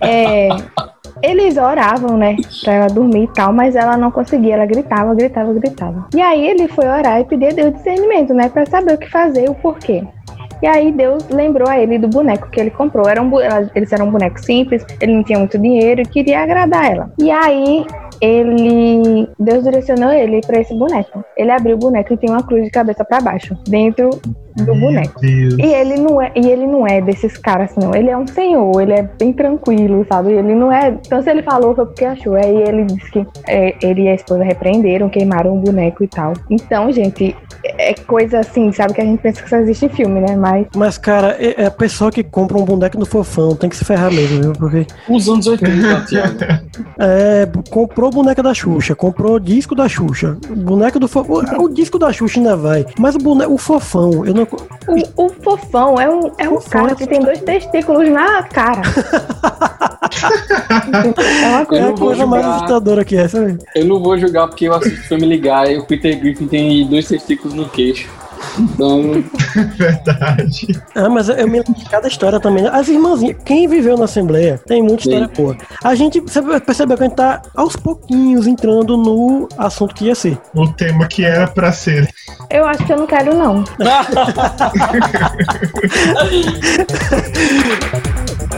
É, 0.00 0.48
eles 1.22 1.56
oravam, 1.56 2.16
né, 2.16 2.36
pra 2.64 2.72
ela 2.72 2.86
dormir 2.88 3.24
e 3.24 3.28
tal, 3.28 3.52
mas 3.52 3.76
ela 3.76 3.96
não 3.96 4.10
conseguia, 4.10 4.54
ela 4.54 4.66
gritava, 4.66 5.14
gritava, 5.14 5.52
gritava. 5.52 6.06
E 6.14 6.20
aí 6.20 6.48
ele 6.48 6.66
foi 6.68 6.86
orar 6.86 7.20
e 7.20 7.24
pedir 7.24 7.46
a 7.46 7.50
Deus 7.50 7.74
discernimento, 7.74 8.34
né, 8.34 8.48
pra 8.48 8.66
saber 8.66 8.94
o 8.94 8.98
que 8.98 9.08
fazer, 9.08 9.48
o 9.48 9.54
porquê. 9.54 10.04
E 10.62 10.66
aí 10.66 10.92
Deus 10.92 11.28
lembrou 11.28 11.68
a 11.68 11.78
ele 11.78 11.98
do 11.98 12.08
boneco 12.08 12.48
que 12.48 12.60
ele 12.60 12.70
comprou. 12.70 13.08
Era 13.08 13.20
um, 13.20 13.30
eles 13.74 13.92
eram 13.92 14.06
um 14.06 14.10
boneco 14.12 14.38
simples, 14.40 14.86
ele 15.00 15.12
não 15.12 15.24
tinha 15.24 15.38
muito 15.38 15.58
dinheiro 15.58 16.02
e 16.02 16.06
queria 16.06 16.42
agradar 16.42 16.92
ela. 16.92 17.12
E 17.18 17.30
aí 17.30 17.84
ele, 18.22 19.28
Deus 19.38 19.64
direcionou 19.64 20.12
ele 20.12 20.40
pra 20.42 20.60
esse 20.60 20.72
boneco. 20.74 21.24
Ele 21.36 21.50
abriu 21.50 21.74
o 21.74 21.78
boneco 21.78 22.14
e 22.14 22.16
tem 22.16 22.30
uma 22.30 22.42
cruz 22.42 22.64
de 22.64 22.70
cabeça 22.70 23.04
pra 23.04 23.20
baixo, 23.20 23.56
dentro 23.66 24.10
do 24.56 24.74
boneco. 24.74 25.20
Deus. 25.20 25.54
E 25.58 25.62
ele 25.66 25.96
não 25.96 26.20
é, 26.20 26.30
e 26.36 26.46
ele 26.46 26.66
não 26.66 26.86
é 26.86 27.00
desses 27.00 27.36
caras, 27.38 27.74
não. 27.76 27.94
Ele 27.94 28.10
é 28.10 28.16
um 28.16 28.26
senhor, 28.26 28.80
ele 28.80 28.92
é 28.92 29.02
bem 29.02 29.32
tranquilo, 29.32 30.06
sabe? 30.10 30.32
Ele 30.32 30.54
não 30.54 30.70
é. 30.70 30.88
Então, 31.04 31.22
se 31.22 31.30
ele 31.30 31.42
falou, 31.42 31.74
foi 31.74 31.86
porque 31.86 32.04
achou. 32.04 32.34
Aí 32.34 32.62
ele 32.62 32.84
disse 32.84 33.10
que 33.10 33.26
é, 33.48 33.74
ele 33.82 34.02
e 34.02 34.08
a 34.08 34.14
esposa 34.14 34.44
repreenderam, 34.44 35.08
queimaram 35.08 35.56
o 35.56 35.58
boneco 35.58 36.04
e 36.04 36.08
tal. 36.08 36.34
Então, 36.50 36.92
gente, 36.92 37.34
é 37.64 37.94
coisa 37.94 38.40
assim, 38.40 38.70
sabe? 38.72 38.94
Que 38.94 39.00
a 39.00 39.04
gente 39.04 39.20
pensa 39.20 39.42
que 39.42 39.48
só 39.48 39.56
existe 39.56 39.86
em 39.86 39.88
filme, 39.88 40.20
né? 40.20 40.36
Mas 40.36 40.66
Mas, 40.76 40.98
cara, 40.98 41.36
é 41.40 41.62
é 41.62 41.66
a 41.66 41.70
pessoa 41.70 42.10
que 42.10 42.22
compra 42.22 42.58
um 42.58 42.64
boneco 42.64 42.98
no 42.98 43.06
fofão 43.06 43.54
tem 43.54 43.68
que 43.68 43.76
se 43.76 43.84
ferrar 43.84 44.12
mesmo, 44.12 44.40
viu? 44.42 44.52
Porque 44.52 44.86
Os 45.08 45.28
anos 45.28 45.46
80, 45.46 46.00
Thiago. 46.06 46.38
é, 46.98 47.48
comprou 47.70 48.10
boneca 48.12 48.42
da 48.42 48.54
Xuxa, 48.54 48.94
comprou 48.94 49.38
disco 49.38 49.74
da 49.74 49.88
Xuxa, 49.88 50.36
boneco 50.56 50.98
do 51.00 51.08
fofão. 51.08 51.42
O 51.58 51.68
disco 51.68 51.98
da 51.98 52.12
Xuxa 52.12 52.38
ainda 52.38 52.56
vai, 52.56 52.86
mas 52.98 53.14
o 53.14 53.18
boneco, 53.18 53.52
o 53.52 53.58
fofão, 53.58 54.24
eu 54.24 54.34
não. 54.34 54.42
o, 54.46 55.24
o 55.24 55.28
fofão 55.28 56.00
é 56.00 56.08
um, 56.08 56.30
é 56.38 56.48
um 56.48 56.60
Fofão 56.60 56.82
cara 56.82 56.92
é 56.92 56.94
que 56.94 57.06
tem 57.06 57.20
dois 57.20 57.40
testículos 57.40 58.08
na 58.08 58.42
cara. 58.44 58.82
é 61.42 61.48
uma 61.48 61.60
É 61.60 61.64
coisa 61.64 61.84
a 61.84 61.88
não 61.88 61.96
vou 61.96 62.06
coisa 62.08 62.26
mais 62.26 62.46
assustadora 62.46 63.04
que 63.04 63.16
é, 63.16 63.28
sabe? 63.28 63.58
Eu 63.74 63.86
não 63.86 64.02
vou 64.02 64.18
julgar 64.18 64.48
porque 64.48 64.66
eu 64.68 64.74
assisto 64.74 65.08
Family 65.08 65.38
Guy 65.38 65.74
e 65.74 65.78
o 65.78 65.86
Peter 65.86 66.18
Griffin 66.18 66.46
tem 66.46 66.86
dois 66.86 67.08
testículos 67.08 67.54
no 67.54 67.68
queixo. 67.68 68.08
Então, 68.58 69.24
Verdade. 69.76 70.80
Ah, 70.94 71.08
mas 71.08 71.28
eu 71.28 71.46
me 71.48 71.58
lembro 71.58 71.74
de 71.74 71.84
cada 71.86 72.08
história 72.08 72.38
também. 72.40 72.66
As 72.66 72.88
irmãzinhas, 72.88 73.36
quem 73.44 73.68
viveu 73.68 73.96
na 73.96 74.04
Assembleia 74.04 74.60
tem 74.66 74.82
muita 74.82 75.02
história 75.02 75.28
boa. 75.28 75.56
A 75.82 75.94
gente 75.94 76.20
você 76.20 76.42
percebeu 76.60 76.96
que 76.96 77.04
a 77.04 77.06
gente 77.06 77.16
tá 77.16 77.42
aos 77.54 77.76
pouquinhos 77.76 78.46
entrando 78.46 78.96
no 78.96 79.48
assunto 79.56 79.94
que 79.94 80.06
ia 80.06 80.14
ser. 80.14 80.38
O 80.54 80.68
tema 80.68 81.06
que 81.06 81.24
era 81.24 81.46
pra 81.46 81.72
ser. 81.72 82.08
Eu 82.50 82.66
acho 82.66 82.84
que 82.84 82.92
eu 82.92 82.98
não 82.98 83.06
quero, 83.06 83.34
não. 83.34 83.64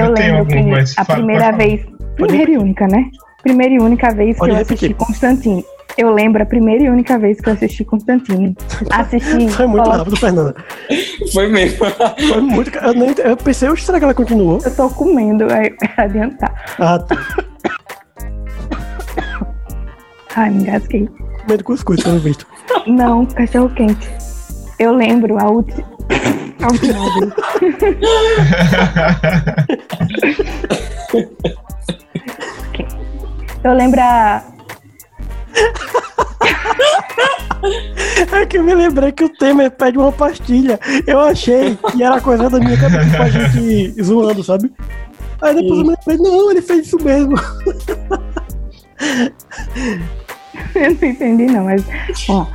Eu, 0.00 0.06
Eu 0.06 0.12
lembro 0.14 0.38
algum, 0.38 0.50
que 0.50 0.62
mas 0.62 0.94
a 0.98 1.04
primeira 1.04 1.52
vez. 1.52 1.80
Primeira 2.16 2.50
e 2.50 2.56
única, 2.58 2.86
né? 2.86 3.04
Primeira 3.42 3.74
e 3.74 3.78
única 3.78 4.12
vez 4.12 4.36
Pode 4.36 4.50
que 4.50 4.54
eu 4.54 4.58
repetir. 4.58 4.90
assisti 4.90 4.94
Constantino. 5.06 5.64
Eu 5.98 6.12
lembro 6.12 6.42
a 6.42 6.46
primeira 6.46 6.84
e 6.84 6.88
única 6.90 7.18
vez 7.18 7.40
que 7.40 7.48
eu 7.48 7.52
assisti 7.52 7.84
Constantino. 7.84 8.54
Assisti. 8.90 9.48
Foi 9.50 9.66
muito 9.66 9.82
colo- 9.84 9.96
rápido, 9.96 10.16
Fernanda. 10.16 10.54
foi 11.32 11.48
mesmo. 11.48 11.78
Foi 12.28 12.40
muito. 12.40 12.70
Eu, 12.78 12.94
nem, 12.94 13.14
eu 13.24 13.36
pensei, 13.36 13.68
"Oxe, 13.68 13.84
será 13.84 13.98
que 13.98 14.04
ela 14.04 14.14
continuou? 14.14 14.58
Eu 14.64 14.74
tô 14.76 14.88
comendo, 14.90 15.46
aí 15.52 15.74
adiantar. 15.96 16.54
Ah, 16.78 16.98
tá. 16.98 17.16
Ai, 20.36 20.50
me 20.50 20.62
engasguei. 20.62 21.08
Comendo 21.42 21.64
cuscuz, 21.64 22.02
pelo 22.02 22.18
visto. 22.20 22.46
Não, 22.86 23.26
cachorro 23.26 23.68
quente. 23.70 24.08
Eu 24.78 24.92
lembro 24.94 25.38
a 25.38 25.50
última. 25.50 25.84
Eu 33.62 33.74
lembro 33.74 34.00
a. 34.00 34.42
É 38.32 38.46
que 38.46 38.56
eu 38.56 38.64
me 38.64 38.74
lembrei 38.74 39.12
que 39.12 39.24
o 39.24 39.28
Temer 39.28 39.70
pede 39.70 39.98
uma 39.98 40.10
pastilha. 40.10 40.80
Eu 41.06 41.20
achei 41.20 41.76
que 41.76 42.02
era 42.02 42.18
coisa 42.20 42.48
da 42.48 42.58
minha 42.58 42.78
cabeça 42.78 43.16
com 43.16 43.22
a 43.22 43.28
gente 43.28 43.94
zoando, 44.02 44.42
sabe? 44.42 44.72
Aí 45.42 45.54
depois 45.54 45.78
eu 45.78 45.84
me 45.84 45.90
lembrei, 45.90 46.16
não, 46.16 46.50
ele 46.50 46.62
fez 46.62 46.86
isso 46.86 46.96
mesmo. 47.02 47.34
Eu 50.74 50.94
não 50.94 51.08
entendi, 51.08 51.46
não, 51.46 51.64
mas. 51.64 51.84
Ó. 52.28 52.46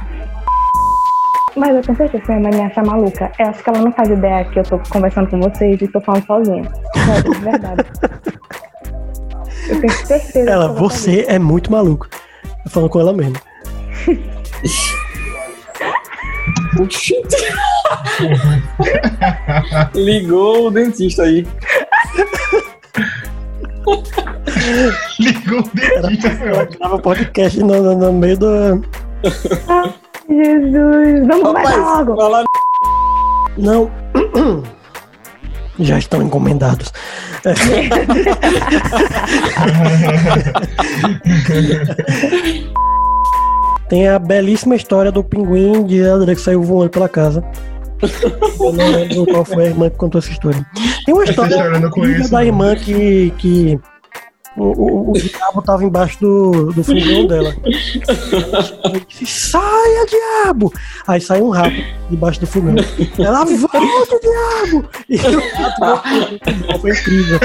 Mas 1.55 1.75
eu 1.75 1.81
tenho 1.81 1.97
certeza 1.97 2.23
que 2.23 2.31
minha 2.31 2.41
mãe 2.49 2.59
me 2.59 2.65
acha 2.69 2.83
maluca. 2.83 3.31
Eu 3.39 3.47
acho 3.47 3.63
que 3.63 3.69
ela 3.69 3.79
não 3.79 3.91
faz 3.93 4.09
ideia 4.09 4.43
que 4.45 4.59
eu 4.59 4.63
tô 4.63 4.79
conversando 4.89 5.29
com 5.29 5.39
vocês 5.39 5.81
e 5.81 5.87
tô 5.87 6.01
falando 6.01 6.25
sozinha. 6.25 6.63
Sério, 6.93 7.31
de 7.31 7.39
verdade. 7.39 7.83
Eu 9.67 9.81
tenho 9.81 9.93
certeza 9.93 10.47
Ela, 10.51 10.67
você 10.67 11.25
é 11.27 11.39
muito 11.39 11.71
maluco. 11.71 12.07
Tô 12.65 12.69
falando 12.69 12.89
com 12.91 12.99
ela 12.99 13.13
mesmo. 13.13 13.33
Ligou 19.93 20.67
o 20.67 20.71
dentista 20.71 21.23
aí. 21.23 21.45
Ligou 25.19 25.59
o 25.59 25.69
dentista. 25.73 26.27
Ela 26.43 26.65
grava 26.65 26.99
podcast 26.99 27.59
no, 27.59 27.81
no- 27.81 27.95
no 27.97 28.13
meio 28.13 28.37
do. 28.37 28.81
Jesus, 30.29 31.27
vamos 31.27 31.43
começar 31.43 31.75
logo. 31.77 32.15
vai 32.15 32.29
lá. 32.29 32.43
Não. 33.57 33.91
Já 35.79 35.97
estão 35.97 36.21
encomendados. 36.21 36.91
Tem 43.89 44.07
a 44.07 44.17
belíssima 44.17 44.75
história 44.75 45.11
do 45.11 45.23
pinguim 45.23 45.83
de 45.83 46.01
André 46.01 46.33
que 46.33 46.41
saiu 46.41 46.63
voando 46.63 46.89
pela 46.89 47.07
casa. 47.07 47.43
Eu 48.59 48.73
não 48.73 48.87
lembro 48.87 49.25
qual 49.27 49.45
foi 49.45 49.65
a 49.65 49.67
irmã 49.67 49.89
que 49.89 49.97
contou 49.97 50.19
essa 50.19 50.31
história. 50.31 50.65
Tem 51.05 51.13
uma 51.13 51.23
história 51.23 51.55
história 51.55 52.29
da 52.29 52.45
irmã 52.45 52.75
que, 52.75 53.31
que 53.37 53.79
o, 54.57 54.63
o, 54.63 55.11
o 55.11 55.13
diabo 55.13 55.61
tava 55.61 55.83
embaixo 55.83 56.19
do, 56.19 56.71
do 56.73 56.83
fogão 56.83 57.27
dela. 57.27 57.53
Ela 57.63 58.99
disse, 59.07 59.25
Saia, 59.25 60.05
diabo! 60.05 60.73
Aí 61.07 61.19
sai 61.19 61.41
um 61.41 61.49
rato 61.49 61.75
debaixo 62.09 62.39
do 62.39 62.47
fogão. 62.47 62.75
Ela 63.17 63.43
volta, 63.43 64.19
diabo! 64.19 64.89
E 65.09 65.17
o 65.17 65.79
rato. 65.79 66.79
Foi 66.81 66.91
incrível. 66.91 67.39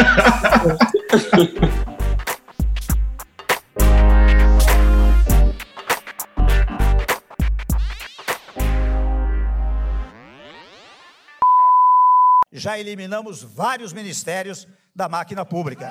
já 12.53 12.79
eliminamos 12.79 13.43
vários 13.43 13.93
ministérios 13.93 14.69
da 14.95 15.09
máquina 15.09 15.45
pública. 15.47 15.89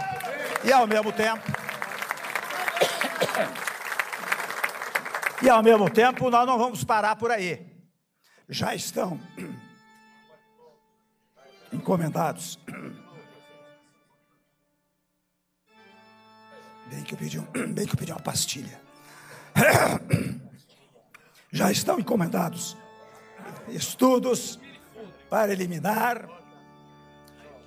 E 0.64 0.72
ao 0.72 0.86
mesmo 0.86 1.12
tempo, 1.12 1.44
E 5.42 5.50
ao 5.50 5.64
mesmo 5.64 5.90
tempo, 5.90 6.30
nós 6.30 6.46
não 6.46 6.58
vamos 6.58 6.84
parar 6.84 7.16
por 7.16 7.32
aí. 7.32 7.66
Já 8.50 8.76
estão 8.76 9.18
encomendados. 11.72 12.60
Bem 16.88 17.04
que 17.04 17.14
eu 17.14 17.18
pedi, 17.18 17.40
um, 17.40 17.46
bem 17.74 17.86
que 17.86 17.94
eu 17.94 17.98
pedi 17.98 18.12
uma 18.12 18.20
pastilha. 18.20 18.82
Já 21.52 21.72
estão 21.72 22.00
encomendados 22.00 22.76
estudos 23.70 24.60
para 25.30 25.54
eliminar, 25.54 26.28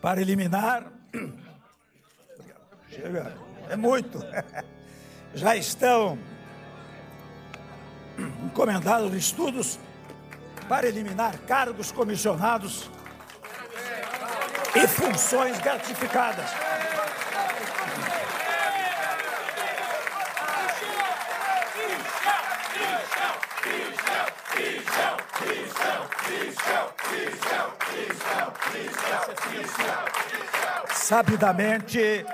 para 0.03 0.20
eliminar. 0.20 0.93
Chega, 2.95 3.34
é 3.70 3.76
muito. 3.76 4.18
Já 5.34 5.57
estão 5.57 6.18
encomendados 8.45 9.14
estudos 9.14 9.78
para 10.68 10.86
eliminar 10.86 11.38
cargos 11.47 11.90
comissionados 11.90 12.90
e 14.76 14.86
funções 14.86 15.59
gratificadas. 15.59 16.51
Sabidamente 30.93 32.24